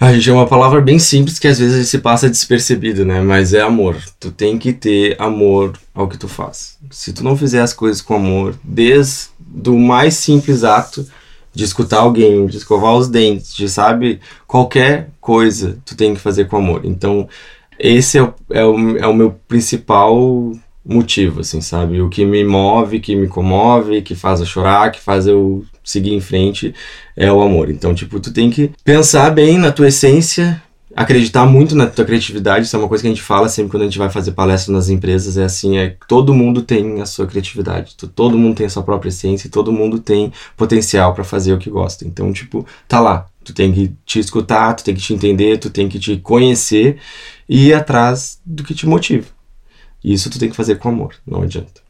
A 0.00 0.12
gente 0.12 0.30
é 0.30 0.32
uma 0.32 0.46
palavra 0.46 0.80
bem 0.80 0.96
simples 0.96 1.40
que 1.40 1.48
às 1.48 1.58
vezes 1.58 1.88
se 1.88 1.98
passa 1.98 2.30
despercebido, 2.30 3.04
né? 3.04 3.20
Mas 3.20 3.52
é 3.52 3.60
amor. 3.60 3.96
Tu 4.20 4.30
tem 4.30 4.56
que 4.56 4.72
ter 4.72 5.20
amor 5.20 5.76
ao 5.92 6.06
que 6.06 6.16
tu 6.16 6.28
faz. 6.28 6.78
Se 6.88 7.12
tu 7.12 7.24
não 7.24 7.36
fizer 7.36 7.60
as 7.60 7.72
coisas 7.72 8.00
com 8.00 8.14
amor, 8.14 8.54
desde 8.62 9.28
o 9.66 9.76
mais 9.76 10.14
simples 10.14 10.62
ato 10.62 11.04
de 11.52 11.64
escutar 11.64 11.98
alguém, 11.98 12.46
de 12.46 12.58
escovar 12.58 12.94
os 12.94 13.08
dentes, 13.08 13.52
de 13.52 13.68
sabe 13.68 14.20
qualquer 14.46 15.08
coisa, 15.20 15.76
tu 15.84 15.96
tem 15.96 16.14
que 16.14 16.20
fazer 16.20 16.44
com 16.44 16.56
amor. 16.56 16.82
Então, 16.84 17.28
esse 17.76 18.18
é 18.18 18.22
o, 18.22 18.34
é 18.50 18.64
o, 18.64 18.98
é 18.98 19.06
o 19.08 19.14
meu 19.14 19.32
principal 19.48 20.52
motivo, 20.88 21.40
assim, 21.40 21.60
sabe? 21.60 22.00
O 22.00 22.08
que 22.08 22.24
me 22.24 22.42
move, 22.42 22.98
que 22.98 23.14
me 23.14 23.28
comove, 23.28 24.00
que 24.00 24.14
faz 24.14 24.40
eu 24.40 24.46
chorar, 24.46 24.90
que 24.90 24.98
faz 24.98 25.26
eu 25.26 25.62
seguir 25.84 26.14
em 26.14 26.20
frente 26.20 26.74
é 27.14 27.30
o 27.30 27.42
amor. 27.42 27.68
Então, 27.68 27.94
tipo, 27.94 28.18
tu 28.18 28.32
tem 28.32 28.50
que 28.50 28.70
pensar 28.82 29.30
bem 29.30 29.58
na 29.58 29.70
tua 29.70 29.88
essência, 29.88 30.62
acreditar 30.96 31.44
muito 31.44 31.76
na 31.76 31.86
tua 31.86 32.06
criatividade. 32.06 32.64
Isso 32.64 32.74
é 32.74 32.78
uma 32.78 32.88
coisa 32.88 33.02
que 33.02 33.08
a 33.08 33.10
gente 33.10 33.22
fala 33.22 33.50
sempre 33.50 33.70
quando 33.70 33.82
a 33.82 33.86
gente 33.86 33.98
vai 33.98 34.08
fazer 34.08 34.32
palestra 34.32 34.72
nas 34.72 34.88
empresas. 34.88 35.36
É 35.36 35.44
assim, 35.44 35.76
é 35.76 35.94
todo 36.08 36.32
mundo 36.34 36.62
tem 36.62 37.02
a 37.02 37.06
sua 37.06 37.26
criatividade, 37.26 37.94
todo 38.14 38.38
mundo 38.38 38.56
tem 38.56 38.66
a 38.66 38.70
sua 38.70 38.82
própria 38.82 39.10
essência 39.10 39.46
e 39.46 39.50
todo 39.50 39.70
mundo 39.70 39.98
tem 39.98 40.32
potencial 40.56 41.14
para 41.14 41.22
fazer 41.22 41.52
o 41.52 41.58
que 41.58 41.68
gosta. 41.68 42.06
Então, 42.06 42.32
tipo, 42.32 42.66
tá 42.88 42.98
lá. 42.98 43.26
Tu 43.44 43.52
tem 43.52 43.72
que 43.72 43.92
te 44.04 44.18
escutar, 44.18 44.74
tu 44.74 44.84
tem 44.84 44.94
que 44.94 45.00
te 45.00 45.14
entender, 45.14 45.58
tu 45.58 45.70
tem 45.70 45.88
que 45.88 45.98
te 45.98 46.16
conhecer 46.16 46.98
e 47.48 47.68
ir 47.68 47.74
atrás 47.74 48.40
do 48.44 48.62
que 48.62 48.74
te 48.74 48.86
motiva. 48.86 49.37
E 50.02 50.12
isso 50.12 50.30
tu 50.30 50.38
tem 50.38 50.50
que 50.50 50.56
fazer 50.56 50.76
com 50.78 50.88
amor, 50.88 51.14
não 51.26 51.42
adianta. 51.42 51.88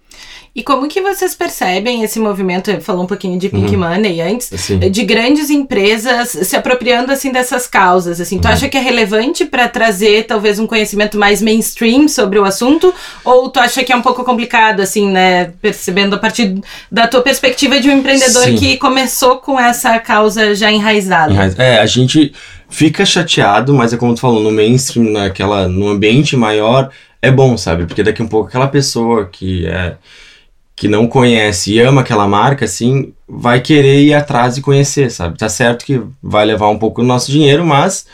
E 0.58 0.62
como 0.62 0.88
que 0.88 1.00
vocês 1.00 1.36
percebem 1.36 2.02
esse 2.02 2.18
movimento, 2.18 2.80
falou 2.80 3.04
um 3.04 3.06
pouquinho 3.06 3.38
de 3.38 3.48
Pink 3.48 3.76
uhum. 3.76 3.88
Money 3.88 4.20
antes, 4.20 4.50
de 4.90 5.04
grandes 5.04 5.50
empresas 5.50 6.30
se 6.30 6.56
apropriando 6.56 7.12
assim 7.12 7.30
dessas 7.30 7.68
causas, 7.68 8.20
assim, 8.20 8.36
uhum. 8.36 8.40
tu 8.40 8.48
acha 8.48 8.68
que 8.68 8.76
é 8.76 8.80
relevante 8.80 9.44
para 9.44 9.68
trazer 9.68 10.24
talvez 10.24 10.58
um 10.58 10.66
conhecimento 10.66 11.16
mais 11.16 11.40
mainstream 11.40 12.08
sobre 12.08 12.40
o 12.40 12.44
assunto 12.44 12.92
ou 13.24 13.48
tu 13.50 13.60
acha 13.60 13.84
que 13.84 13.92
é 13.92 13.96
um 13.96 14.02
pouco 14.02 14.24
complicado 14.24 14.80
assim, 14.80 15.08
né, 15.08 15.52
percebendo 15.62 16.16
a 16.16 16.18
partir 16.18 16.60
da 16.90 17.06
tua 17.06 17.22
perspectiva 17.22 17.78
de 17.78 17.88
um 17.88 17.98
empreendedor 17.98 18.44
Sim. 18.44 18.56
que 18.56 18.76
começou 18.78 19.36
com 19.36 19.60
essa 19.60 19.98
causa 20.00 20.56
já 20.56 20.72
enraizada? 20.72 21.34
É, 21.56 21.78
a 21.78 21.86
gente 21.86 22.32
fica 22.68 23.06
chateado, 23.06 23.72
mas 23.72 23.92
é 23.92 23.96
como 23.96 24.14
tu 24.14 24.20
falou, 24.20 24.42
no 24.42 24.50
mainstream, 24.50 25.12
naquela 25.12 25.68
no 25.68 25.88
ambiente 25.88 26.36
maior, 26.36 26.90
é 27.20 27.30
bom, 27.30 27.56
sabe? 27.56 27.86
Porque 27.86 28.02
daqui 28.02 28.22
um 28.22 28.28
pouco 28.28 28.48
aquela 28.48 28.68
pessoa 28.68 29.26
que 29.26 29.66
é 29.66 29.96
que 30.78 30.86
não 30.86 31.08
conhece 31.08 31.72
e 31.72 31.80
ama 31.80 32.02
aquela 32.02 32.28
marca, 32.28 32.64
assim, 32.64 33.12
vai 33.28 33.60
querer 33.60 34.00
ir 34.00 34.14
atrás 34.14 34.56
e 34.56 34.60
conhecer, 34.60 35.10
sabe? 35.10 35.36
Tá 35.36 35.48
certo 35.48 35.84
que 35.84 36.00
vai 36.22 36.46
levar 36.46 36.68
um 36.68 36.78
pouco 36.78 37.00
do 37.02 37.06
nosso 37.06 37.32
dinheiro, 37.32 37.66
mas 37.66 38.06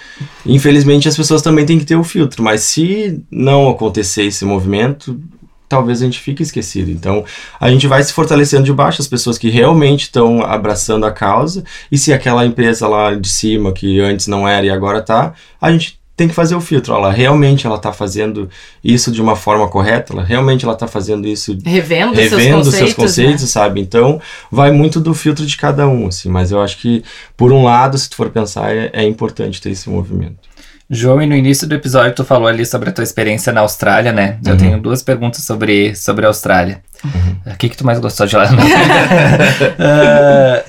infelizmente 0.47 1.07
as 1.07 1.15
pessoas 1.15 1.43
também 1.43 1.67
têm 1.67 1.79
que 1.79 1.85
ter 1.85 1.97
o 1.97 2.03
filtro. 2.03 2.43
Mas 2.43 2.63
se 2.63 3.23
não 3.31 3.69
acontecer 3.69 4.23
esse 4.23 4.47
movimento, 4.47 5.21
talvez 5.69 6.01
a 6.01 6.07
gente 6.07 6.21
fique 6.21 6.43
esquecido. 6.43 6.91
Então, 6.91 7.23
a 7.61 7.71
gente 7.71 7.87
vai 7.87 8.03
se 8.03 8.15
fortalecendo 8.15 8.65
de 8.65 8.73
baixo 8.73 9.03
as 9.03 9.09
pessoas 9.09 9.37
que 9.37 9.51
realmente 9.51 10.05
estão 10.05 10.43
abraçando 10.43 11.05
a 11.05 11.13
causa, 11.13 11.65
e 11.93 11.99
se 11.99 12.15
aquela 12.15 12.47
empresa 12.47 12.89
lá 12.89 13.15
de 13.15 13.29
cima, 13.29 13.73
que 13.73 14.01
antes 14.01 14.27
não 14.27 14.49
era 14.49 14.65
e 14.65 14.71
agora 14.71 15.03
tá, 15.03 15.35
a 15.61 15.71
gente 15.71 15.99
tem 16.17 16.29
que 16.29 16.35
fazer 16.35 16.55
o 16.55 16.61
filtro. 16.61 16.95
Ela 16.95 17.13
realmente 17.13 17.67
ela 17.67 17.77
está 17.77 17.93
fazendo 17.93 18.49
isso 18.83 19.11
de 19.11 19.21
uma 19.21 19.37
forma 19.37 19.69
correta? 19.69 20.13
Ela 20.13 20.23
realmente 20.23 20.65
ela 20.65 20.75
está 20.75 20.87
fazendo 20.87 21.27
isso 21.27 21.59
revendo, 21.65 22.15
revendo 22.15 22.25
seus 22.39 22.41
conceitos, 22.41 22.75
seus 22.75 22.95
conceitos 22.95 23.43
né? 23.43 23.49
sabe? 23.49 23.81
Então 23.81 24.21
vai 24.51 24.71
muito 24.71 25.01
do 25.01 25.15
filtro 25.15 25.45
de 25.45 25.57
cada 25.57 25.89
um, 25.89 26.07
assim. 26.07 26.29
Mas 26.29 26.51
eu 26.51 26.61
acho 26.61 26.79
que 26.79 27.03
por 27.37 27.53
um 27.53 27.65
lado, 27.65 27.99
se 27.99 28.09
tu 28.09 28.17
for 28.17 28.31
pensar, 28.31 28.75
é, 28.75 28.91
é 28.93 29.05
importante 29.05 29.61
ter 29.61 29.71
esse 29.71 29.91
movimento. 29.91 30.55
João, 30.89 31.21
e 31.23 31.27
no 31.27 31.35
início 31.35 31.67
do 31.67 31.75
episódio 31.75 32.15
tu 32.15 32.25
falou 32.25 32.47
ali 32.47 32.65
sobre 32.65 32.91
a 32.91 32.93
tua 32.93 33.03
experiência 33.03 33.53
na 33.53 33.63
Austrália, 33.63 34.13
né? 34.13 34.39
Eu 34.45 34.53
uhum. 34.53 34.59
tenho 34.59 34.81
duas 34.81 35.03
perguntas 35.03 35.43
sobre, 35.43 35.97
sobre 35.97 36.27
a 36.27 36.29
Austrália. 36.29 36.83
Uhum. 37.03 37.53
O 37.53 37.57
que, 37.57 37.71
que 37.71 37.77
tu 37.77 37.85
mais 37.85 37.99
gostou 37.99 38.27
de 38.27 38.37
lá? 38.37 38.45
uh, 38.45 38.47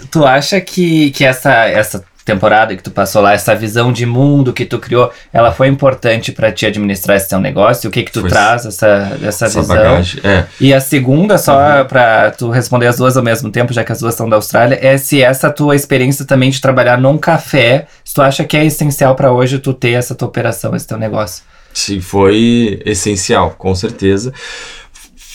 tu 0.09 0.25
acha 0.25 0.59
que, 0.61 1.11
que 1.11 1.25
essa, 1.25 1.65
essa 1.65 2.03
temporada 2.25 2.75
que 2.75 2.81
tu 2.81 2.89
passou 2.89 3.21
lá, 3.21 3.33
essa 3.33 3.55
visão 3.55 3.93
de 3.93 4.03
mundo 4.03 4.51
que 4.51 4.65
tu 4.65 4.79
criou, 4.79 5.11
ela 5.31 5.51
foi 5.51 5.67
importante 5.67 6.31
para 6.31 6.51
te 6.51 6.65
administrar 6.65 7.15
esse 7.15 7.29
teu 7.29 7.39
negócio? 7.39 7.87
O 7.87 7.93
que 7.93 8.01
que 8.01 8.11
tu 8.11 8.21
foi 8.21 8.29
traz 8.31 8.65
essa, 8.65 9.15
essa, 9.21 9.45
essa 9.45 9.61
visão? 9.61 9.75
Bagagem, 9.75 10.21
é. 10.23 10.45
E 10.59 10.73
a 10.73 10.81
segunda, 10.81 11.37
só 11.37 11.53
uhum. 11.53 11.85
para 11.85 12.31
tu 12.31 12.49
responder 12.49 12.87
as 12.87 12.97
duas 12.97 13.15
ao 13.15 13.23
mesmo 13.23 13.51
tempo, 13.51 13.71
já 13.71 13.83
que 13.83 13.91
as 13.91 13.99
duas 13.99 14.15
são 14.15 14.27
da 14.27 14.37
Austrália, 14.37 14.79
é 14.81 14.97
se 14.97 15.21
essa 15.21 15.51
tua 15.51 15.75
experiência 15.75 16.25
também 16.25 16.49
de 16.49 16.59
trabalhar 16.59 16.97
num 16.97 17.15
café, 17.15 17.85
se 18.03 18.15
tu 18.15 18.23
acha 18.23 18.43
que 18.43 18.57
é 18.57 18.65
essencial 18.65 19.15
para 19.15 19.31
hoje 19.31 19.59
tu 19.59 19.71
ter 19.71 19.91
essa 19.91 20.15
tua 20.15 20.27
operação, 20.27 20.75
esse 20.75 20.87
teu 20.87 20.97
negócio? 20.97 21.43
Sim, 21.71 22.01
foi 22.01 22.81
essencial, 22.85 23.51
com 23.51 23.75
certeza 23.75 24.33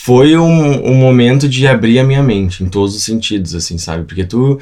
foi 0.03 0.35
um, 0.35 0.92
um 0.92 0.94
momento 0.94 1.46
de 1.46 1.66
abrir 1.66 1.98
a 1.98 2.05
minha 2.05 2.22
mente 2.22 2.64
em 2.64 2.68
todos 2.68 2.96
os 2.96 3.03
sentidos, 3.03 3.55
assim, 3.55 3.76
sabe? 3.76 4.05
Porque 4.05 4.24
tu 4.24 4.59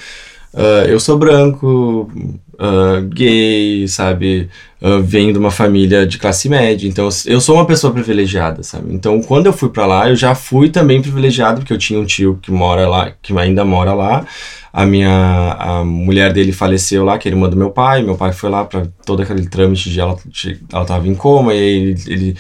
Uh, 0.53 0.89
eu 0.89 0.99
sou 0.99 1.19
branco, 1.19 2.11
uh, 2.55 3.03
gay, 3.09 3.87
sabe? 3.87 4.49
Uh, 4.81 5.03
venho 5.03 5.33
de 5.33 5.39
uma 5.39 5.51
família 5.51 6.07
de 6.07 6.19
classe 6.19 6.49
média, 6.49 6.89
então 6.89 7.09
eu 7.27 7.41
sou 7.41 7.57
uma 7.57 7.67
pessoa 7.67 7.93
privilegiada, 7.93 8.63
sabe? 8.63 8.95
Então 8.95 9.21
quando 9.21 9.47
eu 9.47 9.53
fui 9.53 9.69
para 9.69 9.87
lá, 9.87 10.09
eu 10.09 10.17
já 10.17 10.35
fui 10.35 10.69
também 10.69 11.03
privilegiado, 11.03 11.61
porque 11.61 11.73
eu 11.73 11.79
tinha 11.79 12.01
um 12.01 12.05
tio 12.05 12.39
que 12.41 12.51
mora 12.51 12.89
lá, 12.89 13.13
que 13.23 13.37
ainda 13.39 13.65
mora 13.65 13.93
lá. 13.93 14.25
A 14.73 14.87
minha 14.87 15.57
a 15.59 15.85
mulher 15.85 16.33
dele 16.33 16.53
faleceu 16.53 17.05
lá, 17.05 17.19
que 17.19 17.29
é 17.29 17.33
irmã 17.33 17.49
do 17.49 17.57
meu 17.57 17.71
pai. 17.71 18.03
Meu 18.03 18.17
pai 18.17 18.33
foi 18.33 18.51
lá 18.51 18.65
para 18.65 18.87
todo 19.05 19.23
aquele 19.23 19.49
trâmite 19.49 19.91
de 19.91 19.99
ela, 19.99 20.17
de, 20.27 20.61
ela 20.73 20.85
tava 20.85 21.09
em 21.09 21.15
coma, 21.15 21.55
e 21.55 21.59
ele, 21.59 22.03
ele 22.07 22.37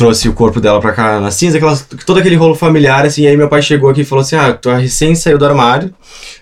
trouxe 0.00 0.30
o 0.30 0.32
corpo 0.32 0.62
dela 0.62 0.80
pra 0.80 0.92
cá 0.92 1.20
na 1.20 1.30
cinza, 1.30 1.58
aquela, 1.58 1.76
todo 2.06 2.18
aquele 2.18 2.34
rolo 2.34 2.54
familiar, 2.54 3.04
assim, 3.04 3.24
e 3.24 3.28
aí 3.28 3.36
meu 3.36 3.50
pai 3.50 3.60
chegou 3.60 3.90
aqui 3.90 4.00
e 4.00 4.04
falou 4.04 4.22
assim, 4.22 4.34
ah, 4.34 4.54
tu 4.54 4.70
recém 4.70 5.14
saiu 5.14 5.36
do 5.36 5.44
armário, 5.44 5.94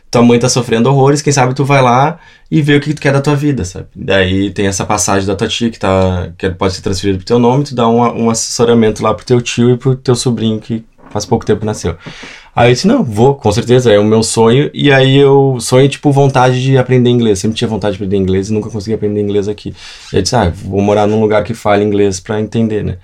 tua 0.09 0.23
mãe 0.23 0.39
tá 0.39 0.49
sofrendo 0.49 0.89
horrores, 0.89 1.21
quem 1.21 1.33
sabe 1.33 1.55
tu 1.55 1.65
vai 1.65 1.83
lá 1.83 2.21
e 2.49 2.63
vê 2.63 2.77
o 2.77 2.81
que 2.81 2.95
tu 2.95 3.01
quer 3.01 3.13
da 3.13 3.21
tua 3.21 3.35
vida, 3.35 3.65
sabe? 3.65 3.87
Daí 3.97 4.53
tem 4.53 4.69
essa 4.69 4.87
passagem 4.87 5.27
da 5.27 5.35
tua 5.35 5.49
tia 5.49 5.71
que, 5.71 5.79
tá, 5.79 6.29
que 6.39 6.49
pode 6.51 6.75
ser 6.75 6.83
transferida 6.83 7.19
pro 7.19 7.27
teu 7.27 7.41
nome, 7.41 7.65
tu 7.65 7.75
dá 7.75 7.89
um, 7.89 8.27
um 8.27 8.31
assessoramento 8.31 9.03
lá 9.03 9.13
pro 9.13 9.27
teu 9.27 9.41
tio 9.41 9.71
e 9.71 9.77
pro 9.77 9.97
teu 9.97 10.15
sobrinho 10.15 10.61
que 10.61 10.85
faz 11.11 11.27
pouco 11.27 11.45
tempo 11.45 11.67
nasceu. 11.67 11.97
Aí 12.59 12.71
eu 12.71 12.75
disse, 12.75 12.89
não, 12.89 13.05
vou, 13.05 13.37
com 13.37 13.53
certeza, 13.53 13.93
é 13.93 14.01
o 14.01 14.05
meu 14.05 14.21
sonho. 14.21 14.69
E 14.75 14.91
aí 14.91 15.17
eu 15.17 15.59
sonho, 15.61 15.89
tipo, 15.89 16.11
vontade 16.11 16.61
de 16.61 16.77
aprender 16.77 17.09
inglês. 17.09 17.39
Sempre 17.39 17.57
tinha 17.57 17.69
vontade 17.69 17.97
de 17.97 18.03
aprender 18.03 18.17
inglês 18.17 18.49
e 18.49 18.53
nunca 18.53 18.69
consegui 18.69 18.95
aprender 18.95 19.21
inglês 19.21 19.47
aqui. 19.47 19.73
E 20.13 20.17
eu 20.17 20.23
disse, 20.23 20.35
ah, 20.35 20.53
vou 20.53 20.81
morar 20.81 21.07
num 21.07 21.21
lugar 21.21 21.45
que 21.45 21.55
fale 21.55 21.85
inglês 21.85 22.19
para 22.19 22.41
entender, 22.41 22.83
né? 22.83 22.97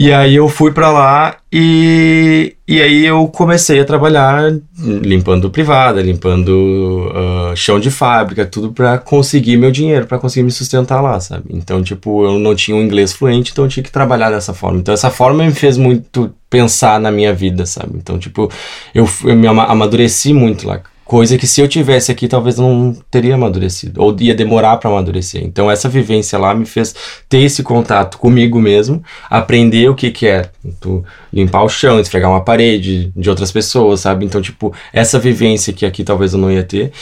E 0.00 0.12
aí 0.12 0.36
eu 0.36 0.48
fui 0.48 0.70
pra 0.70 0.92
lá 0.92 1.38
e, 1.52 2.54
e 2.68 2.80
aí 2.80 3.04
eu 3.04 3.26
comecei 3.26 3.80
a 3.80 3.84
trabalhar 3.84 4.48
limpando 4.78 5.50
privada, 5.50 6.00
limpando 6.00 7.10
uh, 7.10 7.56
chão 7.56 7.80
de 7.80 7.90
fábrica, 7.90 8.46
tudo 8.46 8.70
pra 8.72 8.96
conseguir 8.98 9.56
meu 9.56 9.72
dinheiro, 9.72 10.06
pra 10.06 10.16
conseguir 10.16 10.44
me 10.44 10.52
sustentar 10.52 11.00
lá, 11.00 11.18
sabe? 11.18 11.46
Então, 11.50 11.82
tipo, 11.82 12.24
eu 12.24 12.38
não 12.38 12.54
tinha 12.54 12.76
um 12.76 12.82
inglês 12.82 13.12
fluente, 13.12 13.50
então 13.50 13.64
eu 13.64 13.68
tinha 13.68 13.82
que 13.82 13.90
trabalhar 13.90 14.30
dessa 14.30 14.54
forma. 14.54 14.78
Então, 14.78 14.94
essa 14.94 15.10
forma 15.10 15.42
me 15.44 15.50
fez 15.52 15.76
muito 15.76 16.32
pensar 16.48 17.00
na 17.00 17.10
minha 17.10 17.34
vida, 17.34 17.66
sabe? 17.66 17.94
Então, 17.96 18.20
tipo, 18.20 18.48
eu, 18.94 19.08
eu 19.24 19.34
me 19.34 19.48
ama- 19.48 19.64
amadureci 19.66 20.32
muito 20.32 20.68
lá. 20.68 20.80
Coisa 21.08 21.38
que 21.38 21.46
se 21.46 21.58
eu 21.58 21.66
tivesse 21.66 22.12
aqui, 22.12 22.28
talvez 22.28 22.58
não 22.58 22.94
teria 23.10 23.34
amadurecido. 23.34 24.02
Ou 24.02 24.14
ia 24.20 24.34
demorar 24.34 24.76
para 24.76 24.90
amadurecer. 24.90 25.42
Então, 25.42 25.70
essa 25.70 25.88
vivência 25.88 26.38
lá 26.38 26.54
me 26.54 26.66
fez 26.66 26.94
ter 27.26 27.38
esse 27.38 27.62
contato 27.62 28.18
comigo 28.18 28.60
mesmo, 28.60 29.02
aprender 29.30 29.88
o 29.88 29.94
que 29.94 30.10
que 30.10 30.26
é 30.26 30.50
tu 30.78 31.02
limpar 31.32 31.62
o 31.64 31.68
chão, 31.70 31.98
esfregar 31.98 32.30
uma 32.30 32.44
parede 32.44 33.10
de 33.16 33.30
outras 33.30 33.50
pessoas, 33.50 34.00
sabe? 34.00 34.26
Então, 34.26 34.42
tipo, 34.42 34.70
essa 34.92 35.18
vivência 35.18 35.72
que 35.72 35.86
aqui 35.86 36.04
talvez 36.04 36.34
eu 36.34 36.38
não 36.38 36.52
ia 36.52 36.62
ter. 36.62 36.92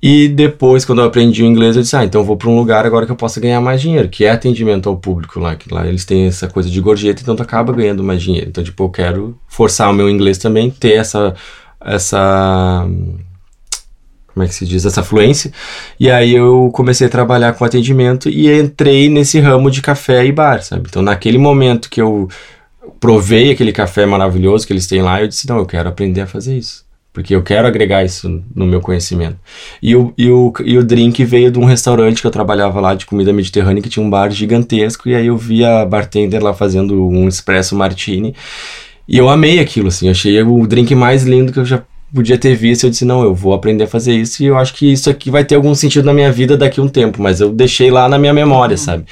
E 0.00 0.28
depois, 0.28 0.84
quando 0.84 1.00
eu 1.00 1.06
aprendi 1.06 1.42
o 1.42 1.46
inglês, 1.46 1.74
eu 1.74 1.82
disse, 1.82 1.96
ah, 1.96 2.04
então 2.04 2.20
eu 2.20 2.24
vou 2.24 2.36
para 2.36 2.48
um 2.48 2.56
lugar 2.56 2.86
agora 2.86 3.06
que 3.06 3.10
eu 3.10 3.16
possa 3.16 3.40
ganhar 3.40 3.60
mais 3.60 3.80
dinheiro, 3.80 4.08
que 4.08 4.24
é 4.24 4.30
atendimento 4.30 4.88
ao 4.88 4.96
público 4.96 5.40
lá, 5.40 5.56
que 5.56 5.74
lá 5.74 5.84
eles 5.84 6.04
têm 6.04 6.28
essa 6.28 6.46
coisa 6.46 6.70
de 6.70 6.80
gorjeta, 6.80 7.22
então 7.22 7.34
tu 7.34 7.42
acaba 7.42 7.72
ganhando 7.72 8.04
mais 8.04 8.22
dinheiro. 8.22 8.50
Então, 8.50 8.62
tipo, 8.62 8.84
eu 8.84 8.88
quero 8.88 9.36
forçar 9.48 9.90
o 9.90 9.92
meu 9.92 10.08
inglês 10.08 10.38
também, 10.38 10.70
ter 10.70 10.92
essa 10.92 11.34
essa 11.84 12.86
como 14.38 14.44
é 14.44 14.46
que 14.46 14.54
se 14.54 14.64
diz, 14.64 14.86
essa 14.86 15.02
fluência. 15.02 15.50
E 15.98 16.08
aí 16.08 16.32
eu 16.32 16.70
comecei 16.72 17.08
a 17.08 17.10
trabalhar 17.10 17.52
com 17.54 17.64
atendimento 17.64 18.28
e 18.28 18.48
entrei 18.48 19.08
nesse 19.08 19.40
ramo 19.40 19.68
de 19.68 19.82
café 19.82 20.24
e 20.24 20.30
bar, 20.30 20.62
sabe? 20.62 20.86
Então 20.88 21.02
naquele 21.02 21.38
momento 21.38 21.90
que 21.90 22.00
eu 22.00 22.28
provei 23.00 23.50
aquele 23.50 23.72
café 23.72 24.06
maravilhoso 24.06 24.64
que 24.64 24.72
eles 24.72 24.86
têm 24.86 25.02
lá, 25.02 25.20
eu 25.20 25.26
disse, 25.26 25.48
não, 25.48 25.58
eu 25.58 25.66
quero 25.66 25.88
aprender 25.88 26.20
a 26.20 26.26
fazer 26.26 26.56
isso. 26.56 26.86
Porque 27.12 27.34
eu 27.34 27.42
quero 27.42 27.66
agregar 27.66 28.04
isso 28.04 28.42
no 28.54 28.64
meu 28.64 28.80
conhecimento. 28.80 29.38
E 29.82 29.96
o, 29.96 30.14
e, 30.16 30.30
o, 30.30 30.52
e 30.64 30.78
o 30.78 30.84
drink 30.84 31.24
veio 31.24 31.50
de 31.50 31.58
um 31.58 31.64
restaurante 31.64 32.20
que 32.20 32.26
eu 32.26 32.30
trabalhava 32.30 32.80
lá 32.80 32.94
de 32.94 33.06
comida 33.06 33.32
mediterrânea, 33.32 33.82
que 33.82 33.88
tinha 33.88 34.04
um 34.06 34.10
bar 34.10 34.30
gigantesco, 34.30 35.08
e 35.08 35.16
aí 35.16 35.26
eu 35.26 35.36
vi 35.36 35.64
a 35.64 35.84
bartender 35.84 36.40
lá 36.40 36.54
fazendo 36.54 37.08
um 37.08 37.26
espresso 37.26 37.74
martini. 37.74 38.36
E 39.08 39.18
eu 39.18 39.28
amei 39.28 39.58
aquilo, 39.58 39.88
assim, 39.88 40.08
achei 40.08 40.40
o 40.42 40.64
drink 40.64 40.94
mais 40.94 41.24
lindo 41.24 41.52
que 41.52 41.58
eu 41.58 41.64
já 41.64 41.82
podia 42.14 42.38
ter 42.38 42.54
visto, 42.54 42.84
eu 42.84 42.90
disse, 42.90 43.04
não, 43.04 43.22
eu 43.22 43.34
vou 43.34 43.52
aprender 43.52 43.84
a 43.84 43.86
fazer 43.86 44.14
isso 44.14 44.42
e 44.42 44.46
eu 44.46 44.56
acho 44.56 44.74
que 44.74 44.92
isso 44.92 45.10
aqui 45.10 45.30
vai 45.30 45.44
ter 45.44 45.54
algum 45.54 45.74
sentido 45.74 46.04
na 46.04 46.14
minha 46.14 46.32
vida 46.32 46.56
daqui 46.56 46.80
a 46.80 46.82
um 46.82 46.88
tempo, 46.88 47.22
mas 47.22 47.40
eu 47.40 47.50
deixei 47.50 47.90
lá 47.90 48.08
na 48.08 48.18
minha 48.18 48.32
memória, 48.32 48.76
sabe? 48.76 49.04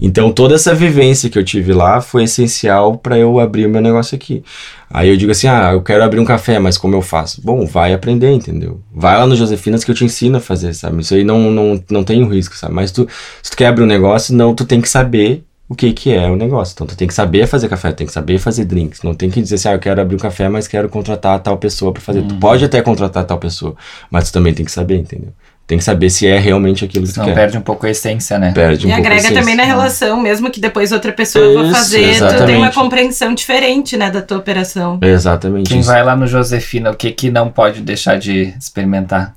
Então 0.00 0.30
toda 0.30 0.54
essa 0.54 0.74
vivência 0.74 1.30
que 1.30 1.38
eu 1.38 1.44
tive 1.44 1.72
lá 1.72 2.00
foi 2.00 2.24
essencial 2.24 2.98
para 2.98 3.18
eu 3.18 3.40
abrir 3.40 3.66
o 3.66 3.70
meu 3.70 3.80
negócio 3.80 4.14
aqui. 4.14 4.42
Aí 4.90 5.08
eu 5.08 5.16
digo 5.16 5.32
assim, 5.32 5.46
ah, 5.46 5.70
eu 5.72 5.80
quero 5.80 6.04
abrir 6.04 6.20
um 6.20 6.24
café, 6.24 6.58
mas 6.58 6.76
como 6.76 6.94
eu 6.94 7.00
faço? 7.00 7.40
Bom, 7.42 7.64
vai 7.64 7.94
aprender, 7.94 8.30
entendeu? 8.30 8.80
Vai 8.94 9.16
lá 9.16 9.26
no 9.26 9.34
Josefinas 9.34 9.82
que 9.82 9.90
eu 9.90 9.94
te 9.94 10.04
ensino 10.04 10.36
a 10.36 10.40
fazer, 10.40 10.74
sabe? 10.74 11.00
Isso 11.00 11.14
aí 11.14 11.24
não, 11.24 11.50
não, 11.50 11.82
não 11.90 12.04
tem 12.04 12.22
um 12.22 12.28
risco, 12.28 12.54
sabe? 12.54 12.74
Mas 12.74 12.92
tu, 12.92 13.08
se 13.42 13.50
tu 13.50 13.56
quer 13.56 13.68
abrir 13.68 13.84
um 13.84 13.86
negócio, 13.86 14.34
não, 14.34 14.54
tu 14.54 14.66
tem 14.66 14.82
que 14.82 14.88
saber 14.88 15.44
o 15.68 15.74
que 15.74 15.92
que 15.92 16.12
é 16.12 16.28
o 16.28 16.36
negócio. 16.36 16.72
Então 16.74 16.86
tu 16.86 16.96
tem 16.96 17.08
que 17.08 17.14
saber 17.14 17.46
fazer 17.46 17.68
café, 17.68 17.92
tem 17.92 18.06
que 18.06 18.12
saber 18.12 18.38
fazer 18.38 18.64
drinks. 18.64 19.02
Não 19.02 19.14
tem 19.14 19.30
que 19.30 19.40
dizer 19.40 19.54
assim, 19.54 19.68
ah, 19.68 19.72
eu 19.72 19.78
quero 19.78 20.00
abrir 20.00 20.16
um 20.16 20.18
café, 20.18 20.48
mas 20.48 20.68
quero 20.68 20.88
contratar 20.88 21.38
tal 21.40 21.56
pessoa 21.56 21.92
para 21.92 22.02
fazer. 22.02 22.22
Tu 22.22 22.34
pode 22.36 22.64
até 22.64 22.82
contratar 22.82 23.24
tal 23.24 23.38
pessoa, 23.38 23.74
mas 24.10 24.30
tu 24.30 24.32
também 24.34 24.52
tem 24.52 24.64
que 24.64 24.72
saber, 24.72 24.96
entendeu? 24.98 25.32
Tem 25.66 25.78
que 25.78 25.84
saber 25.84 26.10
se 26.10 26.26
é 26.26 26.38
realmente 26.38 26.84
aquilo 26.84 27.06
que 27.06 27.14
tu 27.14 27.22
quer. 27.22 27.34
perde 27.34 27.56
um 27.56 27.62
pouco 27.62 27.86
a 27.86 27.90
essência, 27.90 28.38
né? 28.38 28.52
Perde 28.52 28.86
um 28.86 28.90
E 28.90 28.92
pouco 28.92 29.06
agrega 29.06 29.28
a 29.28 29.32
também 29.32 29.54
na 29.54 29.62
essência. 29.62 29.64
relação, 29.64 30.20
mesmo 30.20 30.50
que 30.50 30.60
depois 30.60 30.92
outra 30.92 31.12
pessoa 31.12 31.54
vá 31.54 31.62
Isso, 31.62 31.72
fazer, 31.72 31.98
tu 32.00 32.18
tem 32.44 32.56
uma 32.56 32.66
exatamente. 32.66 32.74
compreensão 32.74 33.32
diferente, 33.32 33.96
né, 33.96 34.10
da 34.10 34.20
tua 34.20 34.38
operação. 34.38 34.98
Exatamente 35.00 35.68
Quem 35.70 35.78
isso. 35.80 35.88
vai 35.88 36.02
lá 36.04 36.14
no 36.16 36.26
Josefina, 36.26 36.90
o 36.90 36.96
que 36.96 37.12
que 37.12 37.30
não 37.30 37.48
pode 37.48 37.80
deixar 37.80 38.18
de 38.18 38.52
experimentar? 38.58 39.32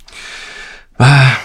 Ah, 0.98 1.40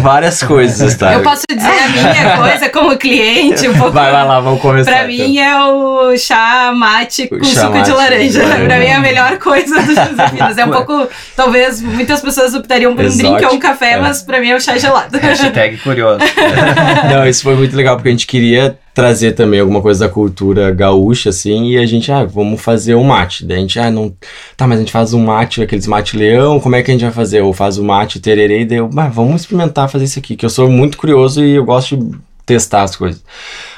várias 0.00 0.42
coisas, 0.42 0.94
tá? 0.96 1.12
Eu 1.12 1.22
posso 1.22 1.42
dizer 1.46 1.68
a 1.68 1.88
minha 1.88 2.36
coisa 2.40 2.70
como 2.70 2.96
cliente, 2.96 3.68
um 3.68 3.74
pouco. 3.74 3.92
Vai, 3.92 4.10
vai 4.10 4.26
lá, 4.26 4.40
vamos 4.40 4.62
começar. 4.62 4.90
Pra 4.90 5.12
então. 5.12 5.28
mim 5.28 5.38
é 5.38 5.62
o 5.62 6.16
chá 6.16 6.72
mate 6.74 7.28
com 7.28 7.44
chá 7.44 7.62
suco 7.62 7.74
mate 7.74 7.84
de 7.84 7.92
laranja. 7.92 8.40
de 8.40 8.46
laranja. 8.46 8.64
pra 8.64 8.78
mim 8.78 8.86
é 8.86 8.94
a 8.94 9.00
melhor 9.00 9.38
coisa 9.38 9.74
do 9.82 9.94
Josefinas. 9.94 10.56
É 10.62 10.64
um 10.64 10.70
pouco, 10.70 11.08
talvez 11.36 11.82
muitas 11.82 12.20
pessoas 12.20 12.54
optariam 12.54 12.94
por 12.94 13.04
um 13.04 13.08
drink 13.08 13.24
Exótico, 13.26 13.50
ou 13.50 13.56
um 13.56 13.60
café, 13.60 13.92
é. 13.92 14.00
mas 14.00 14.22
pra 14.22 14.40
mim 14.40 14.50
é 14.50 14.56
o 14.56 14.60
chá 14.60 14.78
gelado. 14.78 15.18
Hashtag 15.18 15.76
curioso. 15.78 16.20
Não, 17.10 17.26
isso 17.26 17.42
foi 17.42 17.56
muito 17.56 17.76
legal, 17.76 17.96
porque 17.96 18.08
a 18.08 18.12
gente 18.12 18.26
queria 18.26 18.78
trazer 18.94 19.32
também 19.32 19.58
alguma 19.60 19.80
coisa 19.80 20.06
da 20.06 20.12
cultura 20.12 20.70
gaúcha, 20.70 21.30
assim, 21.30 21.70
e 21.70 21.78
a 21.78 21.86
gente, 21.86 22.12
ah, 22.12 22.24
vamos 22.24 22.60
fazer 22.60 22.94
um 22.94 23.04
mate. 23.04 23.44
Daí 23.44 23.56
a 23.56 23.60
gente, 23.60 23.78
ah, 23.78 23.90
não. 23.90 24.12
Tá, 24.56 24.66
mas 24.66 24.78
a 24.78 24.80
gente 24.80 24.92
faz 24.92 25.14
um 25.14 25.24
mate, 25.24 25.62
aqueles 25.62 25.86
mate 25.86 26.16
leão, 26.16 26.60
como 26.60 26.76
é 26.76 26.82
que 26.82 26.90
a 26.90 26.94
gente 26.94 27.02
vai 27.04 27.12
fazer? 27.12 27.40
Ou 27.40 27.52
faz 27.52 27.78
o 27.78 27.84
mate 27.84 28.20
tererê, 28.20 28.60
e 28.60 28.64
daí 28.64 28.78
eu, 28.78 28.90
ah, 28.96 29.08
vamos 29.08 29.42
experimentar 29.42 29.88
fazer 29.88 30.04
isso 30.04 30.18
aqui, 30.18 30.36
que 30.36 30.44
eu 30.44 30.50
sou 30.50 30.68
muito 30.68 30.98
curioso 30.98 31.42
e 31.42 31.52
eu 31.54 31.64
gosto 31.64 31.96
de 31.96 32.18
testar 32.44 32.82
as 32.82 32.94
coisas. 32.94 33.22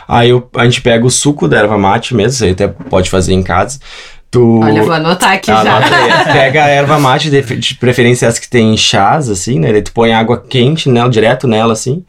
Aí 0.08 0.30
eu- 0.30 0.48
a 0.56 0.64
gente 0.64 0.80
pega 0.82 1.06
o 1.06 1.10
suco 1.10 1.46
da 1.46 1.58
erva 1.58 1.78
mate 1.78 2.14
mesmo, 2.14 2.44
aí 2.44 2.52
até 2.52 2.66
pode 2.66 3.08
fazer 3.08 3.32
em 3.34 3.42
casa. 3.42 3.78
Tu... 4.30 4.60
Olha, 4.60 4.82
vou 4.82 4.92
anotar 4.92 5.34
aqui 5.34 5.46
já. 5.46 5.60
Anota 5.60 5.94
aí. 5.94 6.24
Pega 6.34 6.64
a 6.64 6.68
erva 6.68 6.98
mate, 6.98 7.30
de, 7.30 7.40
de 7.40 7.74
preferência 7.76 8.26
as 8.26 8.36
que 8.36 8.50
tem 8.50 8.76
chás, 8.76 9.30
assim, 9.30 9.60
né? 9.60 9.70
Daí 9.72 9.80
tu 9.80 9.92
põe 9.92 10.12
água 10.12 10.36
quente 10.40 10.88
nela, 10.88 11.08
direto 11.08 11.46
nela, 11.46 11.72
assim. 11.72 12.04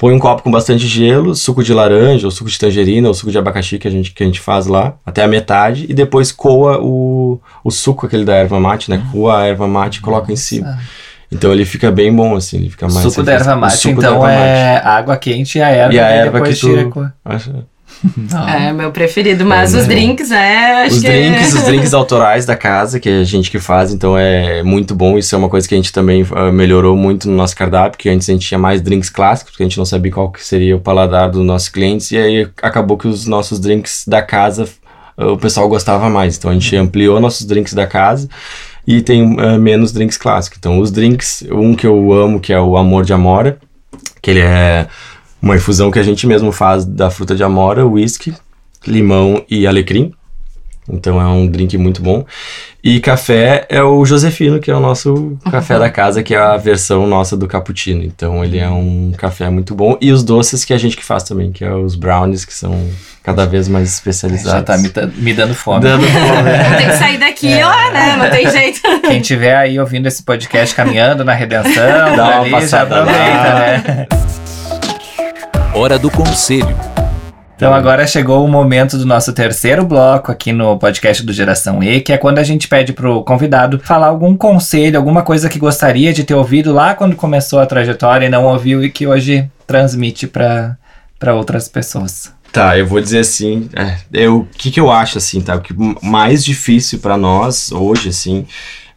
Põe 0.00 0.14
um 0.14 0.18
copo 0.18 0.42
com 0.42 0.50
bastante 0.50 0.86
gelo, 0.86 1.34
suco 1.34 1.62
de 1.62 1.74
laranja, 1.74 2.26
ou 2.26 2.30
suco 2.30 2.48
de 2.48 2.58
tangerina, 2.58 3.06
ou 3.06 3.12
suco 3.12 3.30
de 3.30 3.36
abacaxi 3.36 3.78
que 3.78 3.86
a 3.86 3.90
gente, 3.90 4.12
que 4.12 4.22
a 4.22 4.26
gente 4.26 4.40
faz 4.40 4.66
lá, 4.66 4.94
até 5.04 5.22
a 5.22 5.28
metade. 5.28 5.84
E 5.90 5.92
depois 5.92 6.32
coa 6.32 6.78
o, 6.80 7.38
o 7.62 7.70
suco, 7.70 8.06
aquele 8.06 8.24
da 8.24 8.34
erva 8.34 8.58
mate, 8.58 8.88
né? 8.90 9.02
Coa 9.12 9.40
a 9.40 9.46
erva 9.46 9.68
mate 9.68 9.98
e 9.98 10.00
coloca 10.00 10.32
em 10.32 10.36
cima. 10.36 10.78
Então 11.30 11.52
ele 11.52 11.66
fica 11.66 11.90
bem 11.92 12.10
bom, 12.10 12.34
assim, 12.34 12.56
ele 12.56 12.70
fica 12.70 12.86
mais... 12.86 12.96
suco 13.02 13.22
da 13.22 13.32
erva 13.34 13.54
mate, 13.56 13.76
então 14.00 14.26
é 14.26 14.78
água 14.82 15.16
quente 15.18 15.58
e 15.58 15.62
a 15.62 15.68
erva, 15.68 15.92
E 15.94 15.98
a 16.00 16.02
daí 16.02 16.18
erva 16.18 16.40
que 16.40 16.54
tu- 16.54 16.66
tira 16.66 16.84
com- 16.86 17.08
Não. 18.30 18.48
É 18.48 18.72
meu 18.72 18.90
preferido, 18.90 19.44
mas 19.44 19.74
É, 19.74 19.78
os 19.78 19.86
né? 19.86 19.94
drinks, 19.94 20.30
é, 20.30 20.86
Os 20.86 20.98
que 21.00 21.06
drinks, 21.06 21.54
os 21.54 21.62
drinks 21.64 21.94
autorais 21.94 22.46
da 22.46 22.56
casa, 22.56 22.98
que 22.98 23.08
é 23.08 23.18
a 23.20 23.24
gente 23.24 23.50
que 23.50 23.58
faz, 23.58 23.92
então 23.92 24.16
é 24.16 24.62
muito 24.62 24.94
bom. 24.94 25.18
Isso 25.18 25.34
é 25.34 25.38
uma 25.38 25.48
coisa 25.48 25.68
que 25.68 25.74
a 25.74 25.76
gente 25.76 25.92
também 25.92 26.26
ah, 26.34 26.50
melhorou 26.50 26.96
muito 26.96 27.28
no 27.28 27.36
nosso 27.36 27.54
cardápio, 27.54 27.92
porque 27.92 28.08
antes 28.08 28.28
a 28.28 28.32
gente 28.32 28.46
tinha 28.46 28.58
mais 28.58 28.80
drinks 28.80 29.10
clássicos, 29.10 29.52
porque 29.52 29.62
a 29.62 29.66
gente 29.66 29.78
não 29.78 29.84
sabia 29.84 30.12
qual 30.12 30.30
que 30.30 30.44
seria 30.44 30.76
o 30.76 30.80
paladar 30.80 31.30
dos 31.30 31.44
nossos 31.44 31.68
clientes, 31.68 32.10
e 32.10 32.16
aí 32.16 32.48
acabou 32.62 32.96
que 32.96 33.06
os 33.06 33.26
nossos 33.26 33.60
drinks 33.60 34.04
da 34.06 34.22
casa 34.22 34.68
ah, 35.16 35.32
o 35.32 35.36
pessoal 35.36 35.68
gostava 35.68 36.08
mais. 36.08 36.36
Então 36.38 36.50
a 36.50 36.54
gente 36.54 36.74
ampliou 36.76 37.20
nossos 37.20 37.46
drinks 37.46 37.74
da 37.74 37.86
casa 37.86 38.28
e 38.86 39.02
tem 39.02 39.36
ah, 39.38 39.58
menos 39.58 39.92
drinks 39.92 40.16
clássicos. 40.16 40.58
Então 40.58 40.78
os 40.78 40.90
drinks, 40.90 41.44
um 41.50 41.74
que 41.74 41.86
eu 41.86 42.12
amo, 42.12 42.40
que 42.40 42.52
é 42.52 42.60
o 42.60 42.76
Amor 42.76 43.04
de 43.04 43.12
Amora, 43.12 43.58
que 44.22 44.30
ele 44.30 44.40
é 44.40 44.86
uma 45.42 45.56
infusão 45.56 45.90
que 45.90 45.98
a 45.98 46.02
gente 46.02 46.26
mesmo 46.26 46.52
faz 46.52 46.84
da 46.84 47.10
fruta 47.10 47.34
de 47.34 47.42
amora, 47.42 47.84
whisky, 47.86 48.34
limão 48.86 49.44
e 49.50 49.66
alecrim. 49.66 50.12
Então 50.92 51.20
é 51.20 51.26
um 51.26 51.46
drink 51.46 51.78
muito 51.78 52.02
bom. 52.02 52.24
E 52.82 52.98
café 52.98 53.64
é 53.68 53.80
o 53.80 54.04
Josefino, 54.04 54.58
que 54.58 54.70
é 54.70 54.74
o 54.74 54.80
nosso 54.80 55.38
café 55.48 55.78
da 55.78 55.88
casa, 55.88 56.20
que 56.20 56.34
é 56.34 56.38
a 56.38 56.56
versão 56.56 57.06
nossa 57.06 57.36
do 57.36 57.46
cappuccino. 57.46 58.02
Então 58.02 58.42
ele 58.44 58.58
é 58.58 58.68
um 58.68 59.12
café 59.16 59.48
muito 59.50 59.72
bom. 59.72 59.96
E 60.00 60.10
os 60.10 60.24
doces 60.24 60.64
que 60.64 60.72
a 60.74 60.78
gente 60.78 60.96
que 60.96 61.04
faz 61.04 61.22
também, 61.22 61.52
que 61.52 61.64
é 61.64 61.72
os 61.72 61.94
brownies, 61.94 62.44
que 62.44 62.52
são 62.54 62.88
cada 63.22 63.46
vez 63.46 63.68
mais 63.68 63.88
especializados. 63.92 64.50
Já 64.52 64.62
tá 64.62 64.76
me, 64.78 64.90
me 65.22 65.32
dando 65.32 65.54
fome. 65.54 65.80
dando 65.82 66.02
fome. 66.02 66.50
Ter 66.78 66.86
que 66.90 66.96
sair 66.96 67.18
daqui 67.18 67.52
É. 67.52 67.64
lá, 67.64 67.90
né? 67.92 68.16
Não 68.16 68.30
tem 68.30 68.50
jeito. 68.50 68.80
Quem 69.06 69.20
tiver 69.20 69.54
aí 69.54 69.78
ouvindo 69.78 70.08
esse 70.08 70.24
podcast 70.24 70.74
caminhando 70.74 71.22
na 71.24 71.34
redenção, 71.34 72.16
Dá 72.16 72.24
uma 72.24 72.40
ali, 72.40 72.50
já 72.50 72.56
passada 72.60 73.00
aproveita, 73.02 73.28
lá. 73.30 73.54
né? 73.54 74.06
Hora 75.72 75.98
do 75.98 76.10
conselho. 76.10 76.76
Então 77.54 77.72
agora 77.72 78.06
chegou 78.06 78.44
o 78.44 78.48
momento 78.48 78.98
do 78.98 79.06
nosso 79.06 79.32
terceiro 79.32 79.84
bloco 79.84 80.32
aqui 80.32 80.52
no 80.52 80.76
podcast 80.78 81.24
do 81.24 81.32
Geração 81.32 81.82
E, 81.82 82.00
que 82.00 82.12
é 82.12 82.18
quando 82.18 82.38
a 82.38 82.42
gente 82.42 82.66
pede 82.66 82.92
pro 82.92 83.22
convidado 83.22 83.78
falar 83.78 84.08
algum 84.08 84.36
conselho, 84.36 84.96
alguma 84.96 85.22
coisa 85.22 85.48
que 85.48 85.58
gostaria 85.58 86.12
de 86.12 86.24
ter 86.24 86.34
ouvido 86.34 86.72
lá 86.72 86.94
quando 86.94 87.14
começou 87.14 87.60
a 87.60 87.66
trajetória 87.66 88.26
e 88.26 88.30
não 88.30 88.46
ouviu 88.46 88.82
e 88.82 88.90
que 88.90 89.06
hoje 89.06 89.48
transmite 89.66 90.26
para 90.26 90.76
para 91.18 91.34
outras 91.34 91.68
pessoas. 91.68 92.32
Tá, 92.50 92.76
eu 92.76 92.86
vou 92.86 93.00
dizer 93.00 93.20
assim, 93.20 93.68
é, 93.76 93.98
eu, 94.12 94.38
o 94.38 94.46
que 94.46 94.70
que 94.70 94.80
eu 94.80 94.90
acho 94.90 95.18
assim, 95.18 95.40
tá? 95.40 95.54
O 95.54 95.60
que 95.60 95.74
mais 96.02 96.42
difícil 96.42 96.98
pra 96.98 97.16
nós 97.16 97.70
hoje, 97.70 98.08
assim, 98.08 98.46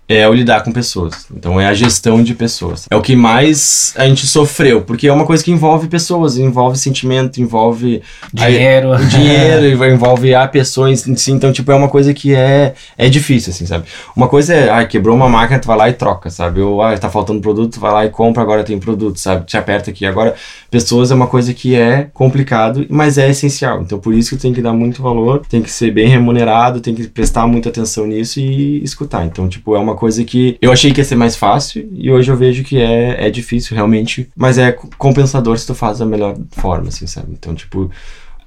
é 0.08 0.28
o 0.28 0.34
lidar 0.34 0.64
com 0.64 0.72
pessoas. 0.72 1.26
Então 1.36 1.60
é 1.60 1.68
a 1.68 1.74
gestão 1.74 2.22
de 2.22 2.34
pessoas. 2.34 2.86
É 2.90 2.96
o 2.96 3.02
que 3.02 3.16
mais 3.16 3.94
a 3.98 4.06
gente 4.06 4.28
sofreu, 4.28 4.82
porque 4.82 5.08
é 5.08 5.14
uma 5.14 5.26
coisa 5.26 5.44
que 5.44 5.52
envolve 5.52 5.88
pessoas, 5.88 6.38
envolve 6.38 6.78
sentimento, 6.78 7.42
envolve 7.42 8.02
Dinheiro. 8.34 8.92
o 8.92 9.06
dinheiro, 9.06 9.66
envolve 9.88 10.36
a 10.36 10.48
pessoa 10.48 10.92
em 10.92 10.96
si. 10.96 11.32
Então, 11.32 11.52
tipo, 11.52 11.72
é 11.72 11.76
uma 11.76 11.88
coisa 11.88 12.14
que 12.14 12.36
é, 12.36 12.74
é 12.98 13.10
difícil, 13.10 13.52
assim, 13.52 13.66
sabe? 13.66 13.86
Uma 14.16 14.28
coisa 14.28 14.54
é, 14.54 14.70
ah, 14.70 14.86
quebrou 14.86 15.16
uma 15.16 15.30
máquina, 15.30 15.60
tu 15.60 15.68
vai 15.68 15.78
lá 15.78 15.90
e 15.90 15.94
troca, 15.94 16.30
sabe? 16.30 16.60
Ou, 16.60 16.82
ah, 16.82 16.98
tá 16.98 17.10
faltando 17.10 17.42
produto, 17.42 17.74
tu 17.74 17.80
vai 17.80 17.92
lá 17.92 18.06
e 18.06 18.10
compra, 18.10 18.44
agora 18.44 18.64
tem 18.64 18.78
produto, 18.80 19.20
sabe? 19.20 19.46
Te 19.46 19.58
aperta 19.58 19.90
aqui. 19.90 20.06
Agora, 20.06 20.36
pessoas 20.70 21.12
é 21.12 21.16
uma 21.16 21.28
coisa 21.28 21.54
que 21.54 21.76
é 21.76 22.10
complicado, 22.14 22.86
mas 22.90 23.18
é 23.18 23.30
essencial. 23.30 23.82
Então, 23.82 24.00
por 24.00 24.14
isso 24.14 24.36
que 24.36 24.42
tem 24.42 24.54
que 24.54 24.62
dar 24.62 24.74
muito 24.74 25.02
valor, 25.02 25.44
tem 25.48 25.62
que 25.62 25.72
ser 25.72 25.92
bem 25.92 26.08
remunerado, 26.08 26.82
tem 26.82 26.94
que 26.94 27.08
prestar 27.08 27.48
muita 27.48 27.70
atenção 27.70 28.06
nisso 28.06 28.40
e 28.40 28.84
escutar. 28.84 29.26
Então, 29.26 29.48
tipo, 29.48 29.76
é 29.76 29.80
uma 29.80 29.93
coisa 29.96 30.24
que 30.24 30.58
eu 30.62 30.72
achei 30.72 30.92
que 30.92 31.02
ia 31.02 31.06
ser 31.06 31.16
mais 31.16 31.36
fácil 31.36 31.90
e 31.94 32.12
hoje 32.12 32.32
eu 32.32 32.38
vejo 32.38 32.64
que 32.64 32.80
é, 32.80 33.28
é 33.28 33.30
difícil 33.30 33.76
realmente, 33.76 34.30
mas 34.36 34.58
é 34.58 34.72
compensador 34.98 35.58
se 35.58 35.68
tu 35.68 35.76
faz 35.76 36.00
da 36.00 36.06
melhor 36.06 36.36
forma, 36.52 36.90
assim, 36.90 37.08
sabe? 37.08 37.28
Então, 37.32 37.54
tipo, 37.56 37.90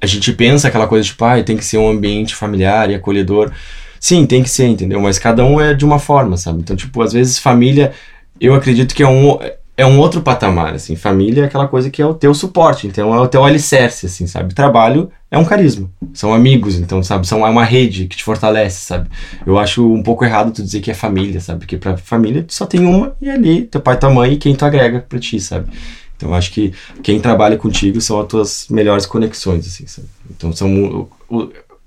a 0.01 0.07
gente 0.07 0.33
pensa 0.33 0.69
aquela 0.69 0.87
coisa 0.87 1.07
tipo, 1.07 1.25
ah, 1.25 1.43
tem 1.43 1.57
que 1.57 1.65
ser 1.65 1.79
um 1.79 1.89
ambiente 1.89 2.35
familiar 2.35 2.91
e 2.91 2.95
acolhedor. 2.95 3.51
Sim, 3.99 4.27
tem 4.27 4.43
que 4.43 4.51
ser, 4.51 4.67
entendeu? 4.67 5.01
Mas 5.01 5.19
cada 5.19 5.45
um 5.45 5.61
é 5.61 5.75
de 5.75 5.85
uma 5.85 5.99
forma, 5.99 6.37
sabe? 6.37 6.61
Então, 6.61 6.77
tipo, 6.77 7.01
às 7.03 7.13
vezes 7.13 7.39
família, 7.39 7.93
eu 8.41 8.55
acredito 8.55 8.95
que 8.95 9.03
é 9.03 9.09
um 9.09 9.39
é 9.77 9.85
um 9.85 9.99
outro 9.99 10.23
patamar, 10.23 10.75
assim. 10.75 10.97
Família 10.97 11.43
é 11.43 11.47
aquela 11.47 11.69
coisa 11.69 11.91
que 11.91 12.01
é 12.01 12.07
o 12.07 12.15
teu 12.15 12.33
suporte, 12.33 12.87
então 12.87 13.15
é 13.15 13.21
o 13.21 13.29
teu 13.29 13.45
alicerce, 13.45 14.07
assim, 14.07 14.27
sabe? 14.27 14.55
Trabalho 14.55 15.11
é 15.31 15.37
um 15.37 15.45
carisma, 15.45 15.91
são 16.15 16.33
amigos, 16.33 16.77
então, 16.77 17.03
sabe? 17.03 17.27
São 17.27 17.47
é 17.47 17.51
uma 17.51 17.65
rede 17.65 18.07
que 18.07 18.17
te 18.17 18.25
fortalece, 18.25 18.87
sabe? 18.87 19.11
Eu 19.45 19.59
acho 19.59 19.87
um 19.93 20.03
pouco 20.03 20.25
errado 20.25 20.53
tu 20.53 20.63
dizer 20.63 20.81
que 20.81 20.91
é 20.91 20.95
família, 20.95 21.41
sabe? 21.41 21.61
Porque 21.61 21.77
pra 21.77 21.97
família 21.97 22.43
tu 22.43 22.55
só 22.55 22.65
tem 22.65 22.87
uma 22.87 23.15
e 23.21 23.29
ali 23.29 23.63
teu 23.63 23.81
pai, 23.81 23.99
tua 23.99 24.11
mãe 24.11 24.33
e 24.33 24.39
quem 24.39 24.55
tu 24.55 24.65
agrega 24.65 25.05
pra 25.07 25.19
ti, 25.19 25.39
sabe? 25.41 25.71
Então, 26.17 26.33
acho 26.33 26.51
que 26.51 26.73
quem 27.03 27.21
trabalha 27.21 27.59
contigo 27.59 28.01
são 28.01 28.19
as 28.19 28.27
tuas 28.27 28.67
melhores 28.71 29.05
conexões, 29.05 29.67
assim, 29.67 29.87
sabe? 29.87 30.09
Então, 30.31 30.51
são... 30.53 31.09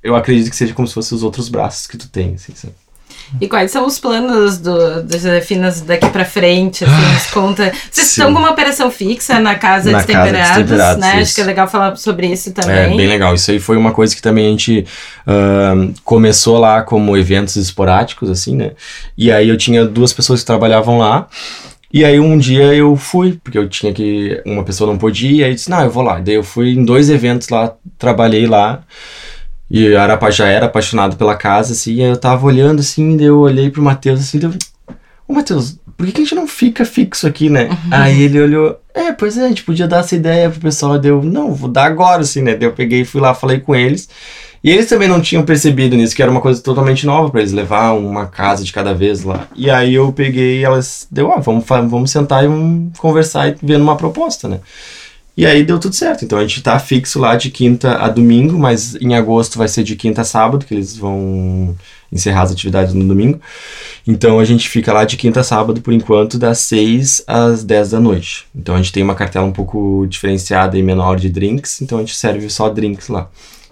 Eu 0.04 0.16
acredito 0.16 0.52
que 0.52 0.56
seja 0.56 0.74
como 0.74 0.88
se 0.88 0.94
fossem 0.94 1.16
os 1.16 1.24
outros 1.24 1.50
braços 1.50 1.88
que 1.88 1.98
tu 1.98 2.08
tem, 2.08 2.36
assim, 2.36 2.54
sabe? 2.54 2.76
E 3.40 3.48
quais 3.48 3.72
são 3.72 3.86
os 3.86 4.00
planos 4.00 4.58
do, 4.58 5.04
das 5.04 5.22
Josefinas 5.22 5.82
daqui 5.82 6.10
pra 6.10 6.26
frente? 6.26 6.84
Assim, 6.84 7.14
nos 7.14 7.26
conta. 7.28 7.72
Vocês 7.92 8.08
Sim. 8.08 8.22
estão 8.22 8.34
com 8.34 8.40
uma 8.40 8.52
operação 8.52 8.90
fixa 8.90 9.40
na 9.40 9.56
Casa 9.56 9.92
Na 9.92 10.00
dos 10.00 10.08
Casa 10.08 10.24
Temperados, 10.24 10.58
Destemperados, 10.58 11.02
né? 11.02 11.22
Acho 11.22 11.36
que 11.36 11.42
é 11.42 11.44
legal 11.44 11.68
falar 11.68 11.96
sobre 11.96 12.28
isso 12.28 12.50
É, 12.50 12.54
também. 12.54 12.98
bem 12.98 13.08
legal. 13.08 13.34
Isso 13.36 13.52
aí 13.52 13.60
foi 13.60 13.78
uma 13.78 13.92
coisa 13.92 14.16
que 14.16 14.22
também 14.22 14.48
a 14.48 14.50
gente 14.50 14.86
ahn, 15.28 15.94
começou 16.04 16.58
lá 16.58 16.82
como 16.82 17.16
eventos 17.16 17.56
esporádicos, 17.56 18.30
assim, 18.30 18.56
né? 18.56 18.72
E 19.18 19.32
aí 19.32 19.48
eu 19.50 19.58
tinha 19.58 19.86
duas 19.86 20.12
pessoas 20.14 20.40
que 20.40 20.46
trabalhavam 20.46 20.98
lá. 20.98 21.28
E 21.92 22.06
aí 22.06 22.20
um 22.20 22.38
dia 22.38 22.74
eu 22.74 22.96
fui, 22.96 23.40
porque 23.44 23.58
eu 23.58 23.68
tinha 23.68 23.92
que. 23.92 24.40
Uma 24.46 24.64
pessoa 24.64 24.90
não 24.90 24.98
podia, 24.98 25.32
e 25.32 25.44
aí 25.44 25.50
eu 25.52 25.56
disse, 25.56 25.70
não, 25.72 25.82
eu 25.82 25.90
vou 25.90 26.04
lá. 26.04 26.20
Daí 26.20 26.36
eu 26.36 26.44
fui 26.44 26.74
em 26.74 26.84
dois 26.86 27.10
eventos 27.10 27.50
lá, 27.50 27.74
trabalhei 27.98 28.46
lá. 28.46 28.84
E 29.70 29.86
eu 29.86 30.00
era, 30.00 30.32
já 30.32 30.48
era 30.48 30.66
apaixonado 30.66 31.16
pela 31.16 31.36
casa, 31.36 31.74
assim, 31.74 31.96
e 31.96 32.04
aí 32.04 32.10
eu 32.10 32.18
tava 32.18 32.46
olhando 32.46 32.80
assim, 32.80 33.16
daí 33.16 33.28
eu 33.28 33.40
olhei 33.40 33.70
pro 33.70 33.84
Matheus 33.84 34.20
assim, 34.20 34.40
deu. 34.40 34.52
Ô 35.28 35.34
Matheus, 35.34 35.78
por 35.96 36.06
que, 36.06 36.14
que 36.14 36.22
a 36.22 36.24
gente 36.24 36.36
não 36.36 36.48
fica 36.48 36.86
fixo 36.86 37.28
aqui, 37.28 37.50
né? 37.50 37.70
Aí 37.92 38.24
ele 38.24 38.42
olhou, 38.42 38.80
é, 38.94 39.12
pois 39.12 39.38
é, 39.38 39.46
a 39.46 39.50
gente 39.50 39.64
podia 39.64 39.88
dar 39.88 40.00
essa 40.00 40.16
ideia 40.16 40.50
pro 40.50 40.60
pessoal. 40.60 40.98
Deu, 40.98 41.22
não, 41.22 41.54
vou 41.54 41.70
dar 41.70 41.86
agora, 41.86 42.22
assim, 42.22 42.42
né? 42.42 42.56
Daí 42.56 42.68
eu 42.68 42.74
peguei, 42.74 43.04
fui 43.04 43.22
lá, 43.22 43.34
falei 43.34 43.60
com 43.60 43.76
eles. 43.76 44.10
E 44.64 44.72
eles 44.72 44.88
também 44.88 45.08
não 45.08 45.22
tinham 45.22 45.44
percebido 45.44 45.96
nisso, 45.96 46.16
que 46.16 46.22
era 46.22 46.32
uma 46.32 46.42
coisa 46.42 46.62
totalmente 46.62 47.06
nova 47.06 47.30
pra 47.30 47.40
eles 47.42 47.54
levar 47.54 47.92
uma 47.92 48.26
casa 48.28 48.64
de 48.64 48.74
cada 48.74 48.94
vez 48.94 49.24
lá. 49.24 49.48
E 49.56 49.70
aí 49.70 49.94
eu 49.94 50.12
peguei 50.12 50.60
e 50.60 50.64
elas, 50.64 51.08
deu, 51.12 51.32
ah, 51.32 51.40
vamos, 51.40 51.66
vamos 51.66 52.12
sentar 52.12 52.44
e 52.44 52.48
vamos 52.48 52.98
conversar 52.98 53.50
e 53.50 53.56
ver 53.62 53.78
numa 53.78 53.96
proposta, 53.96 54.48
né? 54.48 54.60
E 55.40 55.46
aí 55.46 55.64
deu 55.64 55.80
tudo 55.80 55.96
certo. 55.96 56.26
Então 56.26 56.38
a 56.38 56.42
gente 56.42 56.62
tá 56.62 56.78
fixo 56.78 57.18
lá 57.18 57.38
de 57.38 57.50
quinta 57.50 57.96
a 57.96 58.10
domingo, 58.10 58.60
mas 58.60 58.96
em 58.96 59.16
agosto 59.16 59.58
vai 59.58 59.70
ser 59.70 59.84
de 59.84 59.96
quinta 59.96 60.20
a 60.20 60.26
sábado, 60.26 60.66
que 60.66 60.74
eles 60.74 60.98
vão 60.98 61.74
encerrar 62.12 62.42
as 62.42 62.52
atividades 62.52 62.94
no 62.94 63.08
domingo. 63.08 63.40
Então 64.06 64.38
a 64.38 64.44
gente 64.44 64.68
fica 64.68 64.92
lá 64.92 65.06
de 65.06 65.16
quinta 65.16 65.40
a 65.40 65.44
sábado 65.44 65.80
por 65.80 65.94
enquanto, 65.94 66.38
das 66.38 66.58
6 66.60 67.24
às 67.26 67.64
10 67.64 67.92
da 67.92 68.02
noite. 68.02 68.48
Então 68.54 68.76
a 68.76 68.80
gente 68.80 68.92
tem 68.92 69.02
uma 69.02 69.16
cartela 69.16 69.46
um 69.46 69.54
pouco 69.54 70.06
diferenciada 70.10 70.78
e 70.78 70.84
menor 70.84 71.16
de 71.16 71.30
drinks, 71.30 71.82
então 71.82 72.00
a 72.00 72.02
gente 72.02 72.18
serve 72.18 72.50
só 72.50 72.68
drinks 72.68 73.08
lá. 73.08 73.30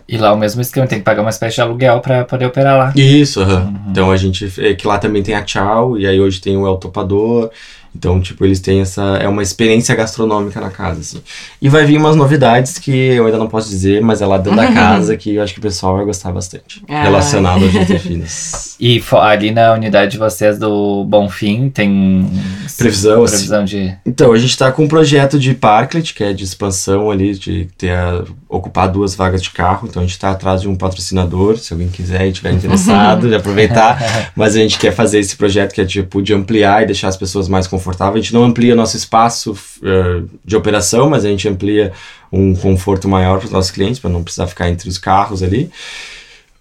E 0.07 0.17
lá 0.17 0.31
o 0.31 0.37
mesmo 0.37 0.61
esquema, 0.61 0.87
tem 0.87 0.99
que 0.99 1.03
pagar 1.03 1.21
uma 1.21 1.29
espécie 1.29 1.55
de 1.55 1.61
aluguel 1.61 1.99
pra 1.99 2.23
poder 2.23 2.45
operar 2.45 2.77
lá. 2.77 2.93
Isso, 2.95 3.41
aham. 3.41 3.73
Então 3.91 4.09
a 4.09 4.15
gente. 4.15 4.49
É 4.57 4.73
que 4.73 4.87
lá 4.87 4.97
também 4.97 5.21
tem 5.21 5.35
a 5.35 5.43
Tchau, 5.43 5.99
e 5.99 6.07
aí 6.07 6.17
hoje 6.17 6.39
tem 6.39 6.55
o 6.55 6.65
El 6.65 6.77
Topador. 6.77 7.51
Então, 7.97 8.21
tipo, 8.21 8.45
eles 8.45 8.59
têm 8.59 8.81
essa. 8.81 9.01
É 9.19 9.27
uma 9.27 9.41
experiência 9.41 9.95
gastronômica 9.95 10.61
na 10.61 10.69
casa, 10.69 10.99
assim. 10.99 11.21
E 11.59 11.67
vai 11.67 11.83
vir 11.85 11.97
umas 11.97 12.15
novidades 12.15 12.77
que 12.77 12.91
eu 12.91 13.25
ainda 13.25 13.39
não 13.39 13.47
posso 13.47 13.69
dizer, 13.69 14.01
mas 14.03 14.21
é 14.21 14.25
lá 14.27 14.37
dentro 14.37 14.55
da 14.55 14.67
casa 14.71 15.17
que 15.17 15.33
eu 15.35 15.41
acho 15.43 15.53
que 15.53 15.59
o 15.59 15.63
pessoal 15.63 15.95
vai 15.95 16.05
gostar 16.05 16.31
bastante. 16.31 16.83
Ah. 16.87 17.01
Relacionado 17.03 17.63
aos 17.63 17.71
Josefinas. 17.73 18.67
E 18.79 19.01
ali 19.23 19.49
na 19.49 19.73
unidade 19.73 20.11
de 20.11 20.17
vocês 20.19 20.59
do 20.59 21.03
Bonfim 21.05 21.67
tem 21.67 22.29
Previsão, 22.77 23.23
assim. 23.23 23.33
previsão 23.37 23.65
de. 23.65 23.91
Então, 24.05 24.31
a 24.31 24.37
gente 24.37 24.55
tá 24.55 24.71
com 24.71 24.83
um 24.83 24.87
projeto 24.87 25.39
de 25.39 25.55
parklet, 25.55 26.13
que 26.13 26.23
é 26.23 26.31
de 26.31 26.43
expansão 26.43 27.09
ali, 27.09 27.33
de 27.33 27.67
ter 27.75 27.89
a- 27.91 28.23
ocupar 28.47 28.87
duas 28.87 29.15
vagas 29.15 29.41
de 29.41 29.49
carro. 29.49 29.87
Então 29.89 30.03
a 30.03 30.05
gente 30.05 30.19
tá 30.19 30.29
atrás 30.29 30.61
de 30.61 30.69
um 30.69 30.75
patrocinador, 30.75 31.57
se 31.57 31.73
alguém 31.73 31.87
quiser 31.87 32.27
e 32.27 32.31
tiver 32.31 32.51
interessado, 32.51 33.27
de 33.27 33.33
aproveitar. 33.35 34.31
Mas 34.35 34.55
a 34.55 34.59
gente 34.59 34.77
quer 34.77 34.93
fazer 34.93 35.17
esse 35.19 35.35
projeto 35.35 35.73
que 35.73 35.81
é 35.81 35.85
tipo 35.85 36.21
de 36.21 36.33
ampliar 36.35 36.83
e 36.83 36.85
deixar 36.85 37.07
as 37.07 37.17
pessoas 37.17 37.47
mais 37.47 37.65
confortáveis. 37.65 37.86
A 38.17 38.21
gente 38.21 38.33
não 38.33 38.43
amplia 38.43 38.75
nosso 38.75 38.97
espaço 38.97 39.57
eh, 39.83 40.23
de 40.43 40.55
operação, 40.55 41.09
mas 41.09 41.25
a 41.25 41.29
gente 41.29 41.47
amplia 41.47 41.93
um 42.31 42.55
conforto 42.55 43.07
maior 43.07 43.37
para 43.39 43.45
os 43.45 43.51
nossos 43.51 43.71
clientes, 43.71 43.99
para 43.99 44.09
não 44.09 44.23
precisar 44.23 44.47
ficar 44.47 44.69
entre 44.69 44.89
os 44.89 44.97
carros 44.97 45.41
ali. 45.41 45.69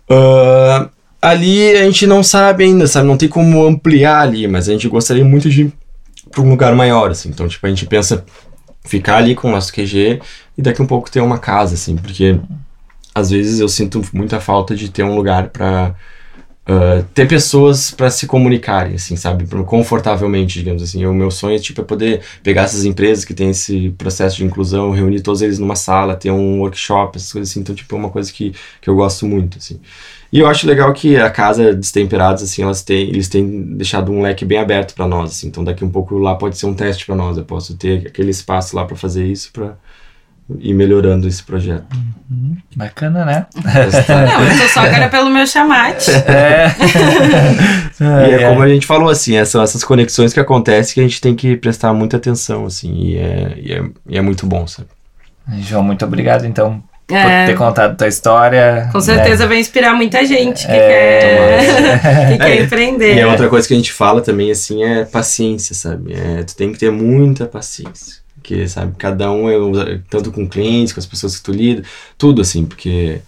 Ah, 0.09 0.89
ali 1.20 1.77
a 1.77 1.85
gente 1.85 2.07
não 2.07 2.22
sabe 2.22 2.64
ainda, 2.64 2.87
sabe? 2.87 3.07
Não 3.07 3.16
tem 3.16 3.29
como 3.29 3.64
ampliar 3.66 4.20
ali, 4.20 4.47
mas 4.47 4.68
a 4.68 4.72
gente 4.72 4.89
gostaria 4.89 5.24
muito 5.24 5.51
de 5.51 5.62
ir 5.62 5.72
para 6.31 6.43
um 6.43 6.51
lugar 6.51 6.74
maior, 6.74 7.11
assim. 7.11 7.29
Então, 7.29 7.49
tipo, 7.49 7.66
a 7.66 7.68
gente 7.68 7.87
pensa 7.87 8.24
ficar 8.85 9.16
ali 9.16 9.35
com 9.35 9.49
o 9.49 9.51
nosso 9.51 9.72
QG 9.72 10.20
e 10.57 10.62
daqui 10.62 10.81
um 10.81 10.87
pouco 10.87 11.11
ter 11.11 11.20
uma 11.20 11.39
casa, 11.39 11.74
assim, 11.74 11.97
porque 11.97 12.39
às 13.14 13.31
vezes 13.31 13.61
eu 13.61 13.68
sinto 13.68 14.03
muita 14.12 14.41
falta 14.41 14.74
de 14.77 14.91
ter 14.91 15.03
um 15.03 15.16
lugar 15.16 15.49
para 15.49 15.95
ter 17.14 17.29
pessoas 17.29 17.93
para 17.93 18.11
se 18.11 18.27
comunicarem, 18.27 18.97
assim, 18.97 19.14
sabe, 19.14 19.47
confortavelmente, 19.64 20.59
digamos 20.59 20.83
assim. 20.83 21.07
O 21.07 21.14
meu 21.14 21.31
sonho 21.31 21.55
é 21.55 21.59
tipo 21.61 21.81
é 21.81 21.85
poder 21.85 22.23
pegar 22.43 22.62
essas 22.62 22.85
empresas 22.85 23.25
que 23.25 23.33
têm 23.33 23.51
esse 23.51 23.91
processo 23.91 24.37
de 24.37 24.45
inclusão, 24.45 24.91
reunir 24.91 25.21
todos 25.21 25.43
eles 25.43 25.61
numa 25.61 25.77
sala, 25.77 26.17
ter 26.17 26.33
um 26.33 26.61
workshop, 26.61 27.17
essas 27.17 27.33
coisas 27.33 27.51
assim. 27.51 27.61
Então, 27.61 27.75
tipo, 27.75 27.95
é 27.95 27.99
uma 27.99 28.11
coisa 28.11 28.33
que, 28.33 28.53
que 28.81 28.91
eu 28.91 28.97
gosto 28.97 29.27
muito, 29.27 29.59
assim. 29.59 29.81
E 30.33 30.41
eu 30.41 30.49
acho 30.49 30.67
legal 30.67 30.93
que 30.93 31.17
a 31.17 31.31
casa 31.31 31.73
Destemperados, 31.73 32.43
assim, 32.43 32.62
elas 32.62 32.83
têm, 32.83 33.09
eles 33.11 33.29
têm 33.29 33.62
deixado 33.77 34.11
um 34.11 34.21
leque 34.21 34.45
bem 34.45 34.59
aberto 34.59 34.93
para 34.95 35.07
nós, 35.07 35.31
assim. 35.31 35.47
Então, 35.47 35.62
daqui 35.62 35.85
um 35.85 35.91
pouco 35.91 36.19
lá 36.19 36.35
pode 36.35 36.59
ser 36.59 36.67
um 36.67 36.75
teste 36.75 37.07
para 37.07 37.14
nós. 37.14 37.39
Eu 37.39 37.45
posso 37.45 37.77
ter 37.77 38.09
aquele 38.09 38.31
espaço 38.31 38.75
lá 38.75 38.85
para 38.85 38.97
fazer 38.97 39.25
isso, 39.25 39.53
para 39.53 39.77
ir 40.61 40.75
melhorando 40.75 41.27
esse 41.27 41.43
projeto. 41.43 41.85
Bacana, 42.77 43.25
né? 43.25 43.47
Não, 43.57 44.63
eu 44.63 44.69
só 44.69 44.81
agora 44.81 45.09
pelo 45.09 45.31
meu 45.31 45.47
chamate. 45.47 46.11
É. 46.11 46.67
E 47.99 48.35
é 48.35 48.49
como 48.49 48.61
a 48.63 48.69
gente 48.69 48.87
falou, 48.87 49.09
assim, 49.09 49.37
é- 49.37 49.45
são 49.45 49.63
essas 49.63 49.83
conexões 49.83 50.33
que 50.33 50.39
acontecem 50.41 50.95
que 50.95 51.01
a 51.01 51.03
gente 51.03 51.21
tem 51.21 51.35
que 51.35 51.57
prestar 51.57 51.95
muita 51.95 52.19
atenção, 52.19 52.67
assim, 52.67 52.93
e 52.95 53.17
é, 53.17 53.55
e 53.57 53.73
é, 53.73 53.83
e 54.11 54.19
é 54.19 54.21
muito 54.21 54.47
bom, 54.47 54.67
sabe? 54.67 54.89
João, 55.61 55.83
muito 55.83 56.05
obrigado, 56.05 56.45
então, 56.45 56.83
por 57.07 57.17
É. 57.17 57.47
ter 57.47 57.57
contado 57.57 57.97
tua 57.97 58.07
história. 58.09 58.89
Com 58.93 58.99
né? 58.99 59.05
certeza 59.05 59.47
vai 59.47 59.59
inspirar 59.59 59.95
muita 59.95 60.25
gente 60.27 60.67
que 60.67 60.73
É, 60.73 61.59
quer, 61.99 62.29
que 62.33 62.39
quer 62.39 62.51
É, 62.59 62.63
empreender. 62.63 63.15
E 63.17 63.21
a 63.23 63.29
outra 63.29 63.49
coisa 63.49 63.67
que 63.67 63.73
a 63.73 63.77
gente 63.77 63.93
fala 63.93 64.21
também, 64.21 64.51
assim, 64.51 64.85
é 64.85 65.05
paciência, 65.07 65.75
sabe? 65.75 66.13
É, 66.13 66.43
tu 66.43 66.55
tem 66.55 66.71
que 66.73 66.79
ter 66.79 66.91
muita 66.93 67.47
paciência. 67.47 68.26
Porque, 68.47 68.69
sabe, 68.69 68.93
cada 68.97 69.29
um 69.33 69.51
é, 69.51 69.59
um- 69.59 69.73
tanto 70.09 70.31
com 70.31 70.49
clientes, 70.49 70.93
com 70.93 71.01
as 71.01 71.07
pessoas 71.07 71.37
que 71.37 71.43
tu 71.43 71.51
lida, 71.51 71.83
tudo, 72.17 72.41
assim, 72.41 72.65
porque 72.65 73.19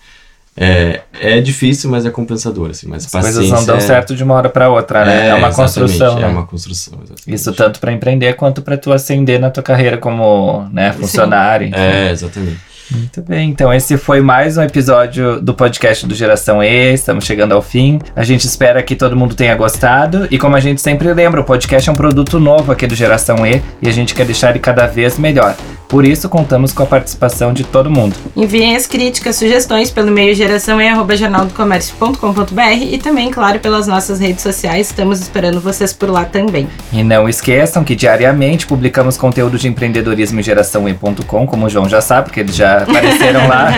é, 0.57 1.01
é 1.21 1.41
difícil, 1.41 1.91
mas 1.91 2.07
é 2.07 2.11
compensador, 2.11 2.71
assim, 2.71 2.87
mas 2.87 3.05
As 3.07 3.11
paciência 3.11 3.41
coisas 3.41 3.59
não 3.59 3.67
dão 3.67 3.77
é, 3.79 3.81
certo 3.81 4.15
de 4.15 4.23
uma 4.23 4.35
hora 4.35 4.49
pra 4.49 4.69
outra, 4.71 5.05
né? 5.05 5.27
É, 5.29 5.35
uma 5.35 5.49
exatamente, 5.49 5.57
construção, 5.57 6.19
É 6.19 6.21
né? 6.21 6.27
uma 6.29 6.47
construção, 6.47 6.95
exatamente. 7.03 7.35
Isso 7.35 7.53
tanto 7.53 7.81
pra 7.81 7.93
empreender 7.93 8.35
quanto 8.35 8.63
pra 8.63 8.77
tu 8.79 8.93
ascender 8.93 9.41
na 9.41 9.51
tua 9.51 9.63
carreira 9.63 9.99
como 9.99 10.69
né, 10.73 10.93
funcionário. 10.93 11.67
enfim. 11.67 11.77
É, 11.77 12.11
exatamente. 12.13 12.68
Muito 12.91 13.21
bem, 13.21 13.51
então 13.51 13.73
esse 13.73 13.99
foi 13.99 14.21
mais 14.21 14.57
um 14.57 14.63
episódio 14.63 15.41
do 15.41 15.53
podcast 15.53 16.07
do 16.07 16.15
Geração 16.15 16.63
E. 16.63 16.95
Estamos 16.95 17.25
chegando 17.25 17.53
ao 17.53 17.61
fim. 17.61 17.99
A 18.17 18.25
gente 18.25 18.47
espera 18.47 18.83
que 18.83 18.97
todo 18.97 19.15
mundo 19.15 19.35
tenha 19.35 19.55
gostado. 19.55 20.27
E 20.31 20.39
como 20.39 20.57
a 20.57 20.61
gente 20.61 20.81
sempre 20.81 21.13
lembra, 21.13 21.43
o 21.43 21.45
podcast 21.45 21.89
é 21.89 21.93
um 21.93 21.97
produto 21.97 22.41
novo 22.41 22.73
aqui 22.73 22.87
do 22.87 22.95
Geração 22.95 23.47
E 23.47 23.63
e 23.83 23.89
a 23.89 23.93
gente 23.93 24.15
quer 24.15 24.25
deixar 24.25 24.51
ele 24.51 24.59
cada 24.59 24.87
vez 24.87 25.19
melhor. 25.19 25.55
Por 25.89 26.05
isso, 26.05 26.29
contamos 26.29 26.73
com 26.73 26.83
a 26.83 26.87
participação 26.87 27.51
de 27.53 27.63
todo 27.65 27.91
mundo. 27.91 28.15
Enviem 28.37 28.77
as 28.77 28.87
críticas, 28.87 29.37
sugestões 29.37 29.91
pelo 29.91 30.09
e-mail 30.09 30.35
geraçãoe.jornaldocomércio.com.br 30.35 32.83
e 32.83 32.99
também, 32.99 33.31
claro, 33.31 33.59
pelas 33.59 33.87
nossas 33.87 34.21
redes 34.21 34.43
sociais. 34.43 34.89
Estamos 34.89 35.19
esperando 35.21 35.59
vocês 35.61 35.95
por 35.95 36.11
lá 36.11 36.27
também. 36.27 36.69
E 36.93 37.03
não 37.03 37.27
esqueçam 37.27 37.83
que 37.83 37.97
diariamente 37.97 38.67
publicamos 38.67 39.17
conteúdo 39.17 39.57
de 39.57 39.67
empreendedorismo 39.67 40.41
em 40.41 40.43
geraçãoe.com, 40.43 41.47
como 41.47 41.65
o 41.65 41.71
João 41.71 41.89
já 41.89 42.03
sabe, 42.03 42.27
porque 42.27 42.41
eles 42.41 42.55
já 42.55 42.78
apareceram 42.83 43.49
lá. 43.49 43.71